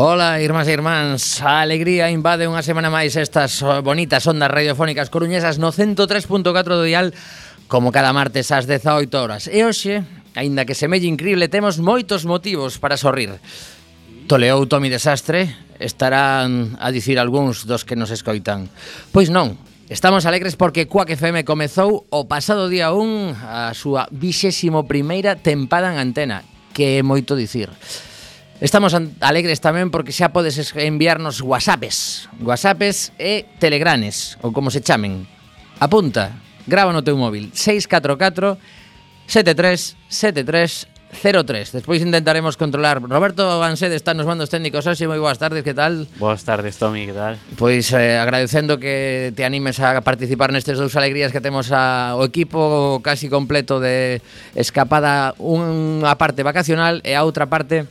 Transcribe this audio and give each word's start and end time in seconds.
Ola, 0.00 0.40
irmás 0.40 0.64
e 0.64 0.72
irmáns, 0.72 1.44
a 1.44 1.60
alegría 1.60 2.08
invade 2.08 2.48
unha 2.48 2.64
semana 2.64 2.88
máis 2.88 3.20
estas 3.20 3.60
eh, 3.60 3.84
bonitas 3.84 4.24
ondas 4.24 4.48
radiofónicas 4.48 5.12
coruñesas 5.12 5.60
no 5.60 5.76
103.4 5.76 6.40
do 6.72 6.88
dial 6.88 7.12
como 7.68 7.92
cada 7.92 8.08
martes 8.16 8.48
ás 8.48 8.64
18 8.64 9.12
horas. 9.12 9.44
E 9.52 9.60
hoxe, 9.60 10.00
aínda 10.32 10.64
que 10.64 10.72
semelle 10.72 11.04
increíble, 11.04 11.52
temos 11.52 11.76
moitos 11.84 12.24
motivos 12.24 12.80
para 12.80 12.96
sorrir. 12.96 13.44
Toleou 14.24 14.64
Tomi 14.64 14.88
Desastre, 14.88 15.52
estarán 15.76 16.80
a 16.80 16.88
dicir 16.88 17.20
algúns 17.20 17.68
dos 17.68 17.84
que 17.84 17.92
nos 17.92 18.08
escoitan. 18.08 18.72
Pois 19.12 19.28
non, 19.28 19.60
Estamos 19.90 20.24
alegres 20.24 20.56
porque 20.56 20.88
Quack 20.88 21.18
FM 21.18 21.44
comezou 21.44 22.08
o 22.08 22.24
pasado 22.24 22.72
día 22.72 22.94
1 22.94 23.36
a 23.36 23.74
súa 23.76 24.08
21ª 24.08 25.36
tempada 25.44 25.92
en 25.92 26.00
antena, 26.00 26.40
que 26.72 26.96
é 26.96 27.04
moito 27.04 27.36
dicir. 27.36 27.68
Estamos 28.60 28.92
alegres 29.24 29.64
tamén 29.64 29.88
porque 29.88 30.12
xa 30.12 30.36
podes 30.36 30.60
enviarnos 30.76 31.40
whatsappes 31.40 32.28
Whatsappes 32.44 33.08
e 33.16 33.48
telegranes, 33.56 34.36
ou 34.44 34.52
como 34.52 34.68
se 34.68 34.84
chamen 34.84 35.24
Apunta, 35.80 36.36
grava 36.68 36.92
no 36.92 37.00
teu 37.00 37.16
móvil 37.16 37.48
644 37.56 38.60
73 39.24 39.96
73 40.12 41.00
03. 41.10 41.72
Despois 41.72 42.02
intentaremos 42.02 42.56
controlar. 42.56 43.02
Roberto 43.02 43.42
Bansede 43.58 43.96
está 43.96 44.14
nos 44.14 44.26
mandos 44.26 44.52
técnicos 44.52 44.86
hoxe. 44.86 45.10
Moi 45.10 45.18
boas 45.18 45.40
tardes, 45.40 45.64
que 45.66 45.74
tal? 45.74 46.06
Boas 46.22 46.46
tardes, 46.46 46.78
Tomi, 46.78 47.08
que 47.08 47.16
tal? 47.16 47.34
Pois 47.58 47.90
eh, 47.96 48.20
agradecendo 48.20 48.78
que 48.78 49.32
te 49.34 49.42
animes 49.42 49.82
a 49.82 49.98
participar 50.06 50.54
nestes 50.54 50.78
dous 50.78 50.94
alegrías 50.94 51.34
que 51.34 51.42
temos 51.42 51.74
a, 51.74 52.14
o 52.14 52.22
equipo 52.22 53.00
casi 53.02 53.26
completo 53.26 53.82
de 53.82 54.22
escapada 54.54 55.34
unha 55.40 56.14
parte 56.14 56.46
vacacional 56.46 57.02
e 57.02 57.16
a 57.16 57.26
outra 57.26 57.50
parte 57.50 57.88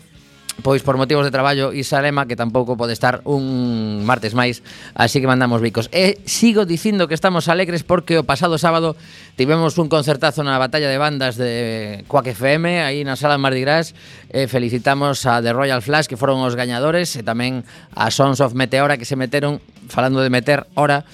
pois 0.64 0.84
por 0.84 0.98
motivos 0.98 1.26
de 1.26 1.32
traballo 1.32 1.74
Isa 1.74 2.02
Lema 2.02 2.28
que 2.28 2.36
tampouco 2.36 2.78
pode 2.78 2.94
estar 2.94 3.22
un 3.26 4.06
martes 4.06 4.34
máis, 4.36 4.62
así 4.96 5.20
que 5.20 5.28
mandamos 5.28 5.62
bicos. 5.64 5.88
E 5.90 6.20
sigo 6.28 6.64
dicindo 6.64 7.08
que 7.08 7.16
estamos 7.16 7.48
alegres 7.48 7.84
porque 7.84 8.20
o 8.20 8.24
pasado 8.24 8.58
sábado 8.60 8.96
tivemos 9.36 9.78
un 9.80 9.88
concertazo 9.88 10.44
na 10.44 10.60
batalla 10.60 10.92
de 10.92 11.00
bandas 11.00 11.40
de 11.40 12.04
Quack 12.08 12.36
FM 12.36 12.84
aí 12.84 13.04
na 13.04 13.16
sala 13.16 13.36
de 13.36 13.44
Mardi 13.44 13.62
Gras. 13.64 13.96
E 14.30 14.46
felicitamos 14.46 15.26
a 15.26 15.42
The 15.42 15.56
Royal 15.56 15.82
Flash 15.82 16.08
que 16.08 16.20
foron 16.20 16.44
os 16.46 16.54
gañadores 16.54 17.16
e 17.16 17.24
tamén 17.24 17.66
a 17.96 18.14
Sons 18.14 18.44
of 18.44 18.54
Meteora 18.54 19.00
que 19.00 19.08
se 19.08 19.18
meteron 19.18 19.64
falando 19.90 20.22
de 20.22 20.30
meter 20.30 20.70
hora 20.76 21.08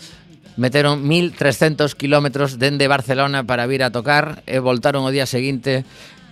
meteron 0.58 1.04
1300 1.04 1.96
kilómetros 1.96 2.60
dende 2.60 2.88
Barcelona 2.88 3.44
para 3.44 3.68
vir 3.68 3.84
a 3.84 3.92
tocar 3.92 4.44
e 4.48 4.64
voltaron 4.64 5.04
o 5.04 5.12
día 5.12 5.28
seguinte 5.28 5.84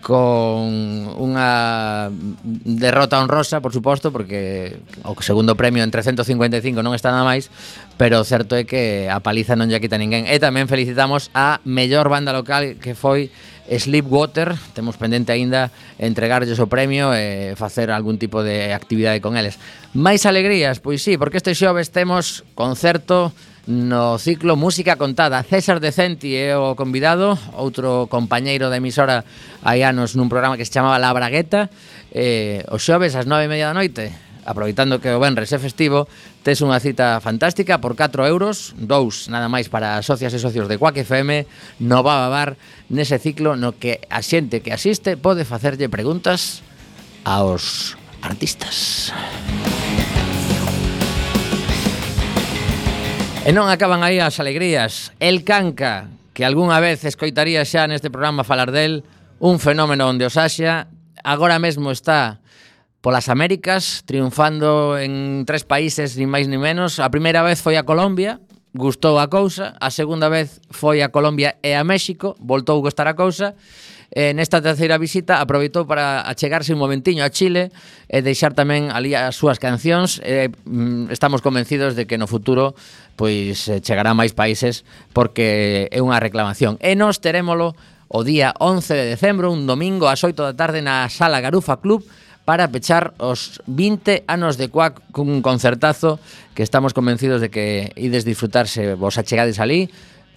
con 0.04 1.08
unha 1.16 2.12
derrota 2.68 3.24
honrosa, 3.24 3.64
por 3.64 3.72
suposto, 3.72 4.12
porque 4.12 4.84
o 5.08 5.16
segundo 5.24 5.56
premio 5.56 5.80
en 5.80 5.90
355 5.96 6.84
non 6.84 6.92
está 6.92 7.16
nada 7.16 7.24
máis, 7.24 7.48
pero 7.96 8.20
o 8.20 8.28
certo 8.28 8.60
é 8.60 8.68
que 8.68 9.08
a 9.08 9.24
paliza 9.24 9.56
non 9.56 9.72
lle 9.72 9.80
quita 9.80 9.96
ninguén. 9.96 10.28
E 10.28 10.44
tamén 10.44 10.68
felicitamos 10.68 11.32
a 11.32 11.64
mellor 11.64 12.12
banda 12.12 12.36
local 12.36 12.76
que 12.84 13.00
foi 13.00 13.32
Sleepwater, 13.64 14.60
temos 14.76 15.00
pendente 15.00 15.32
aínda 15.32 15.72
entregarlles 15.96 16.60
o 16.60 16.68
premio 16.68 17.16
e 17.16 17.56
facer 17.56 17.88
algún 17.88 18.20
tipo 18.20 18.44
de 18.44 18.76
actividade 18.76 19.24
con 19.24 19.40
eles. 19.40 19.56
Mais 19.96 20.28
alegrías, 20.28 20.84
pois 20.84 21.00
sí, 21.00 21.16
porque 21.16 21.40
este 21.40 21.56
xoves 21.56 21.96
temos 21.96 22.44
concerto 22.60 23.32
no 23.68 24.20
ciclo 24.20 24.56
Música 24.56 24.98
Contada. 24.98 25.44
César 25.44 25.80
Decenti 25.80 26.36
é 26.36 26.58
o 26.58 26.76
convidado, 26.76 27.40
outro 27.56 28.12
compañeiro 28.12 28.68
da 28.68 28.80
emisora 28.80 29.24
hai 29.64 29.88
anos 29.88 30.20
nun 30.20 30.28
programa 30.28 30.60
que 30.60 30.68
se 30.68 30.76
chamaba 30.76 31.00
La 31.00 31.16
Bragueta, 31.16 31.72
eh, 32.12 32.68
os 32.68 32.84
xoves 32.84 33.16
ás 33.16 33.24
nove 33.24 33.48
e 33.48 33.52
media 33.52 33.72
da 33.72 33.78
noite, 33.78 34.12
aproveitando 34.44 35.00
que 35.00 35.08
o 35.16 35.20
Benres 35.24 35.56
é 35.56 35.60
festivo, 35.64 36.12
tes 36.44 36.60
unha 36.60 36.84
cita 36.84 37.24
fantástica 37.24 37.80
por 37.80 37.96
4 37.96 38.28
euros, 38.28 38.76
dous 38.76 39.32
nada 39.32 39.48
máis 39.48 39.72
para 39.72 40.04
socias 40.04 40.36
e 40.36 40.44
socios 40.44 40.68
de 40.68 40.76
Quack 40.76 41.08
FM, 41.08 41.48
no 41.88 42.04
va 42.04 42.20
a 42.20 42.24
babar 42.28 42.60
nese 42.92 43.16
ciclo 43.16 43.56
no 43.56 43.80
que 43.80 44.04
a 44.12 44.20
xente 44.20 44.60
que 44.60 44.76
asiste 44.76 45.16
pode 45.16 45.48
facerlle 45.48 45.88
preguntas 45.88 46.60
aos 47.24 47.96
artistas. 48.20 49.16
E 53.44 53.52
non 53.52 53.68
acaban 53.68 54.08
aí 54.08 54.24
as 54.24 54.40
alegrías. 54.40 55.12
El 55.20 55.44
Canca, 55.44 56.08
que 56.32 56.48
algunha 56.48 56.80
vez 56.80 57.04
escoitaría 57.04 57.68
xa 57.68 57.92
neste 57.92 58.08
programa 58.08 58.48
falar 58.48 58.72
del, 58.72 59.04
un 59.44 59.60
fenómeno 59.60 60.08
onde 60.08 60.24
os 60.24 60.40
Asia, 60.40 60.88
agora 61.28 61.60
mesmo 61.60 61.92
está 61.92 62.40
polas 63.04 63.28
Américas, 63.28 64.08
triunfando 64.08 64.96
en 64.96 65.44
tres 65.44 65.68
países, 65.68 66.16
ni 66.16 66.24
máis 66.24 66.48
ni 66.48 66.56
menos. 66.56 67.04
A 67.04 67.12
primeira 67.12 67.44
vez 67.44 67.60
foi 67.60 67.76
a 67.76 67.84
Colombia, 67.84 68.40
gustou 68.72 69.20
a 69.20 69.28
cousa. 69.28 69.76
A 69.76 69.92
segunda 69.92 70.32
vez 70.32 70.64
foi 70.72 71.04
a 71.04 71.12
Colombia 71.12 71.60
e 71.60 71.76
a 71.76 71.84
México, 71.84 72.40
voltou 72.40 72.80
a 72.80 72.88
gustar 72.88 73.12
a 73.12 73.20
cousa. 73.20 73.60
E 74.14 74.30
nesta 74.38 74.62
terceira 74.62 75.02
visita 75.02 75.42
aproveitou 75.42 75.90
para 75.90 76.22
achegarse 76.30 76.70
un 76.70 76.78
momentiño 76.78 77.26
a 77.26 77.34
Chile 77.34 77.74
e 78.06 78.22
deixar 78.22 78.54
tamén 78.54 78.94
ali 78.94 79.18
as 79.18 79.34
súas 79.34 79.58
cancións. 79.58 80.22
E, 80.22 80.54
estamos 81.10 81.42
convencidos 81.42 81.98
de 81.98 82.06
que 82.06 82.22
no 82.22 82.30
futuro 82.30 82.78
pois 83.18 83.66
eh, 83.70 83.82
chegará 83.82 84.14
a 84.14 84.18
máis 84.18 84.38
países 84.38 84.86
porque 85.18 85.90
é 85.90 85.98
unha 85.98 86.22
reclamación. 86.22 86.78
E 86.78 86.94
nos 86.94 87.18
terémolo 87.18 87.74
o 88.06 88.22
día 88.22 88.54
11 88.62 88.94
de 88.94 89.06
decembro, 89.18 89.50
un 89.50 89.66
domingo 89.66 90.06
ás 90.06 90.22
8 90.22 90.38
da 90.38 90.54
tarde 90.54 90.86
na 90.86 91.10
Sala 91.10 91.42
Garufa 91.42 91.82
Club 91.82 92.06
para 92.46 92.70
pechar 92.70 93.18
os 93.18 93.64
20 93.66 94.30
anos 94.30 94.62
de 94.62 94.70
Cuac 94.70 95.02
cun 95.10 95.42
concertazo 95.42 96.20
que 96.54 96.62
estamos 96.62 96.94
convencidos 96.94 97.42
de 97.42 97.50
que 97.50 97.90
ides 97.96 98.28
disfrutarse 98.28 98.94
vos 98.94 99.18
achegades 99.18 99.58
ali 99.58 99.90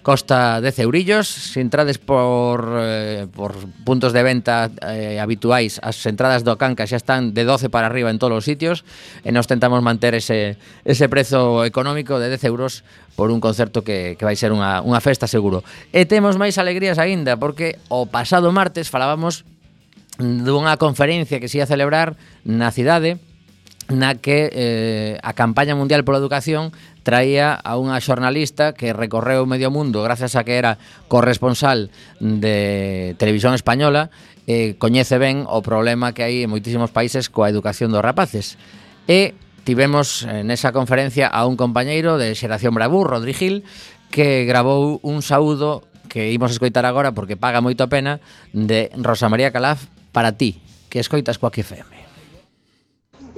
costa 0.07 0.61
10 0.61 0.79
eurillos. 0.79 1.27
Se 1.27 1.59
entrades 1.59 1.97
por, 1.97 2.63
eh, 2.79 3.27
por 3.35 3.51
puntos 3.83 4.13
de 4.13 4.23
venta 4.23 4.71
eh, 4.87 5.19
habituais, 5.19 5.83
as 5.83 5.99
entradas 6.07 6.47
do 6.47 6.55
Canca 6.55 6.87
xa 6.87 6.95
están 6.95 7.35
de 7.35 7.43
12 7.43 7.67
para 7.67 7.91
arriba 7.91 8.07
en 8.07 8.15
todos 8.15 8.39
os 8.39 8.47
sitios. 8.47 8.87
E 9.27 9.35
nos 9.35 9.51
tentamos 9.51 9.83
manter 9.83 10.15
ese, 10.15 10.55
ese 10.87 11.11
prezo 11.11 11.67
económico 11.67 12.23
de 12.23 12.31
10 12.31 12.39
euros 12.47 12.87
por 13.19 13.35
un 13.35 13.43
concerto 13.43 13.83
que, 13.83 14.15
que 14.15 14.23
vai 14.23 14.39
ser 14.39 14.55
unha, 14.55 14.79
unha 14.79 15.03
festa 15.03 15.27
seguro. 15.27 15.67
E 15.91 16.07
temos 16.07 16.39
máis 16.39 16.55
alegrías 16.55 17.03
aínda, 17.03 17.35
porque 17.35 17.75
o 17.91 18.07
pasado 18.07 18.47
martes 18.55 18.87
falábamos 18.87 19.43
dunha 20.23 20.79
conferencia 20.79 21.43
que 21.43 21.51
se 21.51 21.59
ia 21.59 21.67
celebrar 21.67 22.15
na 22.47 22.71
cidade 22.71 23.19
na 23.91 24.19
que 24.19 24.51
eh, 24.51 25.15
a 25.23 25.31
campaña 25.31 25.75
mundial 25.75 26.03
pola 26.03 26.19
educación 26.19 26.75
traía 27.07 27.55
a 27.55 27.79
unha 27.79 27.95
xornalista 28.03 28.75
que 28.75 28.91
recorreu 28.91 29.47
medio 29.47 29.71
mundo 29.71 30.03
gracias 30.03 30.35
a 30.35 30.43
que 30.43 30.59
era 30.59 30.75
corresponsal 31.07 31.87
de 32.19 33.15
Televisión 33.15 33.55
Española 33.55 34.11
eh, 34.43 34.75
coñece 34.75 35.15
ben 35.15 35.47
o 35.47 35.63
problema 35.63 36.11
que 36.11 36.27
hai 36.27 36.43
en 36.43 36.51
moitísimos 36.51 36.91
países 36.91 37.31
coa 37.31 37.47
educación 37.47 37.95
dos 37.95 38.03
rapaces. 38.03 38.59
E 39.07 39.39
tivemos 39.63 40.27
eh, 40.27 40.43
nesa 40.43 40.75
conferencia 40.75 41.31
a 41.31 41.47
un 41.47 41.55
compañeiro 41.55 42.19
de 42.19 42.35
Xeración 42.35 42.75
Bravú, 42.75 43.07
Rodri 43.07 43.31
Gil, 43.31 43.63
que 44.11 44.43
grabou 44.43 44.99
un 44.99 45.23
saúdo 45.23 45.87
que 46.11 46.35
imos 46.35 46.51
escoitar 46.51 46.83
agora 46.83 47.15
porque 47.15 47.39
paga 47.39 47.63
moito 47.63 47.87
a 47.87 47.91
pena 47.91 48.19
de 48.51 48.91
Rosa 48.99 49.31
María 49.31 49.55
Calaf 49.55 49.87
para 50.11 50.35
ti, 50.35 50.59
que 50.91 50.99
escoitas 50.99 51.39
coa 51.39 51.55
FM. 51.55 51.96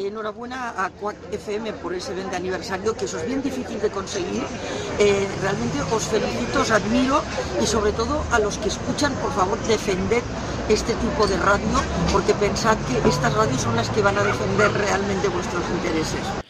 Enhorabuena 0.08 0.74
a 0.78 0.90
Quack 0.90 1.18
FM 1.32 1.74
por 1.74 1.94
ese 1.94 2.14
20 2.14 2.36
aniversario, 2.36 2.96
que 2.96 3.06
eso 3.06 3.18
es 3.20 3.28
bien 3.28 3.42
difícil 3.42 3.80
de 3.82 3.90
conseguir. 3.90 4.44
Eh, 4.98 5.28
realmente 5.42 5.82
os 5.92 6.04
felicito, 6.04 6.62
os 6.62 6.72
admiro 6.72 7.22
y 7.62 7.66
sobre 7.68 7.92
todo 7.92 8.24
a 8.32 8.40
los 8.40 8.58
que 8.58 8.70
escuchan, 8.70 9.14
por 9.16 9.34
favor, 9.34 9.60
defender 9.68 10.24
este 10.70 10.94
tipo 10.96 11.28
de 11.28 11.38
radio, 11.38 11.80
porque 12.12 12.34
pensad 12.34 12.78
que 12.88 13.10
estas 13.10 13.34
radios 13.34 13.62
son 13.62 13.76
las 13.76 13.90
que 13.90 14.02
van 14.02 14.18
a 14.18 14.24
defender 14.24 14.72
realmente 14.72 15.28
vuestros 15.28 15.64
intereses. 15.76 16.49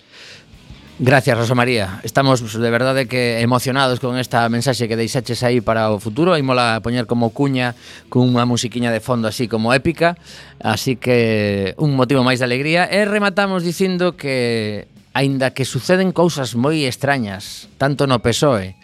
Gracias, 1.01 1.37
Rosa 1.37 1.55
María. 1.55 2.01
Estamos 2.03 2.43
de 2.59 2.69
verdade 2.69 3.07
que 3.07 3.39
emocionados 3.39 4.01
con 4.01 4.17
esta 4.17 4.49
mensaxe 4.49 4.89
que 4.89 4.99
deixaches 4.99 5.43
aí 5.47 5.63
para 5.63 5.95
o 5.95 5.99
futuro. 6.03 6.35
E 6.35 6.43
mola 6.43 6.83
poñer 6.83 7.07
como 7.07 7.31
cuña 7.31 7.71
cunha 8.11 8.43
musiquiña 8.43 8.91
de 8.91 8.99
fondo 8.99 9.31
así 9.31 9.47
como 9.47 9.71
épica. 9.71 10.19
Así 10.59 10.99
que 10.99 11.71
un 11.79 11.95
motivo 11.95 12.27
máis 12.27 12.43
de 12.43 12.51
alegría. 12.51 12.83
E 12.83 13.07
rematamos 13.07 13.63
dicindo 13.63 14.19
que 14.19 14.91
aínda 15.15 15.55
que 15.55 15.63
suceden 15.63 16.11
cousas 16.11 16.59
moi 16.59 16.83
extrañas, 16.83 17.71
tanto 17.79 18.03
no 18.03 18.19
PSOE 18.19 18.75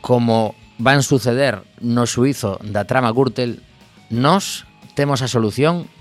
como 0.00 0.56
van 0.80 1.04
suceder 1.04 1.60
no 1.84 2.08
suizo 2.08 2.56
da 2.64 2.88
trama 2.88 3.12
Gürtel, 3.12 3.60
nós 4.08 4.64
temos 4.96 5.20
a 5.20 5.28
solución 5.28 5.92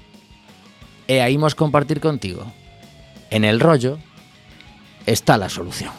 e 1.12 1.20
a 1.20 1.28
imos 1.28 1.52
compartir 1.52 2.00
contigo. 2.00 2.48
En 3.28 3.44
el 3.44 3.60
rollo 3.60 4.00
está 5.06 5.38
la 5.38 5.50
solución. 5.50 5.92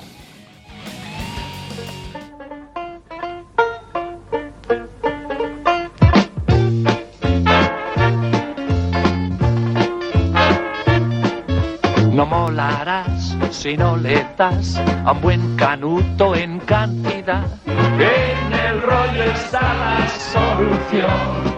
No 12.12 12.26
molarás 12.26 13.36
si 13.50 13.76
no 13.76 13.96
le 13.96 14.24
das 14.38 14.76
a 15.04 15.12
un 15.12 15.20
buen 15.20 15.56
canuto 15.56 16.34
en 16.34 16.60
cantidad. 16.60 17.44
En 17.66 18.52
el 18.52 18.82
rollo 18.82 19.24
está 19.24 19.74
la 19.74 20.08
solución. 20.08 21.53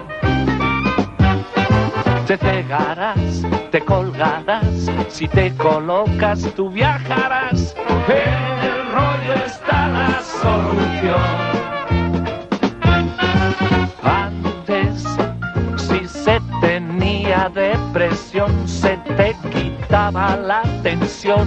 Te 2.26 2.36
cegarás, 2.38 3.42
te 3.70 3.80
colgarás, 3.82 4.90
si 5.08 5.28
te 5.28 5.54
colocas 5.54 6.42
tú 6.56 6.68
viajarás. 6.70 7.72
En 8.08 8.58
el 8.68 8.90
rollo 8.90 9.34
está 9.46 9.86
la 9.86 10.20
solución. 10.22 11.22
Antes, 14.02 15.04
si 15.76 16.08
se 16.08 16.40
tenía 16.60 17.48
depresión, 17.54 18.66
se 18.66 18.96
te 19.16 19.36
quitaba 19.52 20.36
la 20.36 20.62
tensión 20.82 21.46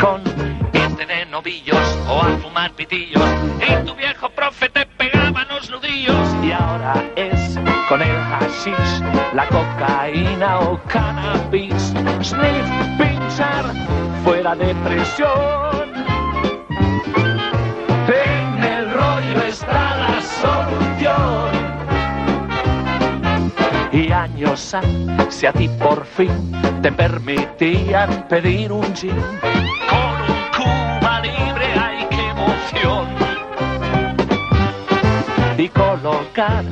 con 0.00 0.22
de 1.06 1.26
novillos 1.26 1.98
o 2.08 2.20
a 2.20 2.36
fumar 2.38 2.72
pitillos. 2.72 3.22
Y 3.66 3.86
tu 3.86 3.94
viejo 3.94 4.28
profe 4.30 4.68
te 4.68 4.84
con 7.88 8.02
el 8.02 8.16
hashish, 8.16 9.00
la 9.32 9.46
cocaína 9.46 10.60
o 10.60 10.78
cannabis. 10.88 11.94
Sniff, 12.20 12.68
pinchar, 12.98 13.64
fuera 14.24 14.54
depresión. 14.54 15.88
En 18.08 18.62
el 18.62 18.90
rollo 18.92 19.42
está 19.42 19.96
la 19.96 20.20
solución. 20.20 21.48
Y 23.92 24.12
años 24.12 24.74
ha, 24.74 24.82
si 25.30 25.46
a 25.46 25.52
ti 25.52 25.68
por 25.68 26.04
fin 26.04 26.52
te 26.82 26.92
permitían 26.92 28.28
pedir 28.28 28.70
un 28.70 28.94
gin 28.94 29.16
con 29.88 30.20
un 30.28 30.42
Cuba 30.54 31.20
libre, 31.20 31.66
ay 31.80 32.06
qué 32.10 32.28
emoción. 32.28 33.08
Y 35.56 35.68
colocar 35.70 36.64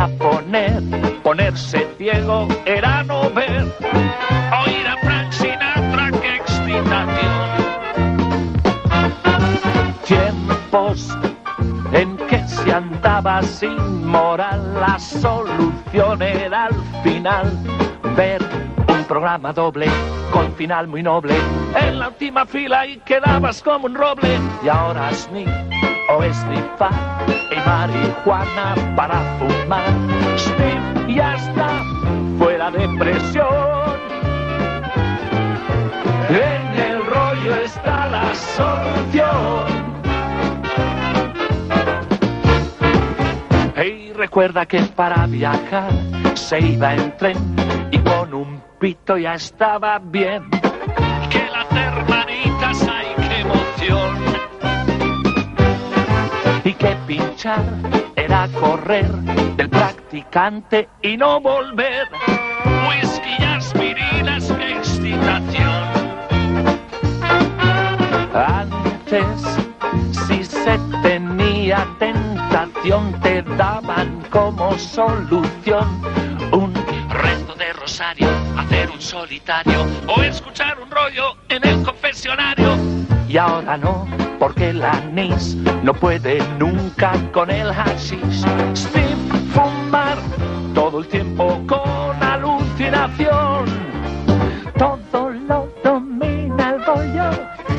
era 0.00 0.08
poner, 0.16 0.82
ponerse 1.22 1.86
ciego 1.98 2.48
era 2.64 3.02
no 3.04 3.30
ver. 3.30 3.64
Oír 4.64 4.86
a 4.86 4.96
Frank 5.02 5.30
Sinatra, 5.30 6.10
qué 6.22 6.36
excitación. 6.36 7.50
Tiempos 10.06 11.08
en 11.92 12.16
que 12.16 12.48
se 12.48 12.72
andaba 12.72 13.42
sin 13.42 14.06
moral, 14.06 14.74
la 14.80 14.98
solución 14.98 16.22
era 16.22 16.66
al 16.66 16.74
final 17.02 17.52
ver 18.16 18.40
un 18.88 19.04
programa 19.04 19.52
doble 19.52 19.86
con 20.32 20.54
final 20.54 20.88
muy 20.88 21.02
noble. 21.02 21.34
En 21.78 21.98
la 21.98 22.08
última 22.08 22.46
fila 22.46 22.86
y 22.86 22.96
quedabas 23.00 23.62
como 23.62 23.84
un 23.86 23.94
roble. 23.94 24.38
Y 24.64 24.68
ahora 24.68 25.12
sniff 25.12 25.50
o 26.10 26.22
esnifar 26.22 26.92
y 27.50 27.56
marihuana 27.68 28.74
para 28.96 29.20
fumar. 29.38 29.92
Sniff 30.36 31.08
y 31.08 31.20
hasta 31.20 31.84
fuera 32.38 32.70
de 32.70 32.88
presión. 32.98 34.00
En 36.28 36.80
el 36.80 37.06
rollo 37.06 37.54
está 37.56 38.06
la 38.08 38.34
solución. 38.34 39.80
Y 43.84 44.12
recuerda 44.12 44.66
que 44.66 44.80
para 44.82 45.26
viajar 45.26 45.90
se 46.34 46.60
iba 46.60 46.94
en 46.94 47.16
tren 47.16 47.38
y 47.90 47.98
con 47.98 48.34
un 48.34 48.62
pito 48.78 49.16
ya 49.16 49.34
estaba 49.34 49.98
bien. 49.98 50.50
Que 51.30 51.48
las 51.50 51.70
hermanitas, 51.72 52.88
ay, 52.88 53.09
era 58.16 58.46
correr 58.60 59.10
del 59.56 59.70
practicante 59.70 60.90
y 61.00 61.16
no 61.16 61.40
volver. 61.40 62.06
Whisky 62.86 63.42
aspirinas, 63.42 64.50
excitación. 64.50 65.84
Antes, 68.34 69.58
si 70.28 70.44
se 70.44 70.78
tenía 71.02 71.86
tentación, 71.98 73.18
te 73.22 73.40
daban 73.42 74.22
como 74.28 74.78
solución 74.78 76.02
un 76.52 76.74
reto 77.08 77.54
de 77.54 77.72
rosario, 77.72 78.28
hacer 78.58 78.90
un 78.90 79.00
solitario 79.00 79.86
o 80.08 80.22
escuchar 80.22 80.78
un 80.78 80.90
rollo 80.90 81.36
en 81.48 81.66
el 81.66 81.82
confesionario. 81.84 82.89
Y 83.30 83.38
ahora 83.38 83.76
no, 83.76 84.08
porque 84.40 84.70
el 84.70 84.82
anís 84.82 85.56
no 85.84 85.94
puede 85.94 86.40
nunca 86.58 87.12
con 87.30 87.48
el 87.48 87.72
hashish. 87.72 88.44
Sin 88.74 89.16
fumar 89.52 90.18
todo 90.74 90.98
el 90.98 91.06
tiempo 91.06 91.62
con 91.68 92.20
alucinación. 92.20 93.66
Todo 94.76 95.30
lo 95.30 95.68
domina 95.84 96.70
el 96.70 96.84
rollo, 96.84 97.30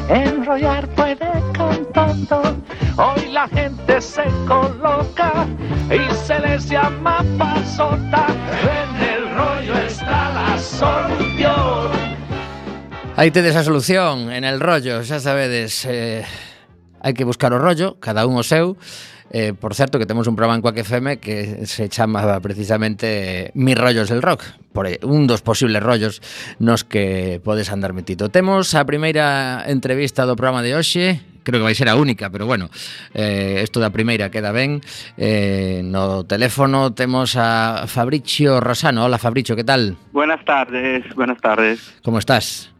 enrollar 0.07 0.87
puede 0.95 1.29
con 1.57 1.85
todo. 1.91 2.55
Hoy 2.95 3.33
la 3.33 3.45
gente 3.49 3.99
se 3.99 4.23
coloca 4.47 5.45
y 5.89 6.15
se 6.15 6.39
les 6.39 6.69
llama 6.69 7.25
pasota. 7.37 8.25
En 8.79 9.03
el 9.03 9.35
rollo 9.35 9.77
está 9.85 10.31
la 10.31 10.57
solución. 10.57 12.00
Aí 13.21 13.29
tedes 13.29 13.55
a 13.55 13.63
solución 13.63 14.31
en 14.33 14.41
el 14.49 14.59
rollo, 14.59 15.05
xa 15.05 15.21
sabedes, 15.21 15.85
eh, 15.85 16.25
hai 17.05 17.13
que 17.13 17.21
buscar 17.21 17.53
o 17.53 17.61
rollo, 17.61 18.01
cada 18.01 18.25
un 18.25 18.33
o 18.33 18.41
seu. 18.41 18.81
Eh, 19.29 19.53
por 19.53 19.77
certo, 19.77 20.01
que 20.01 20.09
temos 20.09 20.25
un 20.25 20.33
programa 20.33 20.57
en 20.57 20.65
Quack 20.65 20.81
FM 20.81 21.21
que 21.21 21.69
se 21.69 21.85
chama 21.85 22.25
precisamente 22.41 23.53
Mis 23.53 23.77
rollos 23.77 24.09
del 24.09 24.25
rock, 24.25 24.41
por 24.73 24.89
un 25.05 25.29
dos 25.29 25.45
posibles 25.45 25.85
rollos 25.85 26.17
nos 26.57 26.81
que 26.81 27.37
podes 27.45 27.69
andar 27.69 27.93
metido. 27.93 28.33
Temos 28.33 28.73
a 28.73 28.89
primeira 28.89 29.69
entrevista 29.69 30.25
do 30.25 30.33
programa 30.33 30.65
de 30.65 30.73
hoxe, 30.73 31.21
creo 31.45 31.61
que 31.61 31.69
vai 31.69 31.77
ser 31.77 31.93
a 31.93 32.01
única, 32.01 32.33
pero 32.33 32.49
bueno, 32.49 32.73
eh, 33.13 33.61
esto 33.61 33.77
da 33.77 33.93
primeira 33.93 34.33
queda 34.33 34.49
ben. 34.49 34.81
Eh, 35.13 35.85
no 35.85 36.25
teléfono 36.25 36.97
temos 36.97 37.37
a 37.37 37.85
Fabricio 37.85 38.57
Rosano. 38.57 39.05
Hola 39.05 39.21
Fabricio, 39.21 39.53
que 39.53 39.61
tal? 39.61 39.93
Buenas 40.09 40.41
tardes, 40.41 41.05
buenas 41.13 41.37
tardes. 41.37 42.01
Como 42.01 42.17
estás? 42.17 42.70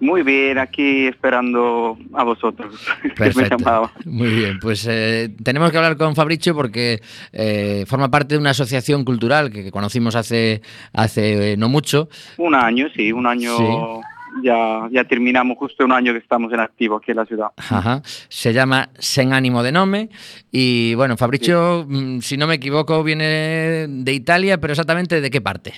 Muy 0.00 0.22
bien, 0.22 0.58
aquí 0.58 1.06
esperando 1.06 1.98
a 2.14 2.24
vosotros. 2.24 2.74
que 3.02 3.08
me 3.08 3.14
Perfecto. 3.14 3.90
Muy 4.06 4.30
bien, 4.30 4.58
pues 4.58 4.86
eh, 4.88 5.28
tenemos 5.44 5.70
que 5.70 5.76
hablar 5.76 5.98
con 5.98 6.16
Fabricio 6.16 6.54
porque 6.54 7.00
eh, 7.32 7.84
forma 7.86 8.10
parte 8.10 8.34
de 8.34 8.40
una 8.40 8.50
asociación 8.50 9.04
cultural 9.04 9.50
que, 9.50 9.62
que 9.62 9.70
conocimos 9.70 10.16
hace, 10.16 10.62
hace 10.94 11.52
eh, 11.52 11.56
no 11.58 11.68
mucho. 11.68 12.08
Un 12.38 12.54
año, 12.54 12.88
sí, 12.96 13.12
un 13.12 13.26
año 13.26 14.00
ya, 14.42 14.88
ya 14.90 15.04
terminamos 15.04 15.58
justo 15.58 15.84
un 15.84 15.92
año 15.92 16.12
que 16.12 16.18
estamos 16.18 16.52
en 16.52 16.60
activo 16.60 16.96
aquí 16.96 17.10
en 17.10 17.18
la 17.18 17.26
ciudad. 17.26 17.48
Ajá. 17.56 18.00
Se 18.04 18.52
llama 18.54 18.90
Sen 18.98 19.34
Ánimo 19.34 19.62
de 19.62 19.72
Nome 19.72 20.08
y 20.50 20.94
bueno, 20.94 21.18
Fabricio, 21.18 21.84
mm, 21.86 22.20
si 22.20 22.38
no 22.38 22.46
me 22.46 22.54
equivoco, 22.54 23.02
viene 23.02 23.86
de 23.86 24.12
Italia, 24.12 24.58
pero 24.58 24.72
exactamente 24.72 25.20
de 25.20 25.30
qué 25.30 25.40
parte? 25.40 25.74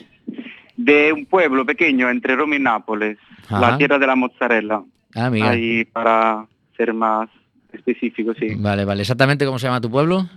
De 0.84 1.12
un 1.12 1.26
pueblo 1.26 1.64
pequeño 1.64 2.10
entre 2.10 2.36
Roma 2.36 2.56
y 2.56 2.58
Nápoles, 2.58 3.18
la 3.50 3.76
tierra 3.76 3.98
de 3.98 4.06
la 4.06 4.16
mozzarella. 4.16 4.82
Ah, 5.14 5.26
amiga. 5.26 5.50
Ahí 5.50 5.84
para 5.84 6.46
ser 6.76 6.92
más 6.94 7.28
específico, 7.72 8.32
sí. 8.34 8.54
Vale, 8.56 8.84
vale. 8.84 9.02
¿Exactamente 9.02 9.44
cómo 9.44 9.58
se 9.58 9.66
llama 9.66 9.80
tu 9.80 9.90
pueblo? 9.90 10.28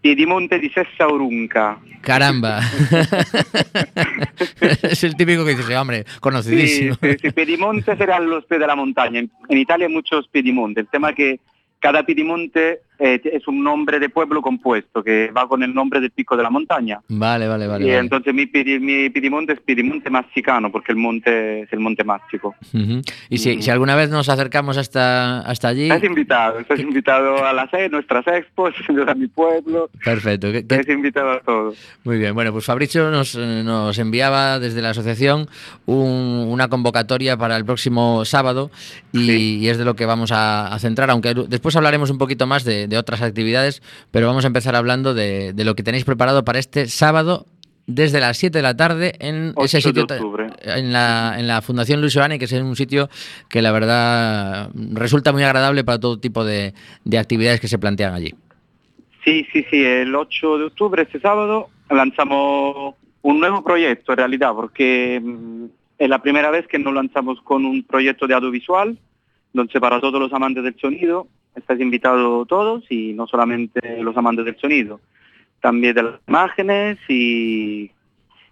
Piedimonte 0.00 0.58
di 0.58 0.68
Sessa 0.70 1.08
Urunca. 1.08 1.78
Caramba. 2.00 2.60
es 4.82 5.04
el 5.04 5.14
típico 5.16 5.44
que 5.44 5.50
dices, 5.50 5.66
"Sí, 5.66 5.74
hombre, 5.74 6.04
conocidísimo. 6.20 6.94
sí, 7.00 7.16
sí, 7.20 7.30
Piedimonte 7.30 7.96
será 7.96 8.18
los 8.18 8.44
pies 8.46 8.60
de 8.60 8.66
la 8.66 8.74
montaña. 8.74 9.20
En, 9.20 9.30
en 9.48 9.58
Italia 9.58 9.86
hay 9.86 9.92
muchos 9.92 10.26
Piedimonte. 10.28 10.80
El 10.80 10.88
tema 10.88 11.10
es 11.10 11.16
que 11.16 11.40
cada 11.78 12.04
Piedimonte 12.04 12.80
eh, 13.04 13.20
es 13.24 13.48
un 13.48 13.62
nombre 13.64 13.98
de 13.98 14.08
pueblo 14.08 14.40
compuesto 14.40 15.02
que 15.02 15.30
va 15.36 15.48
con 15.48 15.62
el 15.62 15.74
nombre 15.74 16.00
del 16.00 16.10
pico 16.12 16.36
de 16.36 16.42
la 16.44 16.50
montaña. 16.50 17.00
Vale, 17.08 17.48
vale, 17.48 17.66
vale. 17.66 17.84
y 17.84 17.88
vale. 17.88 17.98
entonces 17.98 18.32
mi, 18.32 18.46
mi 18.80 19.10
Piedimonte 19.10 19.54
es 19.54 19.60
Piedimonte 19.60 20.08
Massicano 20.10 20.70
porque 20.70 20.92
el 20.92 20.98
monte 20.98 21.62
es 21.62 21.72
el 21.72 21.80
monte 21.80 22.04
mástico. 22.04 22.54
Ujú. 22.72 23.00
Y 23.28 23.38
si, 23.38 23.60
si 23.62 23.70
alguna 23.70 23.96
vez 23.96 24.10
nos 24.10 24.28
acercamos 24.28 24.76
hasta, 24.76 25.40
hasta 25.40 25.68
allí, 25.68 25.84
Estás 25.90 26.04
invitado, 26.04 26.58
estás 26.60 26.78
invitado 26.80 27.44
a 27.44 27.52
las 27.52 27.72
e- 27.74 27.88
nuestras 27.88 28.26
expos, 28.28 28.74
a 29.08 29.14
mi 29.14 29.26
pueblo, 29.26 29.90
perfecto. 30.04 30.52
¿Qué- 30.52 30.66
qué- 30.66 30.74
estás 30.76 30.94
invitado 30.94 31.30
a 31.32 31.40
todo. 31.40 31.74
Muy 32.04 32.18
bien, 32.18 32.34
bueno, 32.34 32.52
pues 32.52 32.64
Fabricio 32.64 33.10
nos, 33.10 33.34
eh, 33.34 33.62
nos 33.64 33.98
enviaba 33.98 34.58
desde 34.60 34.80
la 34.82 34.90
asociación 34.90 35.48
un- 35.86 36.46
una 36.48 36.68
convocatoria 36.68 37.36
para 37.36 37.56
el 37.56 37.64
próximo 37.64 38.24
sábado 38.24 38.70
y, 39.12 39.26
Sí. 39.26 39.58
y 39.60 39.68
es 39.68 39.78
de 39.78 39.84
lo 39.84 39.94
que 39.96 40.06
vamos 40.06 40.32
a, 40.32 40.66
a 40.72 40.78
centrar, 40.78 41.10
aunque 41.10 41.34
después 41.48 41.74
hablaremos 41.76 42.10
un 42.10 42.18
poquito 42.18 42.46
más 42.46 42.64
de, 42.64 42.86
de 42.92 42.98
otras 42.98 43.22
actividades, 43.22 43.82
pero 44.10 44.26
vamos 44.26 44.44
a 44.44 44.46
empezar 44.46 44.76
hablando 44.76 45.14
de, 45.14 45.52
de 45.52 45.64
lo 45.64 45.74
que 45.74 45.82
tenéis 45.82 46.04
preparado 46.04 46.44
para 46.44 46.58
este 46.58 46.86
sábado 46.86 47.46
desde 47.86 48.20
las 48.20 48.36
7 48.38 48.58
de 48.58 48.62
la 48.62 48.76
tarde 48.76 49.14
en 49.18 49.52
8 49.56 49.64
ese 49.64 49.80
sitio 49.80 50.06
en 50.62 50.92
la, 50.92 51.34
en 51.38 51.46
la 51.46 51.62
Fundación 51.62 52.00
Luis 52.00 52.16
Oane, 52.16 52.38
que 52.38 52.44
es 52.44 52.52
un 52.52 52.76
sitio 52.76 53.08
que 53.48 53.62
la 53.62 53.72
verdad 53.72 54.70
resulta 54.74 55.32
muy 55.32 55.42
agradable 55.42 55.84
para 55.84 55.98
todo 55.98 56.18
tipo 56.18 56.44
de, 56.44 56.74
de 57.04 57.18
actividades 57.18 57.60
que 57.60 57.68
se 57.68 57.78
plantean 57.78 58.14
allí. 58.14 58.34
Sí, 59.24 59.46
sí, 59.52 59.64
sí, 59.70 59.84
el 59.84 60.14
8 60.14 60.58
de 60.58 60.64
octubre, 60.64 61.02
este 61.02 61.20
sábado, 61.20 61.68
lanzamos 61.90 62.94
un 63.22 63.40
nuevo 63.40 63.62
proyecto 63.62 64.12
en 64.12 64.18
realidad, 64.18 64.52
porque 64.54 65.20
mm, 65.22 65.64
es 65.98 66.08
la 66.08 66.20
primera 66.20 66.50
vez 66.50 66.66
que 66.66 66.78
nos 66.78 66.92
lanzamos 66.92 67.40
con 67.42 67.64
un 67.64 67.84
proyecto 67.84 68.26
de 68.26 68.34
audiovisual, 68.34 68.98
donde 69.52 69.80
para 69.80 70.00
todos 70.00 70.20
los 70.20 70.32
amantes 70.32 70.64
del 70.64 70.78
sonido, 70.78 71.26
estás 71.54 71.80
invitado 71.80 72.46
todos 72.46 72.84
y 72.90 73.12
no 73.12 73.26
solamente 73.26 74.02
los 74.02 74.16
amantes 74.16 74.44
del 74.44 74.58
sonido, 74.58 75.00
también 75.60 75.94
de 75.94 76.02
las 76.02 76.20
imágenes 76.26 76.98
y, 77.08 77.90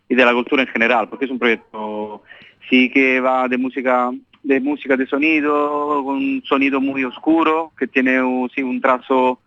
y 0.08 0.14
de 0.14 0.24
la 0.24 0.34
cultura 0.34 0.62
en 0.62 0.68
general, 0.68 1.08
porque 1.08 1.24
es 1.24 1.30
un 1.30 1.38
proyecto 1.38 2.22
sí 2.68 2.90
que 2.90 3.20
va 3.20 3.48
de 3.48 3.58
música 3.58 4.10
de 4.42 4.58
música 4.58 4.96
de 4.96 5.06
sonido, 5.06 6.00
un 6.00 6.42
sonido 6.46 6.80
muy 6.80 7.04
oscuro, 7.04 7.72
que 7.78 7.86
tiene 7.86 8.22
un, 8.22 8.48
sí, 8.50 8.62
un 8.62 8.80
trazo 8.80 9.38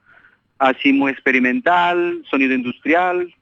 así 0.60 0.94
muy 0.94 1.12
experimental, 1.12 2.24
sonido 2.30 2.54
industrial, 2.54 3.34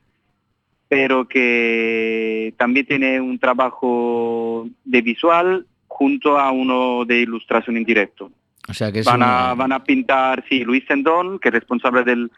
pero 0.88 1.28
que 1.28 2.54
también 2.58 2.86
tiene 2.86 3.20
un 3.20 3.38
trabajo 3.38 4.66
de 4.86 5.02
visual 5.02 5.66
junto 6.02 6.40
a 6.40 6.50
uno 6.50 7.06
de 7.06 7.20
ilustración 7.20 7.78
en 7.78 7.84
directo. 7.84 8.32
O 8.68 8.74
sea 8.74 8.92
que 8.92 9.02
es 9.02 9.06
Van 9.06 9.22
a, 9.22 9.54
van 9.54 9.72
a 9.72 9.84
pintar, 9.84 10.44
sí, 10.50 10.64
Luis 10.64 10.84
Sendón, 10.88 11.38
que 11.38 11.50
es 11.50 11.54
responsable 11.54 12.04
del, 12.04 12.32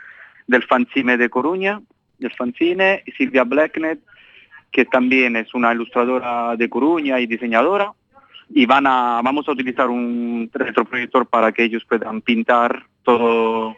del 0.48 0.64
fanzine 0.64 1.16
de 1.16 1.30
Coruña, 1.30 1.82
del 2.20 2.34
fanzine, 2.34 3.04
y 3.06 3.12
Silvia 3.14 3.46
Blacknet, 3.46 4.02
que 4.70 4.84
también 4.84 5.38
es 5.38 5.54
una 5.54 5.72
ilustradora 5.72 6.58
de 6.58 6.70
Coruña 6.70 7.22
y 7.22 7.26
diseñadora, 7.26 7.94
y 8.50 8.66
van 8.66 8.86
a, 8.86 9.22
vamos 9.24 9.48
a 9.48 9.54
utilizar 9.54 9.88
un 9.90 10.50
retroproyector 10.54 11.26
para 11.28 11.54
que 11.54 11.64
ellos 11.64 11.86
puedan 11.88 12.20
pintar 12.20 12.84
todo, 13.04 13.78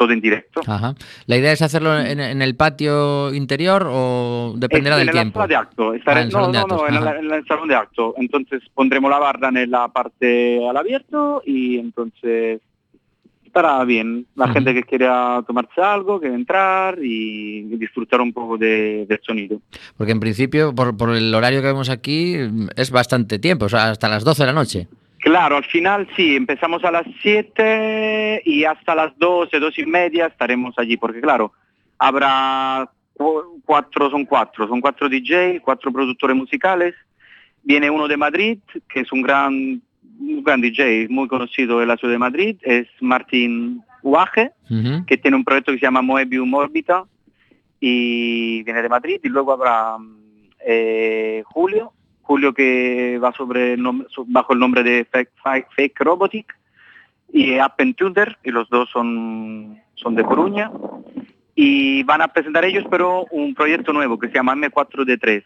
todo 0.00 0.12
en 0.14 0.20
directo. 0.22 0.62
Ajá. 0.66 0.94
¿La 1.26 1.36
idea 1.36 1.52
es 1.52 1.60
hacerlo 1.60 1.98
en, 2.00 2.18
en 2.20 2.40
el 2.40 2.54
patio 2.56 3.34
interior 3.34 3.86
o 3.86 4.54
dependerá 4.56 4.96
Es 4.96 5.00
del 5.00 5.08
en 5.10 5.12
tiempo? 5.12 5.46
de 5.46 5.54
acto. 5.56 5.92
estaré- 5.92 6.20
Ah, 6.20 6.22
en 6.22 6.26
el 6.28 6.32
no, 6.32 6.38
salón 6.38 6.52
de 6.52 6.58
no, 6.58 6.62
actos, 6.62 6.80
no, 6.80 6.88
en, 6.88 7.04
la- 7.04 7.18
en 7.18 7.30
el 7.30 7.46
salón 7.46 7.68
de 7.68 7.74
acto. 7.74 8.14
Entonces 8.16 8.62
pondremos 8.72 9.10
la 9.10 9.18
barra 9.18 9.48
en 9.50 9.70
la 9.70 9.88
parte 9.88 10.66
al 10.66 10.74
abierto 10.74 11.42
y 11.44 11.76
entonces 11.78 12.62
estará 13.44 13.84
bien. 13.84 14.24
La 14.36 14.48
gente 14.48 14.72
que 14.72 14.84
quiera 14.84 15.42
tomarse 15.46 15.82
algo, 15.82 16.18
que 16.18 16.28
entrar 16.28 16.98
y 17.02 17.62
disfrutar 17.76 18.22
un 18.22 18.32
poco 18.32 18.56
de- 18.56 19.04
del 19.06 19.20
sonido. 19.22 19.60
Porque 19.98 20.12
en 20.12 20.20
principio, 20.20 20.74
por, 20.74 20.96
por 20.96 21.10
el 21.14 21.34
horario 21.34 21.60
que 21.60 21.66
vemos 21.66 21.90
aquí, 21.90 22.36
es 22.74 22.90
bastante 22.90 23.38
tiempo, 23.38 23.66
o 23.66 23.68
sea, 23.68 23.90
hasta 23.90 24.08
las 24.08 24.24
12 24.24 24.44
de 24.44 24.46
la 24.46 24.52
noche. 24.54 24.88
Claro, 25.20 25.56
al 25.58 25.64
final 25.64 26.08
sí, 26.16 26.34
empezamos 26.36 26.82
a 26.84 26.90
las 26.90 27.06
7 27.22 28.42
y 28.44 28.64
hasta 28.64 28.94
las 28.94 29.16
12, 29.18 29.58
2 29.58 29.78
y 29.78 29.86
media 29.86 30.26
estaremos 30.26 30.74
allí, 30.78 30.96
porque 30.96 31.20
claro, 31.20 31.52
habrá 31.98 32.90
cu- 33.12 33.60
cuatro, 33.66 34.10
son 34.10 34.24
cuatro, 34.24 34.66
son 34.66 34.80
cuatro 34.80 35.08
DJ, 35.08 35.60
cuatro 35.60 35.92
productores 35.92 36.34
musicales. 36.36 36.94
Viene 37.62 37.90
uno 37.90 38.08
de 38.08 38.16
Madrid, 38.16 38.58
que 38.88 39.00
es 39.00 39.12
un 39.12 39.20
gran, 39.20 39.82
un 40.18 40.42
gran 40.42 40.62
DJ, 40.62 41.08
muy 41.10 41.28
conocido 41.28 41.82
en 41.82 41.88
la 41.88 41.96
ciudad 41.98 42.14
de 42.14 42.18
Madrid, 42.18 42.56
es 42.62 42.86
Martín 43.00 43.82
Uaje, 44.02 44.52
que 45.06 45.18
tiene 45.18 45.36
un 45.36 45.44
proyecto 45.44 45.72
que 45.72 45.78
se 45.78 45.84
llama 45.84 46.00
Moebium 46.00 46.54
Orbita 46.54 47.04
y 47.78 48.62
viene 48.62 48.82
de 48.82 48.88
Madrid 48.88 49.20
y 49.22 49.28
luego 49.28 49.52
habrá 49.52 49.98
mm, 49.98 50.16
eh, 50.66 51.42
Julio, 51.46 51.92
Julio 52.30 52.54
que 52.54 53.18
va 53.18 53.32
sobre 53.32 53.76
bajo 54.28 54.52
el 54.52 54.60
nombre 54.60 54.84
de 54.84 55.04
Fake, 55.04 55.32
Fake- 55.42 55.98
Robotic 55.98 56.56
y 57.32 57.58
Appen 57.58 57.92
Tuner 57.94 58.38
y 58.44 58.52
los 58.52 58.68
dos 58.68 58.88
son, 58.88 59.76
son 59.96 60.14
de 60.14 60.22
Coruña 60.22 60.70
y 61.56 62.04
van 62.04 62.22
a 62.22 62.28
presentar 62.28 62.64
ellos 62.64 62.84
pero 62.88 63.26
un 63.32 63.52
proyecto 63.52 63.92
nuevo 63.92 64.16
que 64.16 64.28
se 64.28 64.34
llama 64.34 64.54
M4D3. 64.54 65.42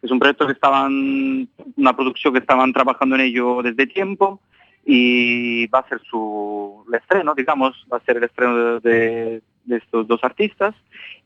Es 0.00 0.10
un 0.10 0.18
proyecto 0.18 0.46
que 0.46 0.54
estaban, 0.54 1.46
una 1.76 1.94
producción 1.94 2.32
que 2.32 2.40
estaban 2.40 2.72
trabajando 2.72 3.14
en 3.16 3.20
ello 3.20 3.60
desde 3.62 3.86
tiempo 3.86 4.40
y 4.86 5.66
va 5.66 5.80
a 5.80 5.88
ser 5.90 6.00
su 6.08 6.86
estreno, 6.90 7.34
digamos, 7.34 7.86
va 7.92 7.98
a 7.98 8.06
ser 8.06 8.16
el 8.16 8.24
estreno 8.24 8.80
de, 8.80 9.42
estos 9.68 10.08
dos 10.08 10.24
artistas. 10.24 10.74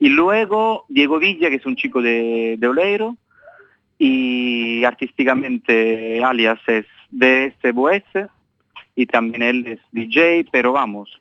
Y 0.01 0.09
luego 0.09 0.87
Diego 0.89 1.21
Villa, 1.21 1.51
que 1.51 1.57
es 1.63 1.67
un 1.67 1.77
chico 1.77 2.03
de 2.03 2.59
Oleiro, 2.69 3.17
y 4.05 4.85
artísticamente 4.85 6.21
alias 6.25 6.59
es 6.67 6.87
DSBS, 7.13 8.29
y 8.97 9.07
también 9.07 9.43
él 9.43 9.67
es 9.69 9.79
DJ, 9.93 10.47
pero 10.51 10.73
vamos, 10.73 11.21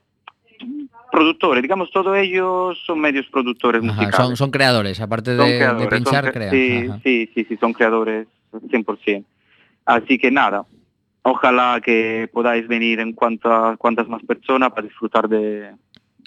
productores, 1.11 1.61
digamos, 1.61 1.91
todos 1.91 2.17
ellos 2.17 2.81
son 2.83 2.99
medios 2.99 3.27
productores 3.27 3.83
Ajá, 3.83 3.93
musicales. 3.93 4.15
son, 4.15 4.35
son 4.35 4.49
creadores, 4.49 4.99
aparte 4.99 5.35
Son 5.35 5.45
de, 5.45 5.51
de 5.51 5.57
creadores, 5.59 5.89
son 5.89 6.03
pinchar, 6.03 6.31
crean. 6.31 6.51
Sí, 6.51 6.89
sí, 7.03 7.31
sí, 7.35 7.45
sí, 7.49 7.57
son 7.57 7.73
creadores 7.73 8.27
100%. 8.51 9.25
Así 9.85 10.17
que 10.17 10.31
nada, 10.31 10.65
ojalá 11.21 11.81
que 11.85 12.27
podáis 12.33 12.67
venir 12.67 12.99
en 12.99 13.13
cuantas 13.13 13.77
cuantas 13.77 14.07
más 14.07 14.23
personas 14.23 14.71
para 14.71 14.87
disfrutar 14.87 15.29
de, 15.29 15.71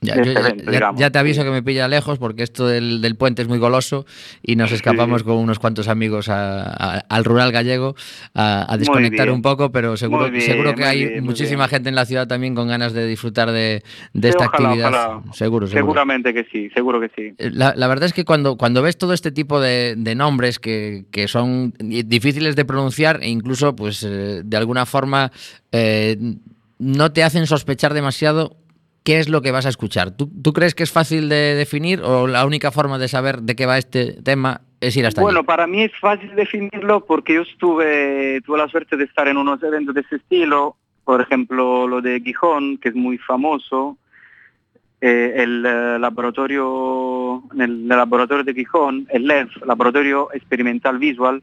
Ya, 0.01 0.17
yo 0.17 0.23
este 0.23 0.65
ya- 0.71 0.91
ya- 0.97 1.11
te 1.11 1.19
aviso 1.19 1.45
que 1.45 1.51
me 1.51 1.63
pilla 1.63 1.89
lejos 1.89 2.19
porque 2.19 2.43
esto 2.43 2.67
del, 2.67 3.01
del 3.01 3.17
puente 3.17 3.41
es 3.43 3.49
muy 3.49 3.59
goloso 3.59 4.05
y 4.43 4.57
nos 4.57 4.71
escapamos 4.73 5.23
con 5.23 5.37
unos 5.37 5.59
cuantos 5.59 5.89
amigos 5.89 6.29
a- 6.29 6.65
a- 6.65 6.99
al 7.09 7.25
rural 7.25 7.53
gallego 7.53 7.95
a, 8.35 8.71
a 8.71 8.77
desconectar 8.77 9.31
un 9.31 9.41
poco, 9.41 9.73
pero 9.73 9.97
seguro, 9.97 10.31
bien, 10.31 10.43
seguro 10.45 10.75
que 10.75 10.85
hay 10.85 11.07
bien, 11.07 11.25
muchísima 11.25 11.69
gente 11.69 11.89
en 11.89 11.95
la 11.95 12.05
ciudad 12.05 12.27
también 12.27 12.55
con 12.55 12.69
ganas 12.69 12.93
de 12.93 13.07
disfrutar 13.07 13.51
de, 13.53 13.83
de 14.13 14.29
Sí, 14.29 14.29
esta 14.29 14.47
ojalá, 14.47 14.69
actividad. 14.69 14.89
ojalá. 14.91 15.23
Seguro, 15.33 15.67
seguro. 15.67 15.69
Seguramente 15.87 16.35
que 16.35 16.45
sí, 16.53 16.69
seguro 16.75 17.01
que 17.01 17.09
sí. 17.17 17.35
Eh, 17.39 17.51
La, 17.53 17.73
la 17.75 17.87
verdad 17.87 18.05
es 18.07 18.13
que 18.13 18.25
cuando, 18.25 18.57
cuando 18.57 18.83
ves 18.83 18.99
todo 18.99 19.15
este 19.15 19.33
tipo 19.33 19.61
de, 19.61 19.95
de 19.97 20.15
nombres 20.15 20.59
que, 20.59 21.05
que 21.13 21.29
son 21.29 21.73
difíciles 21.79 22.57
de 22.57 22.65
pronunciar 22.65 23.21
e 23.23 23.29
incluso, 23.31 23.75
pues, 23.75 24.03
eh, 24.03 24.43
de 24.45 24.57
alguna 24.57 24.85
forma, 24.87 25.31
eh, 25.73 26.19
no 26.79 27.13
te 27.13 27.23
hacen 27.23 27.47
sospechar 27.47 27.95
demasiado 27.95 28.57
qué 29.05 29.19
es 29.19 29.29
lo 29.29 29.43
que 29.43 29.53
vas 29.53 29.67
a 29.67 29.69
escuchar. 29.69 30.11
¿Tú, 30.17 30.31
tú 30.43 30.53
crees 30.53 30.75
que 30.75 30.83
es 30.83 30.91
fácil 30.91 31.29
de 31.29 31.55
definir 31.55 32.01
o 32.01 32.27
la 32.27 32.45
única 32.47 32.73
forma 32.73 32.99
de 32.99 33.09
saber 33.09 33.43
de 33.43 33.55
qué 33.55 33.67
va 33.67 33.79
este 33.79 34.21
tema 34.23 34.63
es 34.81 34.97
ir 34.97 35.07
hasta 35.07 35.21
Bueno, 35.21 35.41
allí? 35.41 35.47
para 35.47 35.67
mí 35.67 35.83
es 35.83 35.93
fácil 36.01 36.35
definirlo 36.35 37.05
porque 37.05 37.35
yo 37.35 37.43
estuve, 37.43 38.41
tuve 38.45 38.59
la 38.59 38.69
suerte 38.69 38.97
de 38.97 39.05
estar 39.05 39.29
en 39.29 39.37
unos 39.37 39.63
eventos 39.63 39.95
de 39.95 40.01
ese 40.01 40.17
estilo, 40.17 40.77
por 41.05 41.21
ejemplo 41.21 41.87
lo 41.87 42.01
de 42.01 42.21
Gijón, 42.21 42.79
que 42.79 42.89
es 42.89 42.95
muy 42.95 43.19
famoso, 43.19 43.99
eh, 45.03 45.35
el 45.37 45.67
eh, 45.67 45.99
laboratorio, 45.99 47.43
en 47.53 47.61
el, 47.61 47.71
en 47.85 47.93
el 47.93 47.99
laboratorio 47.99 48.43
de 48.43 48.55
Gijón, 48.55 49.07
el 49.11 49.27
LEV, 49.27 49.49
Laboratorio 49.67 50.31
Experimental 50.33 50.99
Visual, 50.99 51.43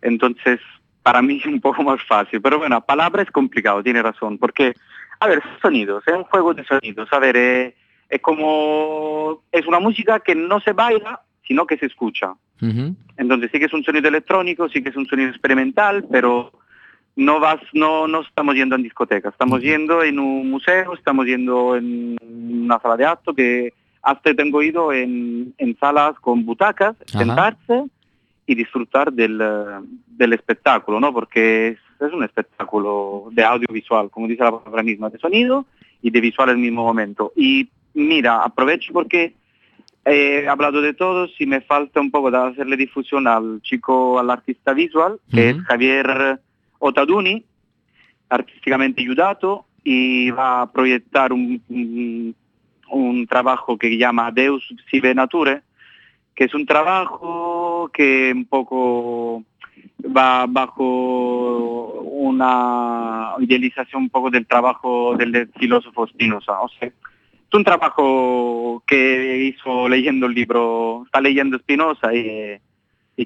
entonces 0.00 0.60
para 1.02 1.22
mí 1.22 1.38
es 1.38 1.46
un 1.46 1.60
poco 1.60 1.82
más 1.82 2.02
fácil. 2.06 2.40
Pero 2.40 2.58
bueno, 2.58 2.80
palabra 2.80 3.22
es 3.22 3.30
complicado, 3.30 3.82
tiene 3.82 4.02
razón, 4.02 4.38
porque, 4.38 4.74
a 5.20 5.26
ver, 5.28 5.42
sonidos, 5.60 6.02
es 6.06 6.14
un 6.14 6.24
juego 6.24 6.54
de 6.54 6.64
sonidos. 6.64 7.08
A 7.12 7.18
ver, 7.18 7.36
eh, 7.36 7.74
es 8.08 8.20
como, 8.20 9.42
es 9.52 9.66
una 9.66 9.78
música 9.78 10.20
que 10.20 10.34
no 10.34 10.60
se 10.60 10.72
baila, 10.72 11.20
sino 11.46 11.66
que 11.66 11.78
se 11.78 11.86
escucha. 11.86 12.34
Entonces 13.16 13.50
sí 13.52 13.58
que 13.58 13.64
es 13.64 13.72
un 13.72 13.84
sonido 13.84 14.08
electrónico, 14.08 14.68
sí 14.68 14.82
que 14.82 14.90
es 14.90 14.96
un 14.96 15.06
sonido 15.06 15.30
experimental, 15.30 16.04
pero 16.10 16.52
no 17.16 17.40
vas, 17.40 17.60
no, 17.72 18.06
no 18.06 18.20
estamos 18.20 18.54
yendo 18.54 18.76
en 18.76 18.82
discoteca, 18.82 19.30
estamos 19.30 19.62
yendo 19.62 20.02
en 20.02 20.18
un 20.18 20.50
museo, 20.50 20.94
estamos 20.94 21.26
yendo 21.26 21.76
en 21.76 22.16
una 22.22 22.78
sala 22.80 22.96
de 22.96 23.06
acto 23.06 23.34
que 23.34 23.72
hasta 24.02 24.34
tengo 24.34 24.62
ido 24.62 24.92
en, 24.92 25.54
en 25.58 25.76
salas 25.78 26.18
con 26.20 26.44
butacas, 26.44 26.96
Ajá. 27.08 27.18
sentarse 27.18 27.84
y 28.46 28.54
disfrutar 28.54 29.12
del, 29.12 29.40
eh, 29.40 29.80
del 30.06 30.32
espectáculo, 30.34 31.00
¿no? 31.00 31.12
Porque 31.12 31.78
es, 32.00 32.12
un 32.12 32.24
espectáculo 32.24 33.28
de 33.32 33.44
audiovisual, 33.44 34.10
como 34.10 34.28
dice 34.28 34.44
la 34.44 34.58
palabra 34.58 34.82
misma, 34.82 35.10
de 35.10 35.18
sonido 35.18 35.66
y 36.02 36.10
de 36.10 36.20
visual 36.20 36.50
al 36.50 36.58
mismo 36.58 36.84
momento. 36.84 37.32
Y 37.36 37.68
mira, 37.94 38.42
aprovecho 38.42 38.92
porque 38.92 39.34
he 40.04 40.48
hablado 40.48 40.80
de 40.80 40.94
todos 40.94 41.32
y 41.38 41.46
me 41.46 41.60
falta 41.60 42.00
un 42.00 42.10
poco 42.10 42.30
de 42.30 42.38
hacerle 42.38 42.76
difusión 42.76 43.26
al 43.26 43.60
chico, 43.62 44.18
al 44.18 44.30
artista 44.30 44.72
visual, 44.72 45.20
que 45.30 45.50
es 45.50 45.60
Javier 45.62 46.40
Otaduni, 46.78 47.44
artísticamente 48.28 49.02
ayudato, 49.02 49.66
y 49.84 50.30
va 50.30 50.62
a 50.62 50.72
proyectar 50.72 51.32
un, 51.32 51.62
un, 51.68 52.34
un 52.90 53.26
trabajo 53.26 53.78
que 53.78 53.96
llama 53.96 54.30
Deus 54.30 54.74
Sive 54.90 55.14
Nature, 55.14 55.62
que 56.34 56.44
es 56.44 56.54
un 56.54 56.66
trabajo 56.66 57.90
que 57.92 58.32
un 58.34 58.46
poco 58.46 59.44
va 60.04 60.46
bajo 60.46 62.02
una 62.02 63.34
idealización 63.38 64.04
un 64.04 64.10
poco 64.10 64.30
del 64.30 64.46
trabajo 64.46 65.16
del, 65.16 65.50
filósofo 65.58 66.06
Spinoza. 66.06 66.60
O 66.60 66.68
sea, 66.68 66.88
es 66.88 67.54
un 67.54 67.64
trabajo 67.64 68.82
que 68.86 69.44
hizo 69.44 69.88
leyendo 69.88 70.26
el 70.26 70.34
libro, 70.34 71.02
está 71.06 71.20
leyendo 71.20 71.58
Spinoza 71.58 72.14
y, 72.14 72.60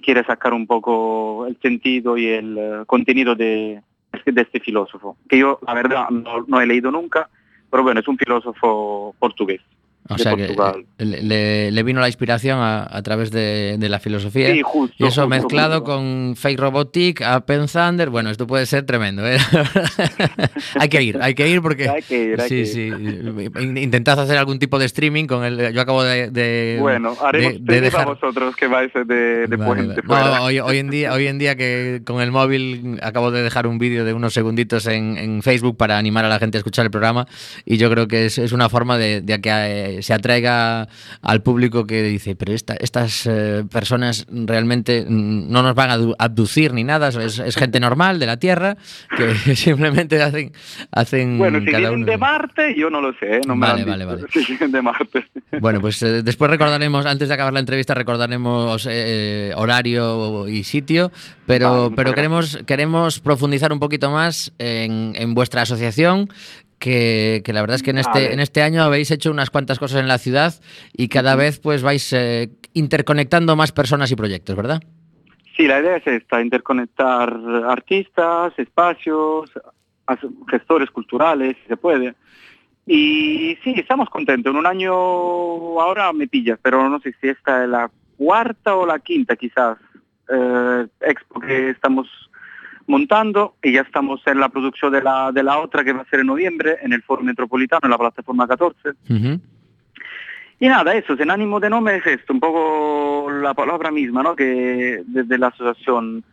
quiere 0.02 0.25
sacar 0.25 0.52
un 0.52 0.66
poco 0.66 1.47
el 1.47 1.57
sentido 1.62 2.19
y 2.19 2.26
el 2.26 2.59
eh, 2.59 2.83
contenido 2.85 3.37
de, 3.37 3.81
este 4.12 4.59
filósofo, 4.59 5.16
que 5.28 5.38
yo 5.38 5.61
la 5.64 5.73
verdad 5.73 6.11
no 6.11 6.61
he 6.61 6.66
leído 6.66 6.90
nunca, 6.90 7.28
pero 7.71 7.85
bueno, 7.85 8.00
es 8.00 8.09
un 8.09 8.19
filósofo 8.19 9.14
portugués. 9.21 9.61
O 10.07 10.17
de 10.17 10.23
sea 10.23 10.37
que 10.37 10.49
Portugal. 10.49 10.85
eh, 10.99 11.05
le, 11.23 11.71
le- 11.71 11.83
vino 11.83 11.99
la 12.01 12.09
inspiración 12.09 12.59
a, 12.59 12.87
a 12.95 13.03
través 13.03 13.31
de, 13.31 13.77
de 13.79 13.89
la 13.89 13.99
filosofía. 13.99 14.53
Sí, 14.53 14.61
justo, 14.63 14.95
y 14.99 15.07
eso 15.07 15.23
justo, 15.23 15.29
mezclado 15.29 15.81
justo. 15.81 15.95
con 15.97 16.35
Fake 16.37 16.59
Robotic, 16.61 17.23
Appen 17.23 17.67
Thunder, 17.67 18.11
bueno, 18.11 18.29
esto 18.29 18.47
puede 18.47 18.67
ser 18.67 18.85
tremendo. 18.85 19.27
¿eh? 19.27 19.39
hay 20.79 20.89
que 20.89 21.03
ir, 21.03 21.19
hay 21.23 21.35
que 21.35 21.49
ir 21.49 21.63
porque... 21.63 21.89
Hay 21.89 22.03
que 22.03 22.23
ir, 22.33 22.41
hay 22.41 22.49
sí, 22.49 22.55
que 22.57 22.67
sí. 22.67 22.91
In- 23.61 23.77
Intentad 23.79 24.21
hacer 24.21 24.37
algún 24.37 24.59
tipo 24.59 24.79
de 24.79 24.87
streaming 24.87 25.25
con 25.27 25.45
el... 25.45 25.73
Yo 25.73 25.81
acabo 25.81 26.03
de... 26.03 26.31
de- 26.31 26.79
Bueno, 26.81 27.15
haremos 27.23 27.65
de- 27.65 27.81
dejar- 27.81 28.03
a 28.03 28.07
vosotros 28.13 28.55
que 28.57 28.67
vais 28.67 28.93
de, 28.93 29.47
Vale, 29.49 29.64
puente. 29.64 30.03
No, 30.05 30.45
hoy, 30.45 30.61
hoy 30.61 30.79
en 30.79 30.90
día, 30.90 31.12
hoy 31.12 31.27
en 31.27 31.38
día 31.38 31.57
que 31.57 32.03
con 32.05 32.21
el 32.21 32.31
móvil 32.31 32.99
acabo 33.03 33.31
de 33.31 33.43
dejar 33.43 33.67
un 33.67 33.79
vídeo 33.79 34.05
de 34.05 34.12
unos 34.12 34.35
segunditos 34.35 34.87
en, 34.87 35.17
en 35.17 35.43
Facebook 35.43 35.77
para 35.77 35.99
animar 35.99 36.25
a 36.25 36.29
la 36.29 36.38
gente 36.38 36.59
a 36.59 36.61
escuchar 36.61 36.85
el 36.85 36.90
programa 36.90 37.27
y 37.64 37.77
yo 37.79 37.90
creo 37.90 38.07
que 38.09 38.27
es, 38.27 38.38
es 38.38 38.53
una 38.53 38.69
forma 38.69 38.99
de, 38.99 39.23
que 39.43 39.93
se 40.02 40.14
atraiga 40.14 40.88
al 41.22 41.42
público 41.42 41.87
que 41.87 42.02
dice, 42.02 42.35
pero 42.37 42.52
esta- 42.52 42.74
estas 42.74 43.26
eh, 43.26 43.64
personas 43.70 44.26
realmente 44.30 45.04
no 45.09 45.62
nos 45.62 45.74
van 45.74 45.90
a 45.90 45.98
abducir 46.18 46.72
ni 46.72 46.85
nada, 46.85 47.09
es, 47.09 47.38
es 47.38 47.57
gente 47.57 47.80
normal 47.80 48.18
de 48.18 48.26
la 48.26 48.37
Tierra 48.38 48.76
que 49.16 49.35
simplemente 49.57 50.20
hacen, 50.22 50.52
hacen 50.92 51.38
Bueno, 51.38 51.61
si 51.61 51.66
cada 51.66 51.78
vienen 51.90 52.04
de 52.07 52.16
Marte, 52.18 52.74
yo 52.76 52.90
no 52.90 53.00
lo 53.00 53.12
sé, 53.18 53.37
¿eh? 53.37 53.40
no 53.46 53.57
me 53.57 53.66
Vale, 53.66 53.85
vale, 53.85 54.04
vale. 54.04 54.22
Si 54.33 54.44
vienen 54.44 54.72
de 54.72 54.83
Marte. 54.83 55.26
Bueno, 55.61 55.80
pues 55.80 56.02
eh, 56.02 56.22
después 56.22 56.50
recordaremos, 56.50 57.07
antes 57.07 57.28
de 57.28 57.35
acabar 57.35 57.52
la 57.52 57.61
entrevista, 57.61 57.94
recordaremos 57.94 58.87
eh, 58.90 59.52
horario 59.57 60.48
y 60.48 60.64
sitio, 60.64 61.12
pero, 61.46 61.92
pero 61.94 62.14
queremos, 62.14 62.59
queremos 62.66 63.20
profundizar 63.20 63.72
un 63.72 63.78
poquito 63.80 64.11
más 64.11 64.52
en, 64.59 65.12
en 65.16 65.35
vuestra 65.35 65.62
asociación. 65.62 66.28
Que, 66.85 67.40
que 67.42 67.55
la 67.55 67.62
verdad 67.62 67.77
es 67.77 67.83
que 67.83 67.92
en 67.92 67.97
este, 67.97 68.35
en 68.35 68.40
este 68.40 68.61
año 68.61 68.83
habéis 68.83 69.11
hecho 69.11 69.31
unas 69.31 69.49
cuantas 69.49 69.79
cosas 69.79 70.03
en 70.03 70.07
la 70.07 70.18
ciudad 70.18 70.53
y 70.92 71.09
cada 71.09 71.35
vez 71.35 71.59
pues 71.59 71.83
vais 71.83 72.12
eh, 72.12 72.51
interconectando 72.75 73.57
más 73.57 73.73
personas 73.73 74.12
y 74.12 74.16
proyectos, 74.16 74.55
¿verdad? 74.55 74.83
Sí, 75.57 75.66
la 75.66 75.81
idea 75.81 75.97
es 75.97 76.07
esta, 76.07 76.42
interconectar 76.42 77.35
artistas, 77.66 78.53
espacios, 78.59 79.51
gestores 80.51 80.90
culturales, 80.90 81.57
si 81.62 81.68
se 81.68 81.79
puede. 81.79 82.16
Y 82.87 83.57
sí, 83.64 83.73
estamos 83.79 84.11
contentos. 84.11 84.53
En 84.53 84.59
un 84.59 84.66
año 84.66 84.92
ahora 84.92 86.12
me 86.12 86.29
pillas, 86.29 86.59
pero 86.61 86.87
no 86.90 87.01
sé 87.01 87.14
si 87.18 87.29
esta 87.29 87.64
es 87.64 87.70
la 87.70 87.90
cuarta 88.18 88.77
o 88.77 88.85
la 88.85 88.99
quinta 88.99 89.37
quizás 89.37 89.79
eh, 90.29 90.87
expo 91.01 91.40
que 91.40 91.70
estamos 91.70 92.09
montando 92.87 93.55
y 93.62 93.73
ya 93.73 93.83
estamos 93.83 94.20
en 94.27 94.40
la 94.40 94.49
producción 94.49 94.92
de 94.92 95.03
la, 95.03 95.33
de 95.33 95.42
la 95.42 95.59
otra 95.59 95.85
que 95.85 95.92
va 95.92 96.03
a 96.03 96.09
ser 96.11 96.20
en 96.20 96.27
noviembre 96.27 96.77
en 96.83 96.92
el 96.92 97.03
Foro 97.03 97.23
Metropolitano, 97.23 97.81
en 97.85 97.90
la 97.90 97.99
plataforma 97.99 98.47
14. 98.47 98.90
Ujú. 99.11 99.40
Y 100.61 100.68
nada, 100.68 100.94
eso, 100.94 101.16
sin 101.16 101.31
ánimo 101.31 101.61
de 101.61 101.70
nombre 101.70 101.97
es 101.97 102.07
esto, 102.07 102.33
un 102.33 102.40
poco 102.40 103.31
la 103.31 103.55
palabra 103.55 103.90
misma, 103.90 104.23
¿no? 104.23 104.37
Que 104.37 105.03
desde 105.07 105.38
la 105.38 105.49
asociación, 105.49 106.25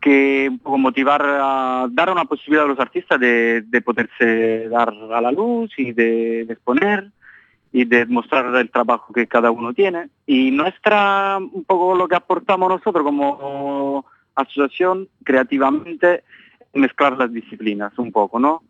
que 0.00 0.48
un 0.50 0.58
poco 0.58 0.78
motivar 0.78 1.22
a 1.24 1.86
dar 1.90 2.10
una 2.10 2.24
posibilidad 2.24 2.64
a 2.64 2.68
los 2.68 2.80
artistas 2.80 3.20
de, 3.20 3.62
de 3.62 3.82
poderse 3.82 4.68
dar 4.68 4.92
a 5.12 5.20
la 5.20 5.32
luz 5.32 5.70
y 5.76 5.92
de, 5.92 6.44
de 6.46 6.52
exponer 6.52 7.10
y 7.72 7.84
de 7.84 8.06
mostrar 8.06 8.54
el 8.56 8.70
trabajo 8.70 9.12
que 9.12 9.26
cada 9.26 9.50
uno 9.50 9.74
tiene. 9.74 10.08
Y 10.26 10.50
nuestra, 10.50 11.36
un 11.38 11.64
poco 11.64 11.94
lo 11.94 12.08
que 12.08 12.16
aportamos 12.16 12.68
nosotros 12.68 13.04
como 13.04 14.04
asociación 14.40 15.08
creativamente, 15.24 16.24
mezclar 16.74 17.16
las 17.18 17.32
disciplinas 17.32 17.98
un 17.98 18.12
poco, 18.12 18.38
¿no? 18.38 18.62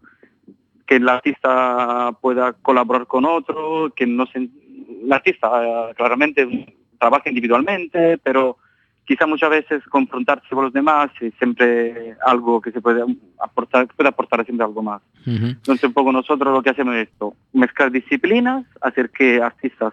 que 0.88 0.96
el 0.96 1.08
artista 1.08 2.12
pueda 2.22 2.54
colaborar 2.54 3.06
con 3.06 3.26
otro, 3.26 3.92
que 3.94 4.06
no 4.06 4.24
se, 4.26 4.38
el 4.38 5.12
artista 5.12 5.48
eh, 5.62 5.94
claramente 5.94 6.74
trabaja 6.98 7.28
individualmente, 7.28 8.16
pero 8.16 8.56
quizá 9.04 9.26
muchas 9.26 9.50
veces 9.50 9.84
confrontarse 9.84 10.48
con 10.48 10.64
los 10.64 10.72
demás 10.72 11.10
es 11.20 11.34
siempre 11.34 12.16
algo 12.24 12.62
que 12.62 12.72
se 12.72 12.80
puede 12.80 13.04
aportar, 13.38 13.86
puede 13.88 14.08
aportar 14.08 14.44
siempre 14.46 14.64
algo 14.64 14.82
más. 14.82 15.02
Ujú. 15.26 15.46
Entonces 15.46 15.84
un 15.84 15.92
poco 15.92 16.10
nosotros 16.10 16.54
lo 16.54 16.62
que 16.62 16.70
hacemos 16.70 16.96
es 16.96 17.08
esto, 17.08 17.34
mezclar 17.52 17.92
disciplinas, 17.92 18.64
hacer 18.80 19.10
que 19.10 19.42
artistas 19.42 19.92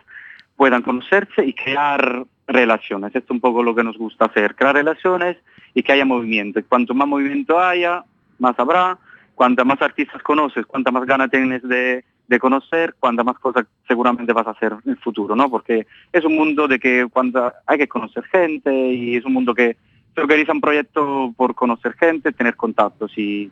puedan 0.56 0.82
conocerse 0.82 1.46
y 1.46 1.54
crear 1.54 2.26
relaciones. 2.48 3.14
Esto 3.14 3.20
es 3.26 3.32
un 3.32 3.42
poco 3.42 3.64
lo 3.64 3.76
que 3.76 3.84
nos 3.84 3.98
gusta 3.98 4.26
hacer, 4.26 4.56
crear 4.56 4.76
relaciones 4.76 5.36
y 5.76 5.84
que 5.84 5.92
haya 5.92 6.06
movimiento. 6.06 6.60
Cuanto 6.68 6.96
más 6.96 7.08
movimiento 7.08 7.60
haya, 7.60 8.04
más 8.40 8.58
habrá. 8.58 8.98
Cuanta 9.36 9.66
más 9.66 9.82
artistas 9.82 10.24
conoces, 10.24 10.66
cuanta 10.66 10.92
más 10.92 11.06
ganas 11.06 11.30
tienes 11.30 11.62
de, 11.62 12.06
de 12.30 12.40
conocer, 12.40 12.96
cuanta 12.98 13.22
más 13.22 13.38
cosas 13.38 13.66
seguramente 13.86 14.32
vas 14.32 14.48
a 14.48 14.52
hacer 14.52 14.74
en 14.86 14.92
el 14.92 14.98
futuro, 14.98 15.36
¿no? 15.36 15.50
Porque 15.50 15.86
es 16.14 16.24
un 16.24 16.36
mundo 16.36 16.70
de 16.70 16.80
que 16.80 17.06
cuando 17.12 17.52
hay 17.68 17.78
que 17.78 17.88
conocer 17.90 18.24
gente 18.32 18.74
y 18.74 19.18
es 19.18 19.26
un 19.26 19.34
mundo 19.34 19.54
que 19.54 19.76
se 20.16 20.22
organiza 20.22 20.54
un 20.54 20.62
proyecto 20.62 21.34
por 21.36 21.54
conocer 21.54 21.94
gente, 22.00 22.32
tener 22.32 22.56
contactos 22.56 23.12
y, 23.18 23.52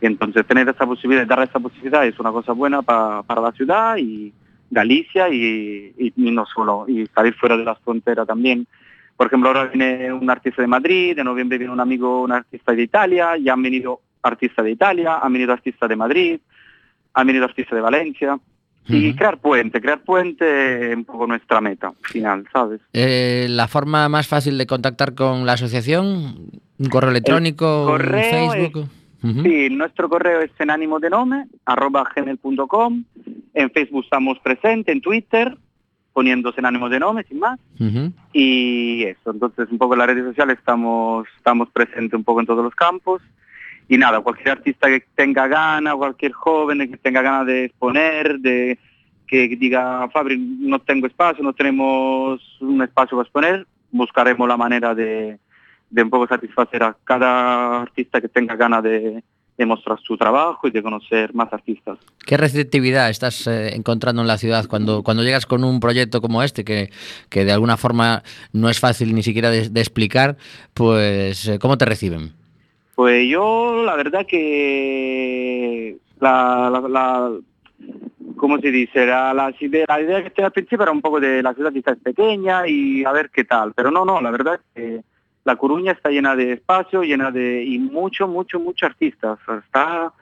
y 0.00 0.06
entonces 0.06 0.46
tener 0.46 0.68
esa 0.68 0.86
posibilidad, 0.86 1.26
dar 1.26 1.42
esa 1.42 1.58
posibilidad 1.58 2.06
es 2.06 2.16
una 2.20 2.30
cosa 2.30 2.52
buena 2.52 2.82
pa- 2.82 3.24
para 3.24 3.40
la 3.40 3.50
ciudad 3.50 3.96
y 3.96 4.32
Galicia 4.70 5.28
y, 5.28 5.92
y- 5.98 6.12
y 6.16 6.30
no 6.30 6.46
solo, 6.46 6.84
y 6.88 7.06
salir 7.08 7.34
fuera 7.34 7.56
de 7.56 7.64
las 7.64 7.78
fronteras 7.80 8.26
también. 8.26 8.66
Por 9.16 9.28
ejemplo, 9.28 9.48
ahora 9.48 9.66
viene 9.66 10.12
un 10.12 10.28
artista 10.28 10.62
de 10.62 10.68
Madrid, 10.68 11.14
de 11.16 11.24
noviembre 11.24 11.58
viene 11.58 11.72
un 11.72 11.80
amigo, 11.80 12.22
un 12.22 12.32
artista 12.32 12.72
de 12.72 12.82
Italia, 12.82 13.36
ya 13.36 13.52
han 13.52 13.62
venido 13.62 14.00
artistas 14.22 14.64
de 14.64 14.72
Italia, 14.72 15.18
han 15.22 15.32
venido 15.32 15.52
artistas 15.52 15.88
de 15.88 15.96
Madrid, 15.96 16.40
han 17.12 17.26
venido 17.26 17.44
artistas 17.44 17.76
de 17.76 17.80
Valencia. 17.80 18.38
Y 18.86 19.14
crear 19.14 19.38
puente, 19.38 19.80
crear 19.80 20.00
puente 20.00 20.90
es 20.90 20.96
un 20.96 21.06
poco 21.06 21.26
nuestra 21.26 21.58
meta 21.62 21.94
final, 22.02 22.46
¿sabes? 22.52 22.82
Eh, 22.92 23.46
la 23.48 23.66
forma 23.66 24.10
más 24.10 24.28
fácil 24.28 24.58
de 24.58 24.66
contactar 24.66 25.14
con 25.14 25.46
la 25.46 25.54
asociación, 25.54 26.50
un 26.78 26.88
correo 26.90 27.10
electrónico, 27.10 27.84
un 27.84 27.92
correo 27.92 28.50
Facebook. 28.50 28.88
Sí, 29.42 29.70
nuestro 29.70 30.10
correo 30.10 30.42
es 30.42 30.50
en 30.58 30.70
ánimo 30.70 31.00
de 31.00 31.08
nome, 31.08 31.46
arroba 31.64 32.06
gmail.com. 32.14 33.04
En 33.54 33.70
Facebook 33.70 34.04
estamos 34.04 34.38
presentes, 34.40 34.94
en 34.94 35.00
Twitter, 35.00 35.56
poniéndose 36.14 36.60
en 36.60 36.66
ánimo 36.66 36.88
de 36.88 37.00
nome, 37.00 37.24
sin 37.24 37.40
más. 37.40 37.60
Y 38.32 39.02
eso, 39.02 39.32
entonces 39.32 39.68
un 39.70 39.78
poco 39.78 39.94
en 39.94 39.98
las 39.98 40.08
redes 40.08 40.24
sociales 40.24 40.56
estamos, 40.58 41.26
estamos 41.36 41.68
presentes 41.70 42.14
un 42.14 42.24
poco 42.24 42.40
en 42.40 42.46
todos 42.46 42.64
los 42.64 42.74
campos. 42.74 43.20
Y 43.88 43.98
nada, 43.98 44.20
cualquier 44.20 44.50
artista 44.50 44.88
que 44.88 45.04
tenga 45.14 45.46
gana, 45.48 45.94
cualquier 45.94 46.32
joven 46.32 46.88
que 46.88 46.96
tenga 46.96 47.20
ganas 47.20 47.46
de 47.46 47.64
exponer, 47.66 48.38
de 48.38 48.78
que 49.26 49.48
diga, 49.48 50.08
Fabri, 50.10 50.38
no 50.38 50.78
tengo 50.78 51.06
espacio, 51.06 51.42
no 51.42 51.52
tenemos 51.52 52.40
un 52.60 52.80
espacio 52.82 53.16
para 53.16 53.24
exponer, 53.24 53.66
buscaremos 53.90 54.48
la 54.48 54.56
manera 54.56 54.94
de, 54.94 55.38
de 55.90 56.02
un 56.02 56.10
poco 56.10 56.28
satisfacer 56.28 56.82
a 56.82 56.96
cada 57.04 57.82
artista 57.82 58.20
que 58.20 58.28
tenga 58.28 58.54
ganas 58.54 58.82
de, 58.84 59.22
de 59.56 59.66
mostrar 59.66 59.98
su 60.00 60.16
trabajo 60.16 60.66
y 60.66 60.70
de 60.70 60.82
conocer 60.82 61.32
más 61.34 61.52
artistas. 61.52 61.98
¿Qué 62.26 62.36
receptividad 62.36 63.10
estás 63.10 63.46
eh, 63.46 63.74
encontrando 63.74 64.22
en 64.22 64.28
la 64.28 64.38
ciudad 64.38 64.66
cuando, 64.66 65.02
cuando 65.02 65.22
llegas 65.22 65.46
con 65.46 65.62
un 65.62 65.80
proyecto 65.80 66.20
como 66.20 66.42
este, 66.42 66.64
que, 66.64 66.90
que 67.28 67.44
de 67.44 67.52
alguna 67.52 67.76
forma 67.76 68.22
no 68.52 68.68
es 68.68 68.80
fácil 68.80 69.14
ni 69.14 69.22
siquiera 69.22 69.50
de, 69.50 69.68
de 69.68 69.80
explicar? 69.80 70.36
Pues, 70.72 71.46
eh, 71.46 71.58
¿cómo 71.58 71.78
te 71.78 71.84
reciben? 71.84 72.32
Pues 72.94 73.28
yo, 73.28 73.82
la 73.84 73.96
verdad 73.96 74.26
que 74.26 75.96
la, 76.20 76.70
la, 76.70 76.88
la 76.88 77.32
¿cómo 78.36 78.58
se 78.58 78.70
dice? 78.70 79.06
La, 79.06 79.34
la, 79.34 79.54
idea, 79.58 79.84
la 79.88 80.00
idea 80.00 80.22
que 80.22 80.30
tenía 80.30 80.46
al 80.46 80.52
principio 80.52 80.82
era 80.82 80.92
un 80.92 81.00
poco 81.00 81.20
de 81.20 81.42
la 81.42 81.54
ciudad 81.54 81.72
quizás 81.72 81.96
pequeña 81.98 82.66
y 82.66 83.04
a 83.04 83.12
ver 83.12 83.30
qué 83.30 83.44
tal, 83.44 83.72
pero 83.74 83.90
no, 83.90 84.04
no, 84.04 84.20
la 84.20 84.30
verdad 84.30 84.60
que 84.74 85.02
la 85.44 85.56
Coruña 85.56 85.92
está 85.92 86.10
llena 86.10 86.34
de 86.34 86.52
espacio, 86.52 87.02
llena 87.02 87.30
de, 87.30 87.64
y 87.64 87.78
mucho, 87.78 88.26
mucho, 88.26 88.58
mucho 88.58 88.86
artistas. 88.86 89.38
Está 89.64 90.12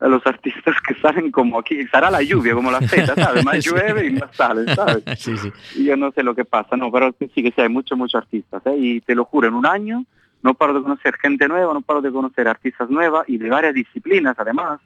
los 0.00 0.26
artistas 0.26 0.74
que 0.86 0.94
salen 1.00 1.30
como 1.30 1.58
aquí, 1.58 1.78
estará 1.78 2.10
la 2.10 2.22
lluvia, 2.22 2.54
como 2.54 2.70
la 2.70 2.80
feta, 2.80 3.14
¿sabes? 3.14 3.44
Más 3.44 3.64
llueve 3.64 4.06
y 4.06 4.10
más 4.10 4.34
salen, 4.34 4.66
¿sabes? 4.74 5.02
sí, 5.18 5.36
sí. 5.36 5.52
Y 5.76 5.84
yo 5.84 5.96
no 5.96 6.10
sé 6.12 6.22
lo 6.22 6.34
que 6.34 6.44
pasa, 6.44 6.76
no, 6.76 6.90
pero 6.90 7.14
sí 7.18 7.42
que 7.42 7.52
sí, 7.52 7.60
hay 7.60 7.68
muchos, 7.68 7.96
muchos 7.96 8.22
artistas, 8.22 8.62
¿eh? 8.66 8.76
Y 8.76 9.00
te 9.00 9.14
lo 9.14 9.24
juro, 9.24 9.48
en 9.48 9.54
un 9.54 9.66
año 9.66 10.04
no 10.42 10.54
paro 10.54 10.74
de 10.74 10.82
conocer 10.82 11.16
gente 11.16 11.48
nueva, 11.48 11.72
no 11.72 11.80
paro 11.80 12.02
de 12.02 12.12
conocer 12.12 12.46
artistas 12.48 12.90
nuevas 12.90 13.26
y 13.28 13.38
de 13.38 13.48
varias 13.48 13.72
disciplinas 13.72 14.36
además. 14.38 14.78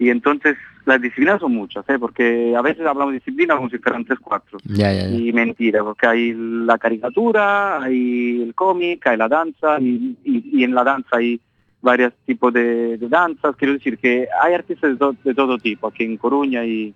Y 0.00 0.10
entonces 0.10 0.56
las 0.84 1.00
disciplinas 1.00 1.40
son 1.40 1.54
muchas, 1.54 1.88
¿eh? 1.88 1.98
porque 1.98 2.54
a 2.56 2.60
veces 2.60 2.86
hablamos 2.86 3.12
de 3.12 3.18
disciplinas 3.18 3.56
como 3.56 3.70
si 3.70 3.78
fueran 3.78 4.04
tres, 4.04 4.18
cuatro. 4.20 4.58
Ya, 4.64 4.92
ya, 4.92 5.08
ya. 5.08 5.16
Y 5.16 5.32
mentira, 5.32 5.82
porque 5.82 6.06
hay 6.06 6.34
la 6.36 6.76
caricatura, 6.78 7.82
hay 7.82 8.42
el 8.42 8.54
cómic, 8.54 9.06
hay 9.06 9.16
la 9.16 9.28
danza, 9.28 9.80
y, 9.80 10.16
y, 10.24 10.60
y 10.60 10.64
en 10.64 10.74
la 10.74 10.84
danza 10.84 11.16
hay 11.16 11.40
varios 11.80 12.12
tipos 12.26 12.52
de, 12.52 12.98
de, 12.98 13.08
danzas. 13.08 13.56
Quiero 13.56 13.74
decir 13.74 13.98
que 13.98 14.26
hay 14.42 14.54
artistas 14.54 14.90
de, 14.90 14.96
to 14.96 15.14
de 15.24 15.34
todo 15.34 15.58
tipo 15.58 15.86
aquí 15.86 16.04
en 16.04 16.16
Coruña 16.16 16.64
y, 16.64 16.94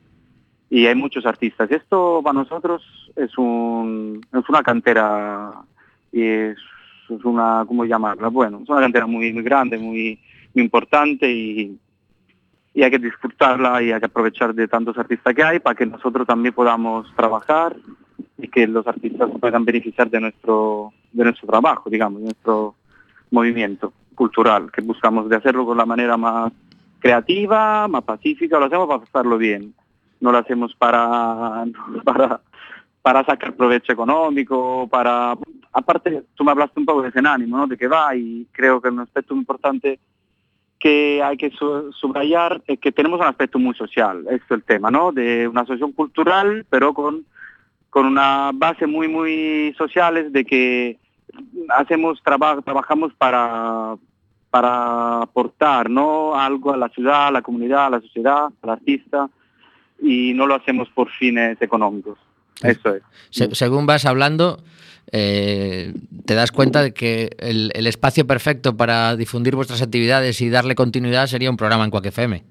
y, 0.71 0.87
hay 0.87 0.95
muchos 0.95 1.25
artistas. 1.25 1.71
Esto 1.71 2.21
para 2.23 2.35
nosotros 2.35 2.83
es, 3.17 3.37
un, 3.39 4.21
es 4.33 4.49
una 4.49 4.63
cantera 4.63 5.53
y 6.13 6.23
es, 6.23 6.59
es 7.09 7.25
una, 7.25 7.65
¿cómo 7.67 7.85
llamarla? 7.85 8.29
Bueno, 8.29 8.61
es 8.63 8.69
una 8.69 8.81
cantera 8.81 9.07
muy, 9.07 9.33
muy 9.33 9.43
grande, 9.43 9.79
muy, 9.79 10.19
muy 10.55 10.65
importante 10.65 11.31
y 11.31 11.79
y 12.79 12.85
hay 12.85 12.93
que 12.93 13.01
disfrutarla 13.01 13.83
y 13.83 13.91
hay 13.91 13.99
que 13.99 14.07
aprovechar 14.07 14.55
de 14.55 14.69
tantos 14.69 14.97
artistas 14.97 15.35
que 15.35 15.43
hay 15.43 15.59
para 15.59 15.75
que 15.75 15.85
nosotros 15.85 16.25
también 16.25 16.55
podamos 16.55 17.13
trabajar 17.17 17.75
y 18.37 18.47
que 18.47 18.69
los 18.69 18.87
artistas 18.87 19.29
puedan 19.41 19.65
beneficiar 19.65 20.09
de 20.09 20.21
nuestro 20.21 20.93
de 21.13 21.25
nuestro 21.25 21.49
trabajo, 21.49 21.91
digamos, 21.91 22.21
de 22.21 22.27
nuestro 22.27 22.77
movimiento 23.33 23.93
cultural, 24.15 24.71
que 24.71 24.81
buscamos 24.81 25.29
de 25.29 25.35
hacerlo 25.35 25.67
con 25.67 25.77
la 25.77 25.87
manera 25.87 26.17
más 26.17 26.53
creativa, 27.01 27.89
más 27.89 28.05
pacífica, 28.05 28.61
lo 28.61 28.67
hacemos 28.67 28.87
para 28.87 29.01
pasarlo 29.01 29.39
bien, 29.39 29.75
no 30.21 30.31
lo 30.31 30.39
hacemos 30.39 30.73
para 30.77 31.65
para 33.03 33.25
sacar 33.25 33.55
provecho 33.55 33.93
económico, 33.93 34.87
para 34.89 35.35
aparte 35.73 36.23
tú 36.37 36.45
me 36.45 36.53
hablaste 36.53 36.79
un 36.79 36.87
poco 36.87 37.03
de 37.03 37.09
ese 37.09 37.19
ánimo, 37.27 37.57
¿no? 37.57 37.67
De 37.67 37.77
que 37.77 37.89
va 37.89 38.15
y 38.15 38.47
creo 38.53 38.81
que 38.81 38.89
un 38.89 39.01
aspecto 39.01 39.35
importante 39.35 39.99
que 40.79 41.23
hay 41.23 41.37
que 41.37 41.51
subrayar 41.51 42.63
es 42.67 42.79
que 42.79 42.93
tenemos 42.93 43.21
un 43.21 43.27
aspecto 43.27 43.59
muy 43.59 43.75
social, 43.75 44.21
esto 44.31 44.45
es 44.45 44.51
el 44.51 44.63
tema, 44.63 44.91
¿no? 44.91 45.13
De 45.13 45.49
una 45.49 45.63
asociación 45.63 45.93
cultural, 45.93 46.67
pero 46.71 46.95
con, 46.95 47.25
con 47.91 48.07
una 48.07 48.51
base 48.55 48.87
muy, 48.87 49.09
muy 49.09 49.75
sociales 49.77 50.33
de 50.33 50.45
que 50.45 50.99
hacemos 51.69 52.23
traba 52.23 52.61
trabajamos 52.63 53.13
para, 53.15 53.97
para 54.51 55.23
aportar, 55.23 55.91
¿no? 55.91 56.39
Algo 56.39 56.73
a 56.73 56.77
la 56.77 56.89
ciudad, 56.91 57.29
a 57.29 57.33
la 57.33 57.43
comunidad, 57.43 57.87
a 57.87 57.91
la 57.91 58.01
sociedad, 58.01 58.49
al 58.63 58.71
artista, 58.71 59.29
y 60.01 60.33
no 60.35 60.47
lo 60.47 60.55
hacemos 60.55 60.89
por 60.91 61.11
fines 61.11 61.61
económicos. 61.61 62.19
Eso 62.63 62.95
es. 62.95 63.03
Se 63.31 63.55
según 63.55 63.87
vas 63.87 64.05
hablando, 64.07 64.63
eh, 65.13 65.95
te 66.27 66.35
das 66.35 66.53
cuenta 66.53 66.83
de 66.83 66.93
que 66.93 67.31
el, 67.39 67.71
el, 67.75 67.87
espacio 67.87 68.27
perfecto 68.27 68.77
para 68.77 69.17
difundir 69.17 69.55
vuestras 69.55 69.81
actividades 69.83 70.41
y 70.41 70.51
darle 70.51 70.75
continuidad 70.75 71.27
sería 71.27 71.51
un 71.51 71.57
programa 71.57 71.85
en 71.85 71.93
FM. 72.07 72.45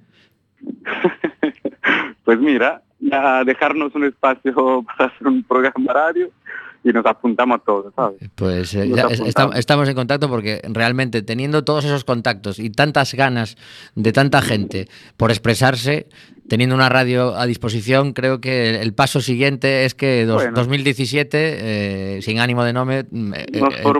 pues 2.24 2.40
mira, 2.40 2.82
a 3.12 3.44
dejarnos 3.46 3.94
un 3.96 4.06
espacio 4.06 4.84
para 4.98 5.12
hacer 5.12 5.28
un 5.28 5.44
programa 5.44 5.94
radio 5.94 6.30
y 6.84 6.90
nos 6.94 7.06
apuntamos 7.06 7.60
a 7.60 7.64
todos, 7.64 7.94
¿sabes? 7.94 8.18
Pues 8.36 8.74
eh, 8.74 8.90
ya 8.90 9.08
está, 9.08 9.50
estamos 9.56 9.90
en 9.90 9.96
contacto 9.96 10.30
porque 10.30 10.62
realmente 10.72 11.22
teniendo 11.22 11.64
todos 11.64 11.84
esos 11.86 12.06
contactos 12.06 12.60
y 12.60 12.70
tantas 12.70 13.14
ganas 13.14 13.58
de 13.96 14.14
tanta 14.14 14.42
gente 14.42 14.88
por 15.18 15.32
expresarse, 15.32 16.08
teniendo 16.48 16.76
una 16.76 16.90
radio 16.90 17.36
a 17.36 17.46
disposición, 17.46 18.14
creo 18.14 18.40
que 18.40 18.82
el 18.82 18.94
paso 18.94 19.22
siguiente 19.22 19.86
es 19.86 19.96
que 19.96 20.26
dos, 20.26 20.44
bueno. 20.44 20.56
2017, 20.56 21.38
eh, 21.38 22.22
sin 22.22 22.40
ánimo 22.40 22.64
de 22.64 22.74
nombre, 22.74 23.00
eh, 23.00 23.46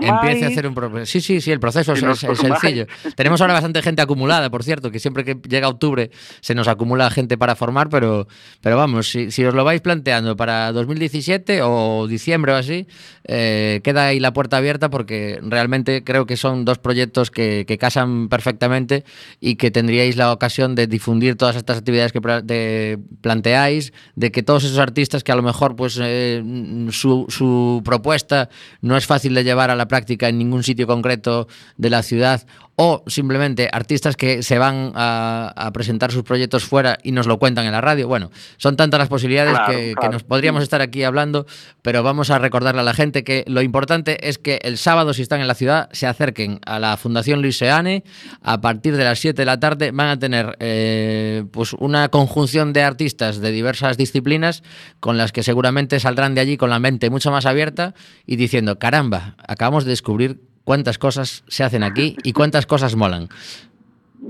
empiece 0.02 0.44
a 0.44 0.48
hacer 0.48 0.66
un 0.66 0.74
proceso. 0.74 1.06
Sí, 1.06 1.20
sí, 1.20 1.40
sí, 1.40 1.52
el 1.52 1.60
proceso 1.60 1.92
es, 1.92 2.02
es, 2.02 2.24
es, 2.24 2.38
sencillo. 2.38 2.86
Tenemos 3.16 3.40
ahora 3.40 3.54
bastante 3.54 3.82
gente 3.82 4.02
acumulada, 4.02 4.50
por 4.50 4.64
cierto, 4.64 4.90
que 4.90 4.98
siempre 4.98 5.24
que 5.24 5.36
llega 5.48 5.68
octubre 5.68 6.10
se 6.40 6.54
nos 6.54 6.68
acumula 6.68 7.10
gente 7.10 7.36
para 7.36 7.54
formar, 7.54 7.88
pero, 7.88 8.26
pero 8.60 8.76
vamos, 8.76 9.10
si, 9.10 9.30
si 9.30 9.44
os 9.44 9.54
lo 9.54 9.64
vais 9.64 9.80
planteando 9.80 10.36
para 10.36 10.72
2017 10.72 11.60
o 11.62 12.06
diciembre 12.08 12.52
o 12.52 12.56
así, 12.56 12.86
eh, 13.24 13.80
queda 13.84 14.06
ahí 14.06 14.20
la 14.20 14.32
puerta 14.32 14.56
abierta 14.56 14.90
porque 14.90 15.38
realmente 15.42 16.02
creo 16.02 16.26
que 16.26 16.36
son 16.36 16.64
dos 16.64 16.78
proyectos 16.78 17.30
que, 17.30 17.64
que 17.66 17.78
casan 17.78 18.28
perfectamente 18.28 19.04
y 19.40 19.56
que 19.56 19.70
tendríais 19.70 20.16
la 20.16 20.32
ocasión 20.32 20.74
de 20.74 20.86
difundir 20.86 21.36
todas 21.36 21.56
estas 21.56 21.78
actividades 21.78 22.12
que 22.12 22.20
de 22.42 22.98
planteáis, 23.20 23.92
de 24.14 24.30
que 24.30 24.42
todos 24.42 24.64
esos 24.64 24.78
artistas 24.78 25.24
que 25.24 25.32
a 25.32 25.36
lo 25.36 25.42
mejor 25.42 25.76
pues 25.76 25.98
eh, 26.00 26.42
su, 26.90 27.26
su, 27.28 27.82
propuesta 27.84 28.48
no 28.80 28.96
es 28.96 29.06
fácil 29.06 29.34
de 29.34 29.44
llevar 29.44 29.70
a 29.70 29.76
la 29.76 29.88
práctica 29.88 30.28
en 30.28 30.38
ningún 30.38 30.62
sitio 30.62 30.86
concreto 30.86 31.48
de 31.76 31.90
la 31.90 32.02
ciudad 32.02 32.46
o 32.80 33.02
simplemente 33.08 33.68
artistas 33.72 34.14
que 34.14 34.44
se 34.44 34.56
van 34.56 34.92
a, 34.94 35.52
a, 35.56 35.72
presentar 35.72 36.12
sus 36.12 36.22
proyectos 36.22 36.64
fuera 36.64 36.96
y 37.02 37.10
nos 37.10 37.26
lo 37.26 37.40
cuentan 37.40 37.66
en 37.66 37.72
la 37.72 37.80
radio. 37.80 38.06
Bueno, 38.06 38.30
son 38.56 38.76
tantas 38.76 38.98
las 39.00 39.08
posibilidades 39.08 39.52
claro, 39.52 39.72
que, 39.72 39.92
claro. 39.94 40.00
que, 40.00 40.12
nos 40.12 40.22
podríamos 40.22 40.62
estar 40.62 40.80
aquí 40.80 41.02
hablando, 41.02 41.44
pero 41.82 42.04
vamos 42.04 42.30
a 42.30 42.38
recordarle 42.38 42.82
a 42.82 42.84
la 42.84 42.94
gente 42.94 43.24
que 43.24 43.42
lo 43.48 43.62
importante 43.62 44.28
es 44.28 44.38
que 44.38 44.60
el 44.62 44.78
sábado, 44.78 45.12
si 45.12 45.22
están 45.22 45.40
en 45.40 45.48
la 45.48 45.56
ciudad, 45.56 45.88
se 45.90 46.06
acerquen 46.06 46.60
a 46.66 46.78
la 46.78 46.96
Fundación 46.96 47.42
Luis 47.42 47.58
Seane. 47.58 48.04
A 48.42 48.60
partir 48.60 48.96
de 48.96 49.02
las 49.02 49.18
7 49.18 49.42
de 49.42 49.46
la 49.46 49.58
tarde 49.58 49.90
van 49.90 50.10
a 50.10 50.18
tener 50.20 50.56
eh, 50.60 51.46
pues 51.50 51.72
una 51.72 52.10
conjunción 52.10 52.72
de 52.72 52.84
artistas 52.84 53.40
de 53.40 53.50
diversas 53.50 53.96
disciplinas 53.96 54.62
con 55.00 55.18
las 55.18 55.32
que 55.32 55.42
seguramente 55.42 55.98
saldrán 55.98 56.36
de 56.36 56.42
allí 56.42 56.56
con 56.56 56.70
la 56.70 56.78
mente 56.78 57.10
mucho 57.10 57.32
más 57.32 57.44
abierta 57.44 57.94
y 58.24 58.36
diciendo, 58.36 58.78
caramba, 58.78 59.34
acabamos 59.48 59.84
de 59.84 59.90
descubrir 59.90 60.46
cuántas 60.68 60.98
cosas 60.98 61.44
se 61.48 61.64
hacen 61.64 61.82
aquí 61.82 62.14
y 62.22 62.34
cuántas 62.34 62.66
cosas 62.66 62.94
molan. 62.94 63.30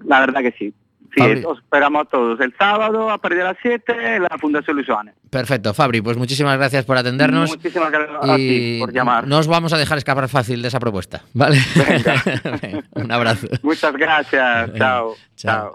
La 0.07 0.21
verdad 0.21 0.41
que 0.41 0.53
sí. 0.53 0.73
Sí, 1.13 1.21
Fabri. 1.21 1.43
os 1.45 1.59
esperamos 1.59 2.03
a 2.03 2.05
todos. 2.05 2.39
El 2.39 2.55
sábado, 2.57 3.11
a 3.11 3.19
partir 3.19 3.39
de 3.39 3.45
las 3.45 3.57
7, 3.61 4.17
en 4.17 4.23
la 4.23 4.39
Fundación 4.41 4.77
Luis 4.77 4.87
Joane. 4.87 5.15
Perfecto, 5.31 5.75
Fabri, 5.75 6.01
pues 6.01 6.17
muchísimas 6.17 6.57
gracias 6.57 6.85
por 6.85 6.97
atendernos. 6.97 7.51
Muchísimas 7.51 7.91
gracias 7.91 8.19
a 8.23 8.37
ti 8.37 8.77
por 8.79 8.93
llamar. 8.93 9.27
No 9.27 9.39
os 9.39 9.49
vamos 9.49 9.73
a 9.73 9.79
dejar 9.79 9.99
escapar 9.99 10.29
fácil 10.29 10.63
de 10.63 10.69
esa 10.69 10.79
propuesta, 10.79 11.25
¿vale? 11.35 11.59
Venga. 11.75 12.23
Venga, 12.63 12.85
un 12.93 13.11
abrazo. 13.11 13.49
Muchas 13.63 13.93
gracias. 13.95 14.75
Chao. 14.75 15.17
Chao. 15.35 15.75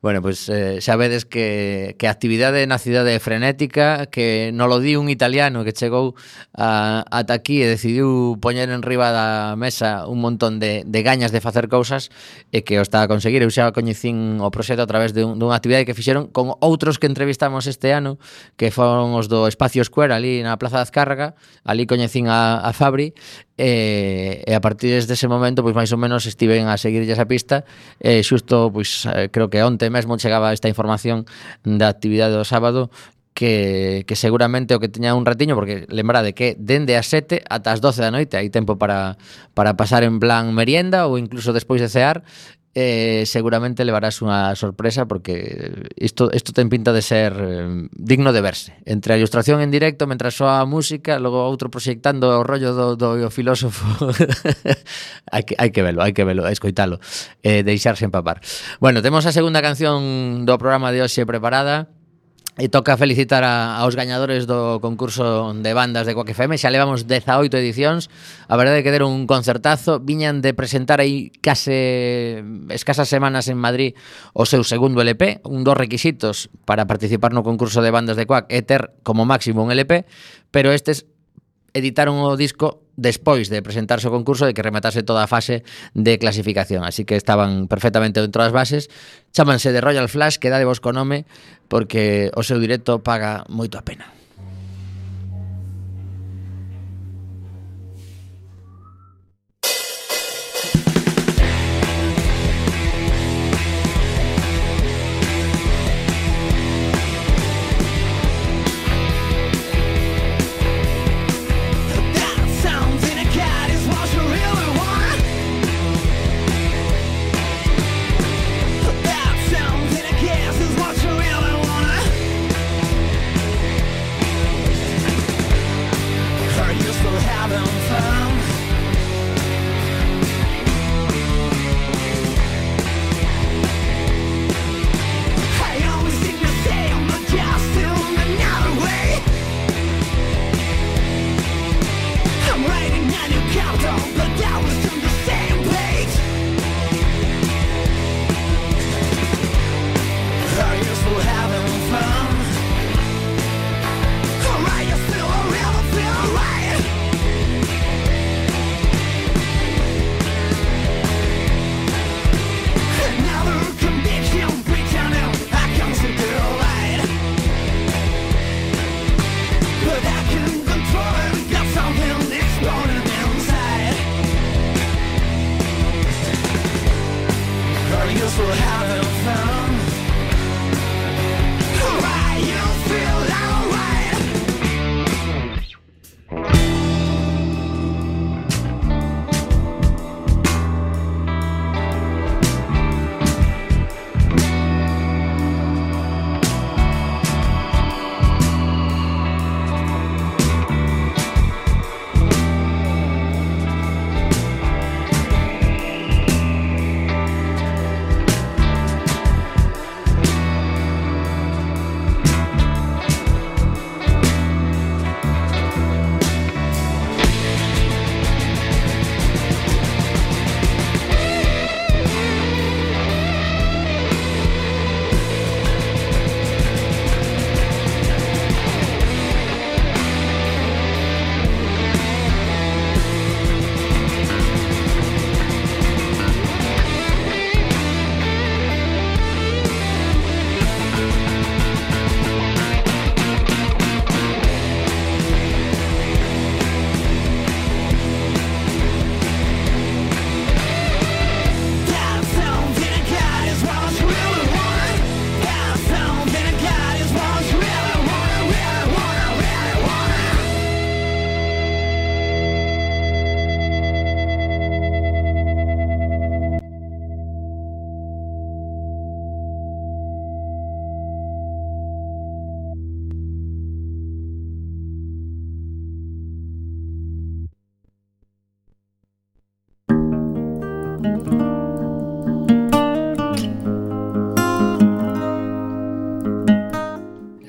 Bueno, 0.00 0.22
pois 0.22 0.46
pues, 0.46 0.56
eh, 0.56 0.78
xa 0.78 0.94
vedes 0.94 1.26
que, 1.26 1.96
que 1.98 2.06
a 2.06 2.14
actividade 2.14 2.62
na 2.70 2.78
cidade 2.78 3.10
é 3.10 3.18
frenética, 3.18 4.06
que 4.06 4.54
non 4.54 4.70
lo 4.70 4.78
di 4.78 4.94
un 4.94 5.10
italiano 5.10 5.66
que 5.66 5.74
chegou 5.74 6.14
a, 6.54 7.02
ata 7.10 7.34
aquí 7.34 7.58
e 7.58 7.66
decidiu 7.66 8.38
poñer 8.38 8.70
en 8.70 8.86
riba 8.86 9.10
da 9.10 9.58
mesa 9.58 10.06
un 10.06 10.22
montón 10.22 10.62
de, 10.62 10.86
de 10.86 11.00
gañas 11.02 11.34
de 11.34 11.42
facer 11.42 11.66
cousas 11.66 12.14
e 12.54 12.62
que 12.62 12.78
o 12.78 12.86
está 12.86 13.02
a 13.02 13.10
conseguir. 13.10 13.42
Eu 13.42 13.50
xa 13.50 13.74
coñecín 13.74 14.38
o 14.38 14.54
proxecto 14.54 14.86
a 14.86 14.90
través 14.90 15.18
de 15.18 15.26
un, 15.26 15.34
dunha 15.34 15.58
actividade 15.58 15.82
que 15.82 15.98
fixeron 15.98 16.30
con 16.30 16.54
outros 16.62 17.02
que 17.02 17.10
entrevistamos 17.10 17.66
este 17.66 17.90
ano, 17.90 18.22
que 18.54 18.70
foron 18.70 19.18
os 19.18 19.26
do 19.26 19.50
Espacio 19.50 19.82
Square 19.82 20.14
ali 20.14 20.46
na 20.46 20.62
Plaza 20.62 20.78
de 20.78 20.86
Azcárraga, 20.86 21.34
ali 21.66 21.90
coñecín 21.90 22.30
a, 22.30 22.62
a 22.62 22.70
Fabri, 22.70 23.18
e, 23.58 24.46
e 24.46 24.52
a 24.54 24.62
partir 24.62 24.94
dese 24.94 25.26
momento, 25.26 25.66
pois 25.66 25.74
máis 25.74 25.90
ou 25.90 25.98
menos 25.98 26.24
estiven 26.30 26.70
a 26.70 26.78
seguir 26.78 27.02
esa 27.02 27.26
pista, 27.26 27.66
e 27.98 28.22
xusto, 28.22 28.70
pois 28.70 29.02
eh, 29.10 29.26
creo 29.34 29.50
que 29.50 29.58
onte 29.66 29.87
mesmo 29.90 30.18
chegaba 30.18 30.52
esta 30.52 30.68
información 30.68 31.24
da 31.64 31.88
actividade 31.88 32.36
do 32.36 32.44
sábado 32.44 32.90
que, 33.38 34.02
que 34.10 34.16
seguramente 34.18 34.74
o 34.74 34.82
que 34.82 34.90
teña 34.90 35.14
un 35.14 35.22
ratiño, 35.22 35.54
porque 35.54 35.86
lembrade 35.86 36.34
que 36.34 36.58
dende 36.58 36.98
as 36.98 37.06
7 37.06 37.46
ata 37.46 37.70
as 37.70 37.78
12 37.78 38.02
da 38.02 38.10
noite 38.10 38.34
hai 38.34 38.50
tempo 38.50 38.74
para, 38.82 39.14
para 39.54 39.78
pasar 39.78 40.02
en 40.02 40.18
plan 40.18 40.50
merienda 40.50 41.06
ou 41.06 41.22
incluso 41.22 41.54
despois 41.54 41.78
de 41.78 41.86
cear 41.86 42.26
eh, 42.74 43.24
seguramente 43.26 43.84
levarás 43.84 44.20
unha 44.20 44.54
sorpresa 44.54 45.08
porque 45.08 45.88
isto, 45.96 46.28
isto 46.30 46.52
ten 46.52 46.68
pinta 46.68 46.92
de 46.92 47.02
ser 47.02 47.32
eh, 47.34 47.88
digno 47.96 48.30
de 48.32 48.40
verse. 48.44 48.78
Entre 48.84 49.14
a 49.14 49.18
ilustración 49.18 49.60
en 49.64 49.72
directo, 49.72 50.06
mentras 50.06 50.36
soa 50.36 50.60
a 50.60 50.68
música, 50.68 51.18
logo 51.18 51.40
outro 51.42 51.72
proxectando 51.72 52.28
o 52.28 52.44
rollo 52.44 52.76
do, 52.76 52.94
do 52.94 53.28
filósofo. 53.34 53.84
hai, 55.32 55.42
que, 55.42 55.54
hai 55.58 55.70
que 55.72 55.82
velo, 55.82 56.04
hai 56.04 56.12
que 56.12 56.22
velo, 56.22 56.46
escoitalo, 56.46 57.00
eh, 57.42 57.64
deixarse 57.64 58.04
empapar. 58.04 58.40
Bueno, 58.78 59.02
temos 59.02 59.26
a 59.26 59.32
segunda 59.32 59.64
canción 59.64 60.44
do 60.46 60.54
programa 60.60 60.92
de 60.92 61.02
hoxe 61.02 61.24
preparada. 61.26 61.97
E 62.58 62.66
toca 62.66 62.98
felicitar 62.98 63.46
a, 63.46 63.78
aos 63.78 63.94
gañadores 63.94 64.50
do 64.50 64.82
concurso 64.82 65.54
de 65.54 65.70
bandas 65.78 66.10
de 66.10 66.12
Coaque 66.18 66.34
FM 66.34 66.58
Xa 66.58 66.74
levamos 66.74 67.06
18 67.06 67.54
edicións. 67.54 68.10
A 68.50 68.58
verdade 68.58 68.82
é 68.82 68.84
que 68.84 68.90
deron 68.90 69.14
un 69.14 69.30
concertazo. 69.30 70.02
Viñan 70.02 70.42
de 70.42 70.58
presentar 70.58 70.98
aí 70.98 71.30
case 71.38 72.42
escasas 72.74 73.06
semanas 73.06 73.46
en 73.46 73.62
Madrid 73.62 73.94
O 74.34 74.42
seu 74.42 74.66
segundo 74.66 74.98
LP 75.06 75.38
Un 75.46 75.62
dos 75.62 75.78
requisitos 75.78 76.50
para 76.66 76.90
participar 76.90 77.30
no 77.30 77.46
concurso 77.46 77.78
de 77.78 77.94
bandas 77.94 78.18
de 78.18 78.26
Coaque 78.26 78.50
É 78.50 78.66
ter 78.66 78.90
como 79.06 79.22
máximo 79.22 79.62
un 79.62 79.70
LP 79.70 80.02
Pero 80.50 80.74
estes 80.74 81.06
editaron 81.78 82.18
o 82.18 82.34
disco 82.34 82.87
despois 82.98 83.46
de 83.46 83.62
presentarse 83.62 84.10
o 84.10 84.12
concurso 84.12 84.42
de 84.42 84.52
que 84.52 84.66
rematase 84.66 85.06
toda 85.06 85.22
a 85.22 85.30
fase 85.30 85.62
de 85.94 86.18
clasificación. 86.18 86.82
Así 86.82 87.06
que 87.06 87.14
estaban 87.14 87.70
perfectamente 87.70 88.18
dentro 88.18 88.42
das 88.42 88.50
bases. 88.50 88.90
Chámanse 89.30 89.70
de 89.70 89.78
Royal 89.78 90.10
Flash, 90.10 90.42
que 90.42 90.50
dade 90.50 90.66
vos 90.66 90.82
co 90.82 90.90
nome, 90.90 91.22
porque 91.70 92.34
o 92.34 92.42
seu 92.42 92.58
directo 92.58 92.98
paga 92.98 93.46
moito 93.46 93.78
a 93.78 93.86
pena. 93.86 94.17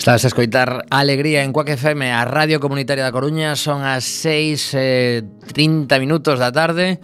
Estás 0.10 0.26
a 0.26 0.28
escoitar 0.30 0.86
Alegría 0.90 1.44
en 1.44 1.54
Cuac 1.54 1.70
FM, 1.70 2.12
a 2.12 2.26
Radio 2.26 2.60
Comunitaria 2.60 3.06
da 3.06 3.14
Coruña, 3.14 3.54
son 3.54 3.86
as 3.86 4.10
6 4.26 4.74
eh, 4.74 5.22
30 5.54 6.02
minutos 6.02 6.42
da 6.42 6.50
tarde. 6.50 6.98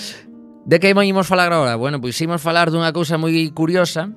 De 0.65 0.79
que 0.79 0.89
imos 0.89 1.27
falar 1.27 1.51
agora? 1.51 1.75
Bueno, 1.75 1.99
pois 1.99 2.15
imos 2.21 2.39
falar 2.39 2.71
dunha 2.71 2.95
cousa 2.95 3.19
moi 3.19 3.35
curiosa 3.51 4.07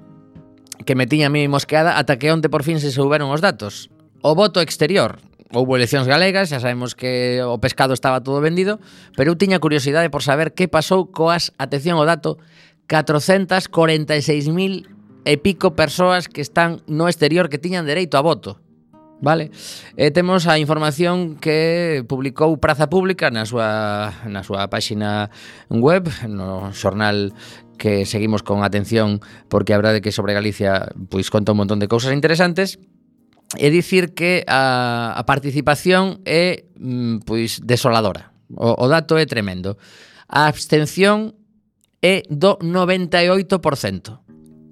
que 0.85 0.95
me 0.95 1.07
tiña 1.07 1.27
a 1.27 1.31
mí 1.31 1.49
mosqueada 1.49 1.99
ata 1.99 2.19
que 2.19 2.31
onte 2.31 2.49
por 2.49 2.63
fin 2.63 2.81
se 2.81 2.93
souberon 2.93 3.31
os 3.31 3.41
datos. 3.41 3.91
O 4.23 4.35
voto 4.35 4.61
exterior. 4.61 5.19
Houbo 5.49 5.81
eleccións 5.81 6.05
galegas, 6.05 6.53
xa 6.53 6.61
sabemos 6.61 6.93
que 6.93 7.41
o 7.41 7.57
pescado 7.57 7.97
estaba 7.97 8.21
todo 8.21 8.45
vendido, 8.45 8.85
pero 9.17 9.33
eu 9.33 9.41
tiña 9.41 9.65
curiosidade 9.65 10.13
por 10.13 10.21
saber 10.21 10.53
que 10.53 10.69
pasou 10.69 11.09
coas, 11.09 11.57
atención 11.57 11.97
ao 11.97 12.05
dato, 12.05 12.37
446.000 12.85 14.85
e 15.25 15.35
pico 15.41 15.73
persoas 15.73 16.29
que 16.29 16.45
están 16.45 16.85
no 16.85 17.09
exterior 17.09 17.49
que 17.49 17.57
tiñan 17.57 17.89
dereito 17.89 18.21
a 18.21 18.25
voto. 18.25 18.61
Vale? 19.21 19.51
E 19.99 20.15
temos 20.15 20.47
a 20.47 20.63
información 20.63 21.35
que 21.43 22.07
publicou 22.07 22.55
Praza 22.63 22.87
Pública 22.87 23.35
na 23.35 23.43
súa, 23.43 24.15
na 24.31 24.47
súa 24.47 24.71
páxina 24.71 25.35
web, 25.69 26.07
no 26.31 26.71
xornal 26.71 27.35
que 27.79 28.05
seguimos 28.05 28.43
con 28.43 28.67
atención 28.67 29.25
porque 29.49 29.73
a 29.73 29.81
verdade 29.81 30.03
que 30.03 30.13
sobre 30.13 30.35
Galicia 30.35 30.91
pois 31.09 31.31
conta 31.31 31.55
un 31.55 31.63
montón 31.65 31.79
de 31.79 31.89
cousas 31.89 32.13
interesantes 32.13 32.83
e 33.57 33.73
dicir 33.73 34.13
que 34.13 34.45
a, 34.45 35.17
a 35.17 35.23
participación 35.25 36.21
é 36.29 36.69
pois 37.25 37.65
desoladora. 37.65 38.37
O, 38.53 38.77
o 38.77 38.87
dato 38.93 39.17
é 39.17 39.25
tremendo. 39.25 39.81
A 40.29 40.45
abstención 40.45 41.33
é 42.05 42.29
do 42.29 42.61
98%. 42.61 44.21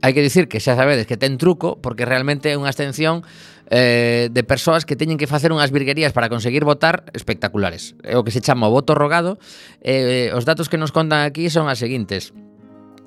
Hai 0.05 0.13
que 0.13 0.21
dicir 0.21 0.47
que 0.47 0.61
xa 0.61 0.77
sabedes 0.77 1.09
que 1.09 1.17
ten 1.17 1.41
truco 1.41 1.81
porque 1.81 2.05
realmente 2.05 2.53
é 2.53 2.61
unha 2.61 2.69
abstención 2.69 3.25
eh, 3.73 4.29
de 4.29 4.43
persoas 4.45 4.85
que 4.85 4.95
teñen 4.95 5.17
que 5.17 5.27
facer 5.27 5.51
unhas 5.51 5.73
virguerías 5.73 6.13
para 6.13 6.29
conseguir 6.29 6.63
votar 6.63 7.09
espectaculares. 7.17 7.97
É 8.05 8.21
o 8.21 8.23
que 8.23 8.31
se 8.31 8.45
chama 8.45 8.69
o 8.69 8.75
voto 8.77 8.93
rogado. 8.93 9.41
Eh, 9.81 10.31
os 10.37 10.45
datos 10.45 10.69
que 10.69 10.77
nos 10.77 10.93
contan 10.93 11.25
aquí 11.25 11.49
son 11.49 11.67
as 11.73 11.81
seguintes. 11.81 12.37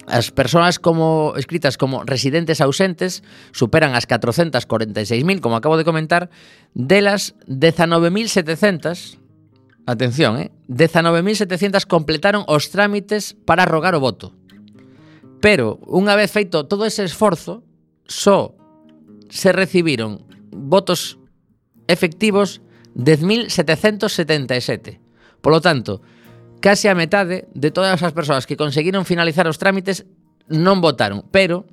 As 0.10 0.34
persoas 0.34 0.82
como 0.82 1.38
escritas 1.38 1.78
como 1.78 2.02
residentes 2.02 2.66
ausentes 2.66 3.22
superan 3.54 3.94
as 3.94 4.10
446.000, 4.10 5.38
como 5.38 5.56
acabo 5.56 5.78
de 5.78 5.86
comentar, 5.86 6.34
delas 6.74 7.38
19.700 7.46 9.22
Atención, 9.90 10.38
eh? 10.38 10.52
19.700 10.68 11.88
completaron 11.90 12.44
os 12.46 12.70
trámites 12.70 13.34
para 13.34 13.66
rogar 13.66 13.98
o 13.98 14.00
voto. 14.00 14.38
Pero, 15.42 15.82
unha 15.90 16.14
vez 16.14 16.30
feito 16.30 16.70
todo 16.70 16.86
ese 16.86 17.02
esforzo, 17.02 17.66
só 18.06 18.54
se 19.34 19.50
recibiron 19.50 20.30
votos 20.54 21.18
efectivos 21.90 22.62
10.777. 22.94 25.02
Por 25.42 25.58
lo 25.58 25.62
tanto, 25.62 26.06
Case 26.60 26.92
a 26.92 26.96
metade 26.96 27.48
de 27.56 27.72
todas 27.72 28.04
as 28.04 28.12
persoas 28.12 28.44
que 28.44 28.60
conseguiron 28.60 29.08
finalizar 29.08 29.48
os 29.48 29.56
trámites 29.56 30.04
non 30.52 30.84
votaron, 30.84 31.24
pero, 31.32 31.64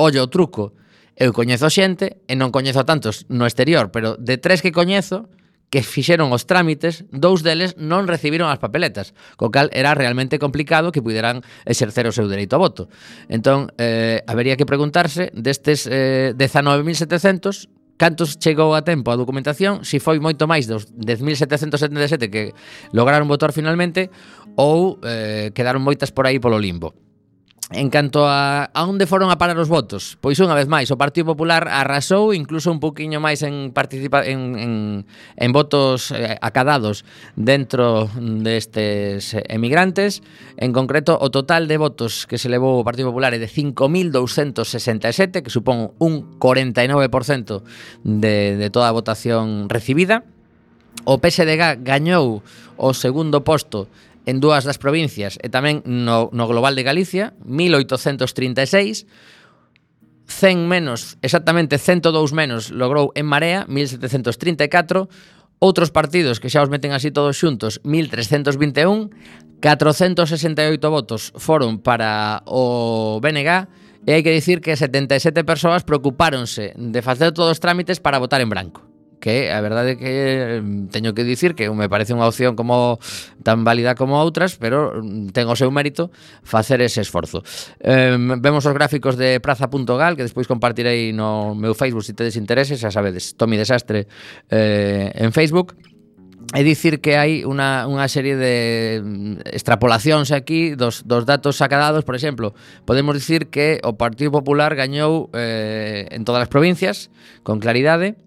ollo 0.00 0.24
o 0.24 0.30
truco, 0.32 0.72
eu 1.20 1.36
coñezo 1.36 1.68
xente, 1.68 2.24
e 2.24 2.34
non 2.38 2.48
coñezo 2.48 2.88
tantos 2.88 3.28
no 3.28 3.44
exterior, 3.44 3.92
pero 3.92 4.16
de 4.16 4.40
tres 4.40 4.64
que 4.64 4.72
coñezo, 4.72 5.28
que 5.68 5.84
fixeron 5.84 6.32
os 6.32 6.44
trámites, 6.44 7.04
dous 7.12 7.44
deles 7.44 7.76
non 7.76 8.08
recibiron 8.08 8.48
as 8.48 8.60
papeletas, 8.60 9.12
co 9.36 9.52
cal 9.52 9.68
era 9.72 9.92
realmente 9.92 10.40
complicado 10.40 10.92
que 10.92 11.04
puderan 11.04 11.44
exercer 11.68 12.08
o 12.08 12.12
seu 12.12 12.24
dereito 12.24 12.56
a 12.56 12.62
voto. 12.64 12.88
Entón, 13.28 13.72
eh, 13.76 14.24
habería 14.24 14.56
que 14.56 14.68
preguntarse 14.68 15.28
destes 15.32 15.84
eh, 15.88 16.32
19.700 16.36 17.72
cantos 17.96 18.36
chegou 18.40 18.74
a 18.74 18.82
tempo 18.82 19.10
a 19.10 19.16
documentación, 19.16 19.84
se 19.84 20.00
foi 20.00 20.18
moito 20.18 20.48
máis 20.48 20.66
dos 20.66 20.88
10.777 20.92 22.28
que 22.32 22.56
lograron 22.92 23.28
votar 23.28 23.52
finalmente 23.52 24.10
ou 24.56 24.98
eh, 25.02 25.52
quedaron 25.54 25.84
moitas 25.84 26.10
por 26.10 26.26
aí 26.26 26.40
polo 26.40 26.58
limbo. 26.58 27.11
En 27.72 27.88
canto 27.88 28.28
a, 28.28 28.68
a 28.68 28.84
onde 28.84 29.08
foron 29.08 29.32
a 29.32 29.40
parar 29.40 29.56
os 29.56 29.72
votos, 29.72 30.20
pois 30.20 30.36
unha 30.44 30.52
vez 30.52 30.68
máis, 30.68 30.92
o 30.92 31.00
Partido 31.00 31.32
Popular 31.32 31.64
arrasou 31.72 32.36
incluso 32.36 32.68
un 32.68 32.84
poquinho 32.84 33.16
máis 33.16 33.40
en 33.40 33.72
participa 33.72 34.20
en, 34.28 34.60
en, 34.60 34.72
en 35.08 35.50
votos 35.56 36.12
eh, 36.12 36.36
acadados 36.44 37.08
dentro 37.32 38.12
destes 38.12 39.32
emigrantes. 39.48 40.20
En 40.60 40.76
concreto, 40.76 41.16
o 41.16 41.32
total 41.32 41.64
de 41.64 41.80
votos 41.80 42.28
que 42.28 42.36
se 42.36 42.52
levou 42.52 42.76
o 42.76 42.84
Partido 42.84 43.08
Popular 43.08 43.32
é 43.32 43.40
de 43.40 43.48
5.267, 43.48 45.40
que 45.40 45.48
supón 45.48 45.96
un 45.96 46.36
49% 46.36 47.64
de, 48.04 48.60
de 48.60 48.68
toda 48.68 48.92
a 48.92 48.96
votación 48.96 49.72
recibida. 49.72 50.28
O 51.08 51.16
PSDG 51.16 51.80
gañou 51.80 52.44
o 52.76 52.92
segundo 52.92 53.48
posto 53.48 53.88
en 54.26 54.40
dúas 54.40 54.64
das 54.64 54.78
provincias 54.78 55.38
e 55.42 55.50
tamén 55.50 55.82
no, 55.84 56.30
no 56.30 56.44
global 56.46 56.74
de 56.78 56.86
Galicia, 56.86 57.34
1836, 57.44 59.06
100 60.26 60.68
menos, 60.68 61.18
exactamente 61.20 61.78
102 61.78 62.32
menos 62.32 62.70
logrou 62.70 63.10
en 63.14 63.26
Marea, 63.26 63.66
1734, 63.68 65.08
outros 65.62 65.90
partidos 65.94 66.42
que 66.42 66.50
xa 66.50 66.62
os 66.62 66.70
meten 66.70 66.90
así 66.90 67.14
todos 67.14 67.38
xuntos, 67.38 67.78
1321, 67.86 69.10
468 69.62 70.82
votos 70.90 71.30
foron 71.38 71.78
para 71.78 72.42
o 72.50 73.22
BNG, 73.22 73.70
e 74.02 74.10
hai 74.18 74.22
que 74.26 74.34
dicir 74.34 74.58
que 74.58 74.74
77 74.74 75.46
persoas 75.46 75.86
preocupáronse 75.86 76.74
de 76.74 77.00
facer 77.06 77.30
todos 77.30 77.54
os 77.54 77.62
trámites 77.62 78.02
para 78.02 78.18
votar 78.18 78.42
en 78.42 78.50
branco 78.50 78.91
que 79.22 79.54
a 79.54 79.62
verdade 79.62 79.94
é 79.94 79.96
que 80.02 80.14
mm, 80.58 80.90
teño 80.90 81.14
que 81.14 81.22
dicir 81.22 81.54
que 81.54 81.70
me 81.70 81.86
parece 81.86 82.10
unha 82.10 82.26
opción 82.26 82.58
como 82.58 82.98
tan 83.46 83.62
válida 83.62 83.94
como 83.94 84.18
outras, 84.18 84.58
pero 84.58 84.98
mm, 84.98 85.30
ten 85.30 85.46
o 85.46 85.54
seu 85.54 85.70
mérito 85.70 86.10
facer 86.42 86.82
ese 86.82 87.06
esforzo. 87.06 87.46
Eh, 87.78 88.18
vemos 88.18 88.66
os 88.66 88.74
gráficos 88.74 89.14
de 89.14 89.38
praza.gal 89.38 90.18
que 90.18 90.26
despois 90.26 90.50
compartirei 90.50 91.14
no 91.14 91.54
meu 91.54 91.78
Facebook 91.78 92.02
se 92.02 92.18
tedes 92.18 92.34
intereses, 92.34 92.82
xa 92.82 92.90
sabedes, 92.90 93.38
Tomi 93.38 93.54
Desastre 93.54 94.10
eh, 94.50 95.14
en 95.14 95.30
Facebook. 95.30 95.78
É 96.50 96.66
dicir 96.66 96.98
que 96.98 97.14
hai 97.14 97.46
unha, 97.46 97.86
unha 97.86 98.10
serie 98.10 98.34
de 98.34 98.98
mm, 98.98 99.54
extrapolacións 99.54 100.34
aquí 100.34 100.74
dos, 100.74 101.06
dos 101.06 101.22
datos 101.22 101.62
sacadados, 101.62 102.02
por 102.02 102.18
exemplo, 102.18 102.58
podemos 102.82 103.14
dicir 103.14 103.54
que 103.54 103.78
o 103.86 103.94
Partido 103.94 104.34
Popular 104.34 104.74
gañou 104.74 105.30
eh, 105.30 106.10
en 106.10 106.26
todas 106.26 106.42
as 106.42 106.50
provincias, 106.50 107.14
con 107.46 107.62
claridade, 107.62 108.18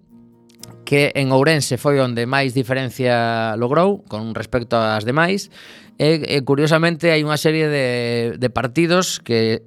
que 0.85 1.11
en 1.15 1.33
Ourense 1.33 1.81
foi 1.81 1.97
onde 1.99 2.29
máis 2.29 2.53
diferencia 2.53 3.57
logrou 3.57 4.05
con 4.05 4.37
respecto 4.37 4.77
ás 4.77 5.03
demais 5.03 5.49
e, 5.97 6.21
e 6.21 6.37
curiosamente 6.45 7.09
hai 7.09 7.25
unha 7.25 7.39
serie 7.41 7.67
de, 7.67 7.87
de 8.37 8.49
partidos 8.53 9.17
que 9.19 9.65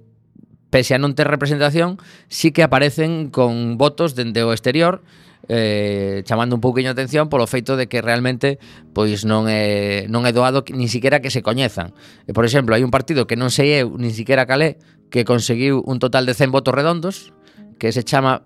pese 0.71 0.93
a 0.93 1.01
non 1.01 1.17
ter 1.17 1.27
representación, 1.27 1.97
sí 2.29 2.53
que 2.53 2.63
aparecen 2.63 3.33
con 3.33 3.81
votos 3.81 4.13
dende 4.13 4.45
o 4.45 4.53
exterior 4.53 5.01
eh, 5.49 6.23
chamando 6.25 6.55
un 6.55 6.61
pouquiño 6.61 6.93
atención 6.93 7.33
polo 7.33 7.49
feito 7.49 7.77
de 7.77 7.89
que 7.89 8.05
realmente 8.05 8.61
pois 8.93 9.25
non 9.25 9.49
é 9.49 10.05
non 10.13 10.29
é 10.29 10.33
doado 10.37 10.61
ni 10.71 10.93
siquiera 10.93 11.25
que 11.25 11.33
se 11.33 11.41
coñezan. 11.41 11.97
E, 12.29 12.37
por 12.37 12.45
exemplo, 12.45 12.77
hai 12.77 12.85
un 12.85 12.93
partido 12.93 13.25
que 13.25 13.39
non 13.39 13.49
sei 13.49 13.81
eu 13.81 13.97
ni 13.97 14.13
siquiera 14.13 14.45
calé 14.45 14.77
que 15.09 15.25
conseguiu 15.25 15.81
un 15.89 15.97
total 15.97 16.29
de 16.29 16.37
100 16.37 16.53
votos 16.53 16.77
redondos 16.77 17.33
que 17.81 17.91
se 17.97 18.05
chama 18.05 18.45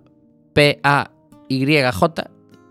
PAYJ 0.54 1.90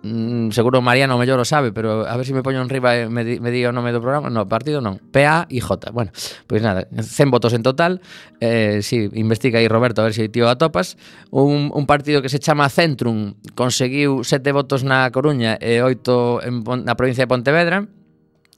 mm, 0.03 0.49
seguro 0.51 0.81
Mariano 0.81 1.17
mellor 1.17 1.39
o 1.39 1.45
sabe, 1.45 1.71
pero 1.71 2.05
a 2.07 2.15
ver 2.17 2.25
se 2.25 2.31
si 2.31 2.33
me 2.33 2.43
poño 2.43 2.61
en 2.61 2.69
riba 2.69 2.97
e 2.97 3.09
me, 3.09 3.23
di, 3.23 3.39
me 3.39 3.51
diga 3.51 3.69
o 3.69 3.75
nome 3.75 3.91
do 3.91 4.01
programa, 4.01 4.29
no, 4.29 4.47
partido 4.49 4.81
non, 4.81 4.97
PA 4.99 5.45
e 5.49 5.61
J. 5.61 5.91
Bueno, 5.91 6.11
pois 6.45 6.59
pues 6.59 6.61
nada, 6.61 6.87
100 6.89 7.31
votos 7.31 7.53
en 7.53 7.63
total, 7.63 8.01
eh, 8.39 8.81
si 8.81 9.09
investiga 9.13 9.59
aí 9.59 9.67
Roberto 9.67 10.01
a 10.01 10.09
ver 10.09 10.13
se 10.13 10.25
si 10.25 10.29
tío 10.29 10.49
atopas, 10.49 10.97
un, 11.29 11.71
un 11.73 11.85
partido 11.85 12.21
que 12.21 12.29
se 12.29 12.39
chama 12.39 12.69
Centrum, 12.69 13.35
conseguiu 13.53 14.23
7 14.23 14.51
votos 14.51 14.83
na 14.83 15.09
Coruña 15.13 15.57
e 15.61 15.81
8 15.81 16.45
en, 16.45 16.65
na 16.85 16.93
provincia 16.97 17.23
de 17.23 17.29
Pontevedra, 17.29 17.85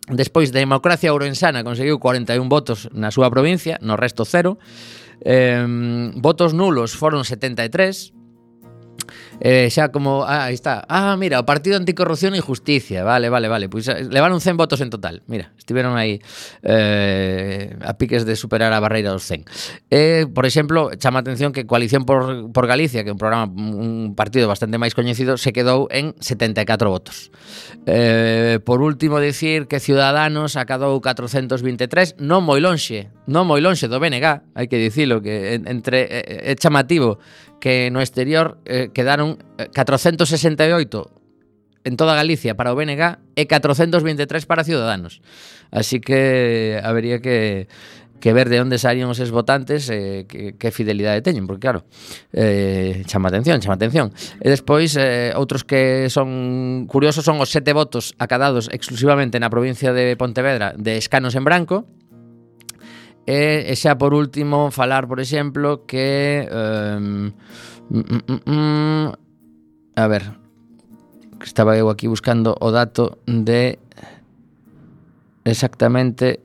Despois, 0.04 0.52
Democracia 0.52 1.16
Ourensana 1.16 1.64
conseguiu 1.64 1.96
41 1.96 2.36
votos 2.52 2.92
na 2.92 3.08
súa 3.08 3.32
provincia, 3.32 3.80
no 3.80 3.96
resto 3.96 4.28
cero. 4.28 4.60
Eh, 5.24 5.64
votos 6.20 6.52
nulos 6.52 7.00
foron 7.00 7.24
73, 7.24 8.12
eh, 9.40 9.70
xa 9.70 9.90
como, 9.90 10.24
ah, 10.24 10.46
aí 10.46 10.54
está. 10.54 10.86
Ah, 10.90 11.16
mira, 11.18 11.40
o 11.40 11.46
Partido 11.46 11.78
Anticorrupción 11.78 12.36
e 12.36 12.42
Justicia. 12.42 13.04
Vale, 13.04 13.30
vale, 13.30 13.48
vale. 13.48 13.70
Pois 13.70 13.86
pues, 13.86 14.08
levaron 14.10 14.42
100 14.42 14.58
votos 14.58 14.82
en 14.82 14.90
total. 14.90 15.24
Mira, 15.28 15.54
estiveron 15.58 15.98
aí 15.98 16.22
eh, 16.62 17.76
a 17.82 17.98
piques 17.98 18.26
de 18.26 18.36
superar 18.36 18.74
a 18.74 18.80
barreira 18.80 19.12
dos 19.12 19.24
100. 19.24 19.46
Eh, 19.90 20.26
por 20.34 20.46
exemplo, 20.46 20.92
chama 20.98 21.20
atención 21.20 21.52
que 21.52 21.66
Coalición 21.66 22.06
por, 22.06 22.52
por 22.52 22.68
Galicia, 22.68 23.04
que 23.04 23.10
é 23.10 23.16
un 23.16 23.22
programa 23.22 23.50
un 23.50 24.16
partido 24.16 24.48
bastante 24.48 24.78
máis 24.78 24.94
coñecido, 24.94 25.38
se 25.38 25.52
quedou 25.52 25.88
en 25.90 26.14
74 26.20 26.90
votos. 26.90 27.32
Eh, 27.86 28.60
por 28.64 28.82
último, 28.82 29.20
decir 29.20 29.68
que 29.68 29.80
Ciudadanos 29.80 30.56
acadou 30.56 31.00
423, 31.02 32.20
non 32.20 32.44
moi 32.46 32.60
lonxe, 32.60 33.12
non 33.28 33.48
moi 33.48 33.60
lonxe 33.60 33.88
do 33.88 34.00
BNG, 34.00 34.44
hai 34.56 34.66
que 34.68 34.80
dicilo, 34.80 35.20
que 35.24 35.60
entre, 35.64 36.08
é, 36.08 36.52
é 36.52 36.54
chamativo 36.56 37.20
que 37.64 37.88
no 37.96 38.04
exterior 38.04 38.60
eh, 38.66 38.92
quedaron 38.92 39.23
votaron 39.24 39.38
468 39.74 41.12
eh, 41.12 41.20
en 41.86 41.98
toda 41.98 42.16
Galicia 42.16 42.56
para 42.56 42.72
o 42.72 42.76
BNG 42.76 43.20
e 43.36 43.44
423 43.48 44.46
para 44.48 44.64
Ciudadanos. 44.64 45.20
Así 45.72 46.00
que 46.00 46.80
habería 46.84 47.20
que 47.20 47.68
que 48.24 48.32
ver 48.32 48.48
de 48.48 48.62
onde 48.64 48.80
saían 48.80 49.12
os 49.12 49.20
votantes 49.36 49.92
e 49.92 50.24
eh, 50.24 50.32
que, 50.32 50.56
que 50.56 50.72
fidelidade 50.72 51.20
teñen, 51.20 51.44
porque 51.44 51.68
claro, 51.68 51.84
eh, 52.32 53.04
chama 53.04 53.28
atención, 53.28 53.60
chama 53.60 53.76
atención. 53.76 54.16
E 54.40 54.48
despois, 54.48 54.96
eh, 54.96 55.36
outros 55.36 55.68
que 55.68 56.08
son 56.08 56.88
curiosos 56.88 57.28
son 57.28 57.44
os 57.44 57.52
sete 57.52 57.76
votos 57.76 58.16
acadados 58.24 58.72
exclusivamente 58.72 59.44
na 59.44 59.52
provincia 59.52 59.92
de 59.92 60.16
Pontevedra 60.16 60.72
de 60.72 60.96
escanos 60.96 61.36
en 61.36 61.44
branco, 61.44 61.84
E, 63.26 63.72
e 63.72 63.74
xa 63.80 63.96
por 63.96 64.12
último 64.12 64.68
falar, 64.68 65.08
por 65.08 65.24
exemplo, 65.24 65.88
que 65.88 66.44
um, 66.52 67.32
mm, 67.90 68.20
mm, 68.28 68.42
mm, 68.44 69.08
a 69.96 70.06
ver, 70.08 70.24
que 71.40 71.46
estaba 71.46 71.78
eu 71.78 71.88
aquí 71.90 72.08
buscando 72.08 72.56
o 72.60 72.72
dato 72.72 73.20
de 73.28 73.80
exactamente 75.46 76.42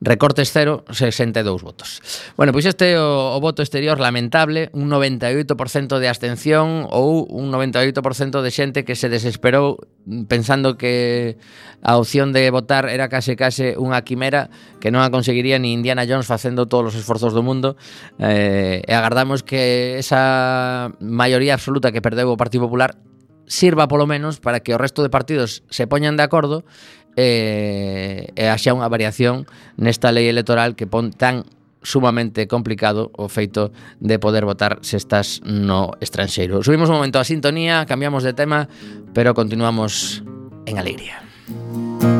Recortes 0.00 0.50
cero, 0.50 0.84
62 0.90 1.60
votos. 1.60 2.00
Bueno, 2.36 2.56
pois 2.56 2.64
este 2.64 2.96
o, 2.96 3.36
o 3.36 3.38
voto 3.44 3.60
exterior 3.60 4.00
lamentable, 4.00 4.72
un 4.72 4.88
98% 4.88 6.00
de 6.00 6.08
abstención 6.08 6.88
ou 6.88 7.28
un 7.28 7.52
98% 7.52 8.40
de 8.40 8.50
xente 8.50 8.88
que 8.88 8.96
se 8.96 9.12
desesperou 9.12 9.76
pensando 10.24 10.80
que 10.80 11.36
a 11.84 12.00
opción 12.00 12.32
de 12.32 12.48
votar 12.48 12.88
era 12.88 13.12
case 13.12 13.36
case 13.36 13.76
unha 13.76 14.00
quimera 14.00 14.48
que 14.80 14.88
non 14.88 15.04
a 15.04 15.12
conseguiría 15.12 15.60
ni 15.60 15.76
Indiana 15.76 16.08
Jones 16.08 16.24
facendo 16.24 16.64
todos 16.64 16.96
os 16.96 16.96
esforzos 16.96 17.36
do 17.36 17.44
mundo 17.44 17.76
eh, 18.16 18.80
e 18.80 18.92
agardamos 18.96 19.44
que 19.44 20.00
esa 20.00 20.96
maioría 21.04 21.52
absoluta 21.52 21.92
que 21.92 22.00
perdeu 22.00 22.32
o 22.32 22.40
Partido 22.40 22.64
Popular 22.64 22.96
sirva 23.50 23.88
polo 23.88 24.06
menos 24.06 24.38
para 24.38 24.60
que 24.62 24.72
o 24.72 24.78
resto 24.78 25.02
de 25.02 25.10
partidos 25.10 25.66
se 25.74 25.90
poñan 25.90 26.14
de 26.14 26.22
acordo 26.22 26.62
eh, 27.20 28.32
e 28.32 28.44
haxa 28.48 28.72
unha 28.72 28.88
variación 28.88 29.44
nesta 29.76 30.08
lei 30.08 30.32
electoral 30.32 30.72
que 30.72 30.88
pon 30.88 31.12
tan 31.12 31.44
sumamente 31.84 32.48
complicado 32.48 33.12
o 33.16 33.28
feito 33.28 33.72
de 34.00 34.16
poder 34.16 34.48
votar 34.48 34.80
se 34.80 34.96
estás 34.96 35.44
no 35.44 35.92
estranxeiro. 36.00 36.64
Subimos 36.64 36.88
un 36.88 36.96
momento 36.96 37.20
a 37.20 37.28
sintonía, 37.28 37.84
cambiamos 37.84 38.24
de 38.24 38.32
tema, 38.32 38.68
pero 39.12 39.36
continuamos 39.36 40.24
en 40.64 40.80
alegría. 40.80 41.20
Música 41.50 42.19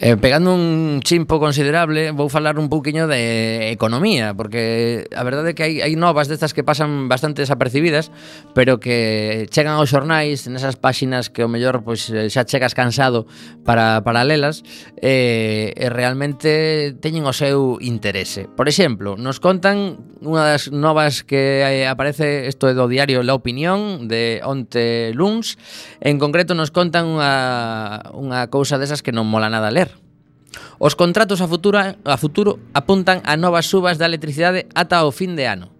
Eh, 0.00 0.16
pegando 0.16 0.54
un 0.54 1.00
chimpo 1.02 1.40
considerable, 1.40 2.12
vou 2.14 2.30
falar 2.30 2.54
un 2.54 2.70
pouquiño 2.70 3.10
de 3.10 3.74
economía, 3.74 4.30
porque 4.30 5.10
a 5.10 5.26
verdade 5.26 5.50
é 5.50 5.54
que 5.58 5.66
hai, 5.66 5.74
hai 5.82 5.98
novas 5.98 6.30
destas 6.30 6.54
que 6.54 6.62
pasan 6.62 7.10
bastante 7.10 7.42
desapercibidas, 7.42 8.14
pero 8.54 8.78
que 8.78 9.50
chegan 9.50 9.74
aos 9.74 9.90
xornais 9.90 10.46
nesas 10.46 10.78
páxinas 10.78 11.34
que 11.34 11.42
o 11.42 11.50
mellor 11.50 11.82
pois, 11.82 12.14
eh, 12.14 12.30
xa 12.30 12.46
chegas 12.46 12.78
cansado 12.78 13.26
para, 13.66 14.06
para 14.06 14.22
lelas, 14.22 14.62
eh, 15.02 15.74
e 15.74 15.90
realmente 15.90 16.94
teñen 17.02 17.26
o 17.26 17.34
seu 17.34 17.82
interese. 17.82 18.46
Por 18.46 18.70
exemplo, 18.70 19.18
nos 19.18 19.42
contan 19.42 19.98
unha 20.22 20.46
das 20.46 20.70
novas 20.70 21.26
que 21.26 21.66
eh, 21.66 21.90
aparece, 21.90 22.46
isto 22.46 22.70
é 22.70 22.74
do 22.78 22.86
diario 22.86 23.26
La 23.26 23.34
Opinión, 23.34 24.06
de 24.06 24.46
onte 24.46 25.10
luns, 25.18 25.58
en 25.98 26.22
concreto 26.22 26.54
nos 26.54 26.70
contan 26.70 27.18
unha, 27.18 28.14
unha 28.14 28.46
cousa 28.46 28.78
desas 28.78 29.02
que 29.02 29.10
non 29.10 29.26
mola 29.26 29.50
nada 29.50 29.74
ler, 29.74 29.87
Os 30.78 30.94
contratos 30.94 31.42
a 31.42 31.50
futuro, 31.50 31.78
a 31.78 32.16
futuro 32.16 32.70
apuntan 32.70 33.18
a 33.26 33.34
novas 33.34 33.66
subas 33.66 33.98
da 33.98 34.06
electricidade 34.06 34.70
ata 34.78 35.02
o 35.02 35.10
fin 35.10 35.34
de 35.34 35.42
ano. 35.50 35.77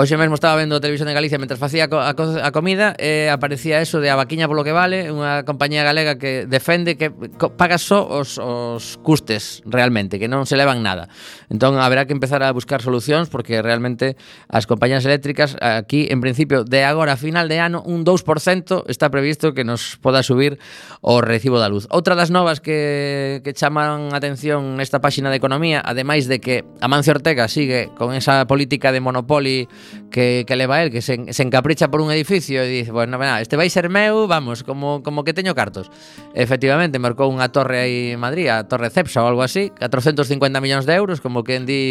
Hoxe 0.00 0.16
mesmo 0.16 0.32
estaba 0.32 0.56
vendo 0.56 0.76
a 0.76 0.80
televisión 0.80 1.08
de 1.08 1.12
Galicia 1.12 1.36
mentras 1.36 1.60
facía 1.60 1.84
a, 1.84 2.14
co 2.16 2.24
a 2.24 2.50
comida 2.56 2.96
e 2.96 3.28
eh, 3.28 3.28
aparecía 3.28 3.84
eso 3.84 4.00
de 4.00 4.08
a 4.08 4.16
vaquiña 4.16 4.48
polo 4.48 4.64
que 4.64 4.72
vale, 4.72 5.12
unha 5.12 5.44
compañía 5.44 5.84
galega 5.84 6.16
que 6.16 6.48
defende 6.48 6.96
que 6.96 7.12
paga 7.60 7.76
só 7.76 8.08
os, 8.08 8.40
os 8.40 8.96
custes 9.04 9.60
realmente, 9.68 10.16
que 10.16 10.24
non 10.24 10.48
se 10.48 10.56
levan 10.56 10.80
nada. 10.80 11.12
Entón 11.52 11.76
haberá 11.76 12.08
que 12.08 12.16
empezar 12.16 12.40
a 12.40 12.48
buscar 12.48 12.80
solucións 12.80 13.28
porque 13.28 13.60
realmente 13.60 14.16
as 14.48 14.64
compañías 14.64 15.04
eléctricas 15.04 15.60
aquí 15.60 16.08
en 16.08 16.24
principio 16.24 16.64
de 16.64 16.80
agora 16.88 17.12
a 17.12 17.20
final 17.20 17.52
de 17.52 17.60
ano 17.60 17.84
un 17.84 18.00
2% 18.00 18.88
está 18.88 19.12
previsto 19.12 19.52
que 19.52 19.68
nos 19.68 20.00
poda 20.00 20.24
subir 20.24 20.56
o 21.04 21.20
recibo 21.20 21.60
da 21.60 21.68
luz. 21.68 21.84
Outra 21.92 22.16
das 22.16 22.32
novas 22.32 22.64
que, 22.64 23.44
que 23.44 23.52
chaman 23.52 24.16
atención 24.16 24.80
nesta 24.80 25.04
páxina 25.04 25.28
de 25.28 25.36
economía, 25.36 25.84
ademais 25.84 26.24
de 26.24 26.40
que 26.40 26.64
Amancio 26.80 27.12
Ortega 27.12 27.52
sigue 27.52 27.92
con 28.00 28.16
esa 28.16 28.48
política 28.48 28.96
de 28.96 29.04
monopoly 29.04 29.68
que, 30.10 30.44
que 30.46 30.56
leva 30.56 30.82
el, 30.82 30.90
que 30.90 31.02
se, 31.02 31.32
se 31.32 31.42
encapricha 31.42 31.90
por 31.90 32.00
un 32.00 32.10
edificio 32.10 32.62
e 32.62 32.68
dice, 32.68 32.92
bueno, 32.92 33.18
nada, 33.18 33.40
este 33.40 33.56
vai 33.56 33.70
ser 33.70 33.88
meu, 33.88 34.26
vamos, 34.26 34.62
como, 34.62 35.02
como 35.02 35.24
que 35.24 35.32
teño 35.32 35.54
cartos. 35.54 35.90
Efectivamente, 36.34 36.98
marcou 36.98 37.30
unha 37.30 37.48
torre 37.48 37.78
aí 37.80 37.98
en 38.14 38.20
Madrid, 38.20 38.50
a 38.50 38.66
Torre 38.66 38.90
Cepsa 38.90 39.22
ou 39.22 39.30
algo 39.30 39.42
así, 39.42 39.70
450 39.78 40.36
millóns 40.60 40.84
de 40.84 40.94
euros, 40.94 41.22
como 41.22 41.42
que 41.46 41.56
en 41.56 41.64
di... 41.64 41.82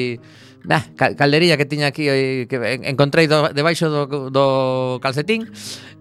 Nah, 0.60 0.84
calderilla 1.16 1.56
que 1.56 1.64
tiña 1.64 1.88
aquí 1.88 2.04
eh, 2.12 2.44
que 2.52 2.60
encontrei 2.84 3.32
do, 3.32 3.48
debaixo 3.56 3.88
do, 3.88 4.28
do 4.28 4.46
calcetín 5.00 5.48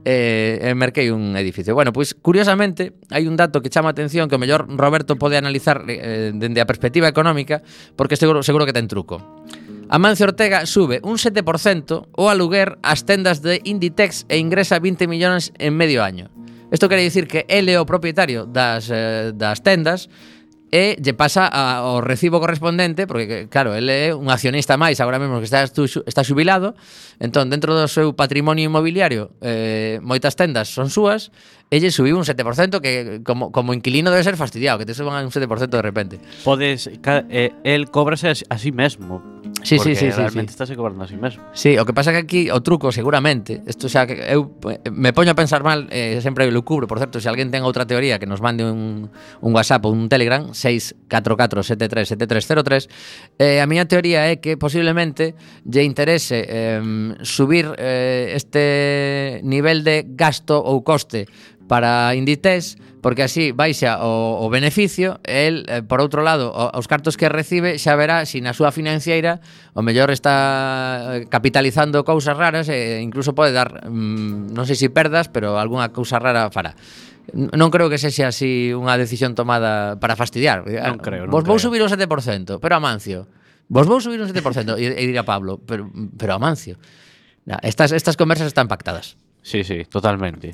e, 0.03 0.59
eh, 0.59 0.71
e 0.71 0.75
merquei 0.75 1.15
un 1.15 1.39
edificio. 1.39 1.79
Bueno, 1.79 1.95
pois 1.95 2.11
curiosamente 2.19 2.99
hai 3.15 3.31
un 3.31 3.39
dato 3.39 3.63
que 3.63 3.71
chama 3.71 3.91
a 3.91 3.95
atención 3.95 4.27
que 4.27 4.35
o 4.35 4.43
mellor 4.43 4.67
Roberto 4.67 5.15
pode 5.15 5.39
analizar 5.39 5.87
eh, 5.87 6.35
dende 6.35 6.59
a 6.59 6.67
perspectiva 6.67 7.07
económica 7.07 7.63
porque 7.95 8.19
seguro 8.19 8.43
seguro 8.43 8.67
que 8.67 8.75
ten 8.75 8.91
truco. 8.91 9.23
Amancio 9.91 10.27
Ortega 10.27 10.67
sube 10.67 11.01
un 11.03 11.17
7% 11.17 12.09
o 12.13 12.29
aluguer 12.29 12.77
ás 12.85 13.09
tendas 13.09 13.41
de 13.41 13.65
Inditex 13.65 14.29
e 14.29 14.37
ingresa 14.37 14.77
20 14.77 15.09
millóns 15.09 15.49
en 15.57 15.73
medio 15.81 16.05
año. 16.05 16.29
Isto 16.69 16.93
quere 16.93 17.01
dicir 17.01 17.25
que 17.25 17.49
ele 17.49 17.73
é 17.73 17.81
o 17.81 17.89
propietario 17.89 18.45
das, 18.45 18.93
eh, 18.93 19.33
das 19.33 19.65
tendas 19.65 20.13
e 20.69 21.01
lle 21.01 21.17
pasa 21.17 21.49
ao 21.49 22.05
recibo 22.05 22.41
correspondente 22.41 23.09
porque 23.09 23.49
claro, 23.49 23.73
ele 23.73 24.13
é 24.13 24.15
un 24.15 24.29
accionista 24.29 24.77
máis 24.77 25.01
agora 25.01 25.17
mesmo 25.17 25.41
que 25.41 25.49
está, 25.49 25.65
está 25.65 26.21
xubilado 26.21 26.77
entón 27.17 27.49
dentro 27.49 27.73
do 27.73 27.89
seu 27.89 28.13
patrimonio 28.13 28.69
inmobiliario 28.69 29.33
eh, 29.41 29.97
moitas 30.05 30.37
tendas 30.37 30.69
son 30.69 30.93
súas 30.93 31.33
elle 31.73 31.89
subiu 31.89 32.21
un 32.21 32.29
7% 32.29 32.85
que 32.85 33.25
como, 33.25 33.49
como 33.49 33.73
inquilino 33.73 34.13
debe 34.13 34.25
ser 34.25 34.37
fastidiado 34.37 34.77
que 34.77 34.85
te 34.85 34.93
suban 34.93 35.25
un 35.25 35.33
7% 35.33 35.49
de 35.73 35.81
repente 35.81 36.21
Podes, 36.45 36.93
eh, 36.93 37.53
el 37.65 37.89
a, 37.89 38.33
a 38.53 38.57
sí 38.61 38.73
mesmo 38.73 39.38
Sí, 39.63 39.79
sí, 39.79 39.95
sí, 39.95 39.97
sí, 39.97 40.11
realmente 40.11 40.53
sí, 40.53 40.57
sí. 40.57 40.63
estás 40.63 40.77
cobrando 40.77 41.05
así 41.05 41.17
mesmo. 41.17 41.45
Sí, 41.53 41.79
o 41.79 41.85
que 41.85 41.93
pasa 41.93 42.11
que 42.13 42.19
aquí 42.19 42.51
o 42.51 42.63
truco 42.63 42.93
seguramente, 42.93 43.63
isto 43.67 43.89
xa 43.89 44.07
que 44.07 44.15
eu 44.31 44.53
eh, 44.71 44.79
me 44.91 45.13
poño 45.13 45.33
a 45.33 45.39
pensar 45.39 45.63
mal, 45.63 45.89
eh, 45.91 46.21
sempre 46.23 46.51
lo 46.51 46.65
cubro, 46.65 46.87
por 46.87 46.99
certo, 46.99 47.19
se 47.19 47.25
si 47.25 47.29
alguén 47.29 47.51
ten 47.51 47.63
outra 47.67 47.87
teoría 47.87 48.19
que 48.19 48.27
nos 48.27 48.41
mande 48.41 48.65
un, 48.65 49.11
un 49.11 49.51
WhatsApp 49.53 49.85
ou 49.85 49.93
un 49.93 50.09
Telegram 50.09 50.55
644737303, 50.55 52.89
eh, 53.39 53.61
a 53.61 53.67
miña 53.67 53.87
teoría 53.91 54.31
é 54.31 54.39
que 54.39 54.57
posiblemente 54.57 55.35
lle 55.67 55.83
interese 55.83 56.47
eh, 56.47 56.79
subir 57.27 57.75
eh, 57.77 58.33
este 58.39 59.43
nivel 59.43 59.83
de 59.85 60.07
gasto 60.15 60.59
ou 60.59 60.83
coste 60.87 61.27
para 61.69 62.17
Inditex 62.17 62.81
porque 63.01 63.23
así 63.23 63.53
baixa 63.53 64.03
o, 64.03 64.43
o 64.43 64.51
beneficio 64.51 65.21
el, 65.23 65.65
eh, 65.69 65.83
por 65.87 66.03
outro 66.03 66.27
lado, 66.27 66.51
o, 66.51 66.75
os 66.75 66.91
cartos 66.91 67.15
que 67.15 67.31
recibe 67.31 67.79
xa 67.79 67.95
verá 67.95 68.27
se 68.27 68.39
si 68.39 68.39
na 68.43 68.57
súa 68.57 68.75
financiera 68.75 69.39
o 69.77 69.85
mellor 69.85 70.11
está 70.11 71.23
eh, 71.23 71.31
capitalizando 71.31 72.03
cousas 72.03 72.35
raras 72.35 72.67
e 72.67 72.99
incluso 72.99 73.39
pode 73.39 73.55
dar, 73.55 73.87
mm, 73.87 74.51
non 74.51 74.67
sei 74.67 74.75
se 74.75 74.91
si 74.91 74.95
perdas, 74.95 75.31
pero 75.31 75.61
algunha 75.61 75.95
cousa 75.95 76.19
rara 76.19 76.51
fará. 76.51 76.75
Non 77.29 77.69
creo 77.69 77.93
que 77.93 78.01
sexa 78.01 78.33
así 78.33 78.73
unha 78.73 78.97
decisión 78.97 79.37
tomada 79.37 80.01
para 80.01 80.17
fastidiar. 80.17 80.65
Non 80.65 80.97
ah, 80.97 80.99
creo, 80.99 81.29
non 81.29 81.33
Vos 81.33 81.45
creo. 81.45 81.53
vou 81.55 81.59
subir 81.61 81.85
o 81.85 81.89
7%, 81.89 82.57
pero 82.59 82.73
Amancio. 82.75 83.29
Vos 83.69 83.85
vou 83.85 84.01
subir 84.01 84.17
un 84.17 84.27
7% 84.33 84.81
e, 84.81 84.97
e 84.97 85.05
dirá 85.05 85.29
Pablo, 85.29 85.61
pero, 85.61 85.93
pero 86.17 86.33
Amancio. 86.35 86.81
Na, 87.45 87.61
estas, 87.61 87.93
estas 87.93 88.17
conversas 88.17 88.49
están 88.49 88.65
pactadas. 88.65 89.21
Sí, 89.49 89.65
sí, 89.65 89.87
totalmente. 89.89 90.51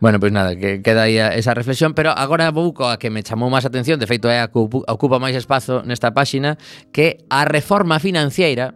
Bueno, 0.00 0.18
pois 0.18 0.30
pues 0.30 0.32
nada, 0.32 0.56
que 0.56 0.80
queda 0.80 1.02
aí 1.02 1.18
esa 1.18 1.52
reflexión, 1.52 1.92
pero 1.92 2.08
agora 2.16 2.48
vou 2.50 2.72
coa 2.72 2.96
que 2.96 3.12
me 3.12 3.20
chamou 3.20 3.52
máis 3.52 3.68
atención, 3.68 4.00
de 4.00 4.08
feito 4.08 4.32
é 4.32 4.40
a 4.40 4.48
que 4.48 4.56
ocupa 4.64 5.20
máis 5.20 5.36
espazo 5.36 5.84
nesta 5.84 6.16
páxina, 6.16 6.56
que 6.88 7.20
a 7.28 7.44
reforma 7.44 8.00
financiera 8.00 8.72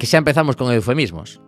que 0.00 0.08
xa 0.08 0.24
empezamos 0.24 0.56
con 0.56 0.72
eufemismos. 0.72 1.44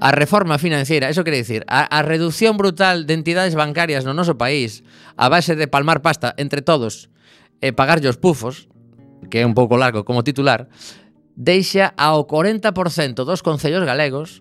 A 0.00 0.16
reforma 0.16 0.56
financiera, 0.56 1.12
eso 1.12 1.28
quere 1.28 1.44
dicir, 1.44 1.68
a, 1.68 1.84
a 1.84 2.00
reducción 2.00 2.56
brutal 2.56 3.04
de 3.04 3.20
entidades 3.20 3.52
bancarias 3.52 4.08
no 4.08 4.16
noso 4.16 4.40
país 4.40 4.80
a 5.20 5.28
base 5.28 5.60
de 5.60 5.68
palmar 5.68 6.00
pasta 6.00 6.32
entre 6.40 6.64
todos 6.64 7.12
e 7.60 7.76
pagarlle 7.76 8.08
os 8.08 8.16
pufos, 8.16 8.72
que 9.28 9.44
é 9.44 9.46
un 9.46 9.52
pouco 9.52 9.76
largo 9.76 10.08
como 10.08 10.24
titular, 10.24 10.72
deixa 11.36 11.92
ao 12.00 12.24
40% 12.24 13.28
dos 13.28 13.44
concellos 13.44 13.84
galegos 13.84 14.40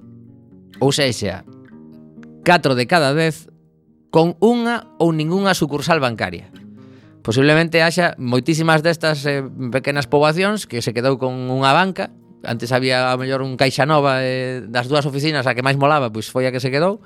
Ou 0.79 0.89
sexa, 0.89 1.45
4 2.45 2.75
de 2.75 2.85
cada 2.87 3.13
10 3.13 3.49
con 4.13 4.37
unha 4.41 4.93
ou 5.01 5.09
ningunha 5.09 5.57
sucursal 5.57 5.97
bancaria. 5.97 6.53
Posiblemente 7.25 7.81
haxa 7.81 8.13
moitísimas 8.19 8.85
destas 8.85 9.23
eh, 9.25 9.41
pequenas 9.71 10.05
poboacións 10.05 10.67
que 10.69 10.83
se 10.83 10.93
quedou 10.93 11.17
con 11.17 11.33
unha 11.49 11.71
banca, 11.73 12.11
antes 12.43 12.75
había 12.75 13.09
a 13.09 13.17
mellor 13.17 13.41
un 13.41 13.55
caixa 13.55 13.87
nova 13.87 14.19
eh, 14.21 14.61
das 14.67 14.91
dúas 14.91 15.07
oficinas 15.07 15.47
a 15.47 15.55
que 15.55 15.63
máis 15.63 15.79
molaba, 15.79 16.11
pois 16.11 16.27
foi 16.27 16.45
a 16.45 16.51
que 16.51 16.59
se 16.59 16.69
quedou, 16.69 16.99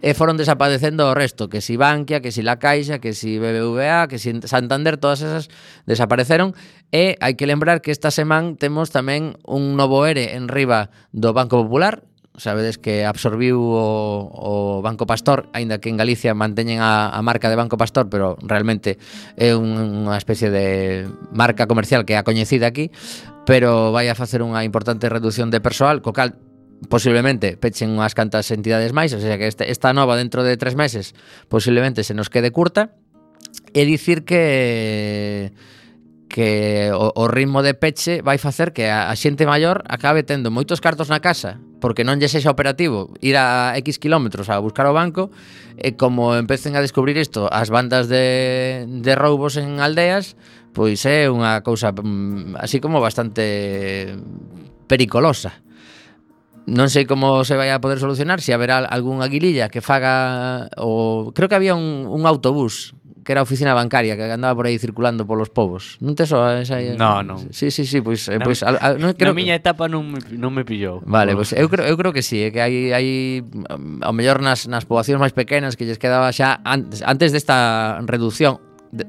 e 0.00 0.16
foron 0.16 0.40
desaparecendo 0.40 1.04
o 1.04 1.12
resto, 1.12 1.52
que 1.52 1.60
si 1.60 1.76
Bankia, 1.76 2.24
que 2.24 2.32
si 2.32 2.40
La 2.40 2.56
Caixa, 2.56 3.04
que 3.04 3.12
si 3.12 3.36
BBVA, 3.36 4.08
que 4.08 4.16
si 4.16 4.32
Santander, 4.48 4.96
todas 4.96 5.20
esas 5.20 5.52
desapareceron 5.84 6.56
e 6.88 7.20
hai 7.20 7.36
que 7.36 7.44
lembrar 7.44 7.84
que 7.84 7.92
esta 7.92 8.08
semana 8.08 8.56
temos 8.56 8.88
tamén 8.88 9.36
un 9.44 9.76
novo 9.76 10.08
ERE 10.08 10.34
en 10.34 10.48
riba 10.48 10.88
do 11.12 11.36
Banco 11.36 11.60
Popular, 11.60 12.09
sabedes 12.40 12.80
que 12.80 13.04
absorbiu 13.04 13.60
o, 13.60 14.32
o 14.32 14.82
Banco 14.82 15.06
Pastor, 15.06 15.48
aínda 15.52 15.78
que 15.78 15.92
en 15.92 16.00
Galicia 16.00 16.32
manteñen 16.34 16.80
a, 16.80 17.12
a 17.12 17.20
marca 17.22 17.52
de 17.52 17.56
Banco 17.56 17.76
Pastor, 17.76 18.08
pero 18.08 18.40
realmente 18.40 18.96
é 19.36 19.52
un, 19.52 20.08
unha 20.08 20.16
especie 20.16 20.48
de 20.48 21.04
marca 21.30 21.68
comercial 21.68 22.08
que 22.08 22.16
é 22.16 22.18
a 22.18 22.24
coñecida 22.24 22.66
aquí, 22.66 22.88
pero 23.44 23.92
vai 23.92 24.08
a 24.08 24.16
facer 24.16 24.40
unha 24.40 24.64
importante 24.64 25.12
reducción 25.12 25.52
de 25.52 25.60
persoal, 25.60 26.00
co 26.00 26.16
cal 26.16 26.34
posiblemente 26.88 27.60
pechen 27.60 27.92
unhas 27.92 28.16
cantas 28.16 28.48
entidades 28.48 28.96
máis, 28.96 29.12
o 29.12 29.20
sea 29.20 29.36
que 29.36 29.44
esta, 29.44 29.68
esta 29.68 29.92
nova 29.92 30.16
dentro 30.16 30.40
de 30.40 30.56
tres 30.56 30.72
meses 30.72 31.12
posiblemente 31.52 32.00
se 32.02 32.16
nos 32.16 32.32
quede 32.32 32.48
curta, 32.50 32.96
e 33.74 33.84
dicir 33.86 34.24
que 34.24 35.52
que 36.30 36.88
o, 36.94 37.10
o 37.12 37.26
ritmo 37.26 37.60
de 37.66 37.74
peche 37.74 38.22
vai 38.22 38.38
facer 38.38 38.70
que 38.70 38.86
a, 38.86 39.10
a 39.10 39.14
xente 39.18 39.44
maior 39.44 39.82
acabe 39.90 40.22
tendo 40.22 40.54
moitos 40.54 40.78
cartos 40.78 41.10
na 41.10 41.18
casa 41.18 41.58
porque 41.82 42.06
non 42.06 42.22
lle 42.22 42.30
sexa 42.30 42.54
operativo 42.54 43.10
ir 43.18 43.34
a 43.34 43.74
X 43.82 43.98
kilómetros 43.98 44.46
a 44.46 44.62
buscar 44.62 44.86
o 44.86 44.94
banco 44.94 45.34
e 45.74 45.98
como 45.98 46.38
empecen 46.38 46.78
a 46.78 46.84
descubrir 46.84 47.18
isto 47.18 47.50
as 47.50 47.68
bandas 47.68 48.06
de, 48.06 48.86
de 48.86 49.12
roubos 49.18 49.58
en 49.58 49.82
aldeas 49.82 50.38
pois 50.70 51.02
é 51.02 51.26
unha 51.26 51.60
cousa 51.66 51.90
mm, 51.90 52.54
así 52.62 52.78
como 52.78 53.02
bastante 53.02 54.14
pericolosa. 54.86 55.66
Non 56.70 56.86
sei 56.86 57.08
como 57.08 57.42
se 57.42 57.58
vai 57.58 57.72
a 57.74 57.82
poder 57.82 57.98
solucionar, 57.98 58.38
se 58.38 58.54
haberá 58.54 58.78
algún 58.84 59.24
aguililla 59.26 59.72
que 59.72 59.82
faga 59.82 60.70
o 60.78 61.34
creo 61.34 61.50
que 61.50 61.58
había 61.58 61.74
un, 61.74 62.06
un 62.06 62.22
autobús 62.28 62.94
que 63.30 63.38
era 63.38 63.42
a 63.42 63.46
oficina 63.46 63.74
bancaria 63.74 64.16
que 64.16 64.26
andaba 64.26 64.56
por 64.58 64.66
aí 64.66 64.74
circulando 64.74 65.22
polos 65.22 65.54
povos. 65.54 66.02
Non 66.02 66.18
te 66.18 66.26
soa 66.26 66.66
esa? 66.66 66.82
No, 66.98 67.22
non. 67.22 67.54
Sí, 67.54 67.70
sí, 67.70 67.86
sí, 67.86 68.02
pois 68.02 68.26
pues, 68.26 68.34
na, 68.34 68.42
pois 68.42 68.58
pues, 68.58 68.66
a, 68.66 68.74
a, 68.74 68.98
no, 68.98 69.14
creo 69.14 69.30
na 69.30 69.38
miña 69.38 69.54
etapa 69.54 69.86
non 69.86 70.02
me, 70.02 70.18
non 70.34 70.50
me 70.50 70.66
pillou. 70.66 70.98
Vale, 71.06 71.38
pois 71.38 71.54
pues, 71.54 71.62
eu 71.62 71.70
creo 71.70 71.86
eu 71.86 71.94
creo 71.94 72.10
que 72.10 72.26
sí, 72.26 72.42
é 72.42 72.50
que 72.50 72.58
hai 72.58 72.90
hai 72.90 73.38
mm, 73.38 74.02
ao 74.02 74.10
mellor 74.10 74.42
nas 74.42 74.66
nas 74.66 74.82
poboacións 74.82 75.22
máis 75.22 75.30
pequenas 75.30 75.78
que 75.78 75.86
lles 75.86 76.02
quedaba 76.02 76.34
xa 76.34 76.58
antes 76.66 77.06
antes 77.06 77.30
desta 77.30 78.02
reducción 78.02 78.58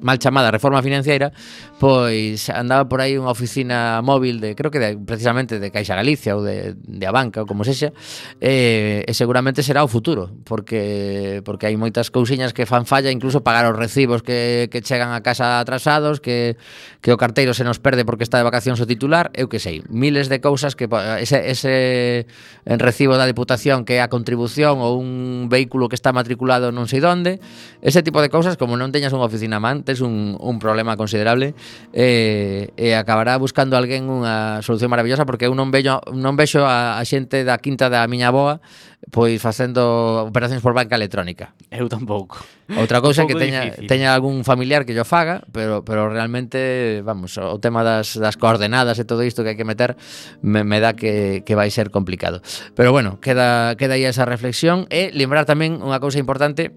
mal 0.02 0.22
chamada 0.22 0.52
reforma 0.54 0.82
financeira, 0.86 1.34
pois 1.82 2.50
andaba 2.54 2.86
por 2.86 3.02
aí 3.02 3.18
unha 3.18 3.34
oficina 3.34 3.98
móvil 4.06 4.38
de, 4.38 4.54
creo 4.54 4.70
que 4.70 4.78
de, 4.78 4.90
precisamente 5.02 5.58
de 5.58 5.74
Caixa 5.74 5.98
Galicia 5.98 6.38
ou 6.38 6.46
de, 6.46 6.78
de 6.78 7.06
Abanca 7.10 7.42
ou 7.42 7.50
como 7.50 7.66
sexa, 7.66 7.90
e, 8.38 9.02
e 9.02 9.12
seguramente 9.18 9.66
será 9.66 9.82
o 9.82 9.90
futuro, 9.90 10.30
porque 10.46 11.42
porque 11.42 11.66
hai 11.66 11.74
moitas 11.82 12.14
cousiñas 12.14 12.54
que 12.54 12.70
fan 12.70 12.86
falla, 12.86 13.10
incluso 13.10 13.42
pagar 13.42 13.66
os 13.66 13.74
recibos 13.74 14.22
que, 14.22 14.70
que 14.70 14.86
chegan 14.86 15.18
a 15.18 15.26
casa 15.26 15.58
atrasados, 15.58 16.22
que, 16.22 16.62
que 17.02 17.10
o 17.10 17.18
carteiro 17.18 17.58
se 17.58 17.66
nos 17.66 17.82
perde 17.82 18.06
porque 18.06 18.22
está 18.22 18.38
de 18.38 18.46
vacacións 18.46 18.78
o 18.78 18.86
titular, 18.86 19.34
eu 19.34 19.50
que 19.50 19.58
sei, 19.58 19.82
miles 19.90 20.30
de 20.30 20.38
cousas 20.38 20.78
que 20.78 20.86
ese, 21.18 21.42
ese 21.50 21.74
recibo 22.66 23.18
da 23.18 23.26
deputación 23.26 23.82
que 23.82 23.98
é 23.98 24.02
a 24.06 24.14
contribución 24.14 24.78
ou 24.78 25.02
un 25.02 25.50
vehículo 25.50 25.90
que 25.90 25.98
está 25.98 26.14
matriculado 26.14 26.70
non 26.70 26.86
sei 26.86 27.02
onde, 27.02 27.42
ese 27.82 28.06
tipo 28.06 28.22
de 28.22 28.30
cousas, 28.30 28.62
como 28.62 28.78
non 28.78 28.94
teñas 28.94 29.10
unha 29.18 29.26
oficina 29.26 29.58
máis, 29.58 29.70
antes 29.72 29.97
tes 29.97 29.99
un, 30.03 30.38
un 30.39 30.59
problema 30.59 30.99
considerable 30.99 31.55
e, 31.95 32.72
e 32.76 32.93
acabará 32.93 33.39
buscando 33.39 33.80
alguén 33.80 34.11
unha 34.11 34.59
solución 34.61 34.91
maravillosa 34.91 35.24
porque 35.24 35.47
eu 35.47 35.55
non 35.55 35.72
vexo, 35.72 36.03
non 36.11 36.36
vexo 36.36 36.67
a, 36.67 36.99
a 36.99 37.03
xente 37.07 37.47
da 37.47 37.57
quinta 37.57 37.88
da 37.88 38.03
miña 38.05 38.30
boa 38.30 38.59
pois 39.09 39.41
facendo 39.41 40.30
operacións 40.30 40.61
por 40.61 40.78
banca 40.78 40.93
electrónica. 40.93 41.57
Eu 41.74 41.89
tampouco. 41.89 42.38
Outra 42.78 43.01
cousa 43.05 43.26
que 43.26 43.34
teña 43.34 43.65
difícil. 43.65 43.89
teña 43.89 44.13
algún 44.13 44.45
familiar 44.45 44.86
que 44.86 44.93
yo 44.93 45.01
faga, 45.01 45.41
pero 45.49 45.82
pero 45.82 46.13
realmente, 46.13 47.01
vamos, 47.01 47.34
o 47.41 47.57
tema 47.57 47.82
das, 47.82 48.13
das 48.13 48.38
coordenadas 48.38 49.01
e 49.01 49.05
todo 49.07 49.26
isto 49.26 49.41
que 49.41 49.55
hai 49.55 49.57
que 49.57 49.65
meter 49.65 49.97
me, 50.45 50.61
me 50.61 50.78
dá 50.78 50.93
que, 50.93 51.41
que 51.41 51.57
vai 51.57 51.74
ser 51.74 51.89
complicado. 51.89 52.45
Pero 52.78 52.93
bueno, 52.93 53.17
queda 53.17 53.74
queda 53.74 53.97
aí 53.97 54.05
esa 54.05 54.30
reflexión 54.30 54.86
e 54.93 55.09
lembrar 55.17 55.49
tamén 55.49 55.82
unha 55.82 55.97
cousa 55.97 56.22
importante 56.22 56.69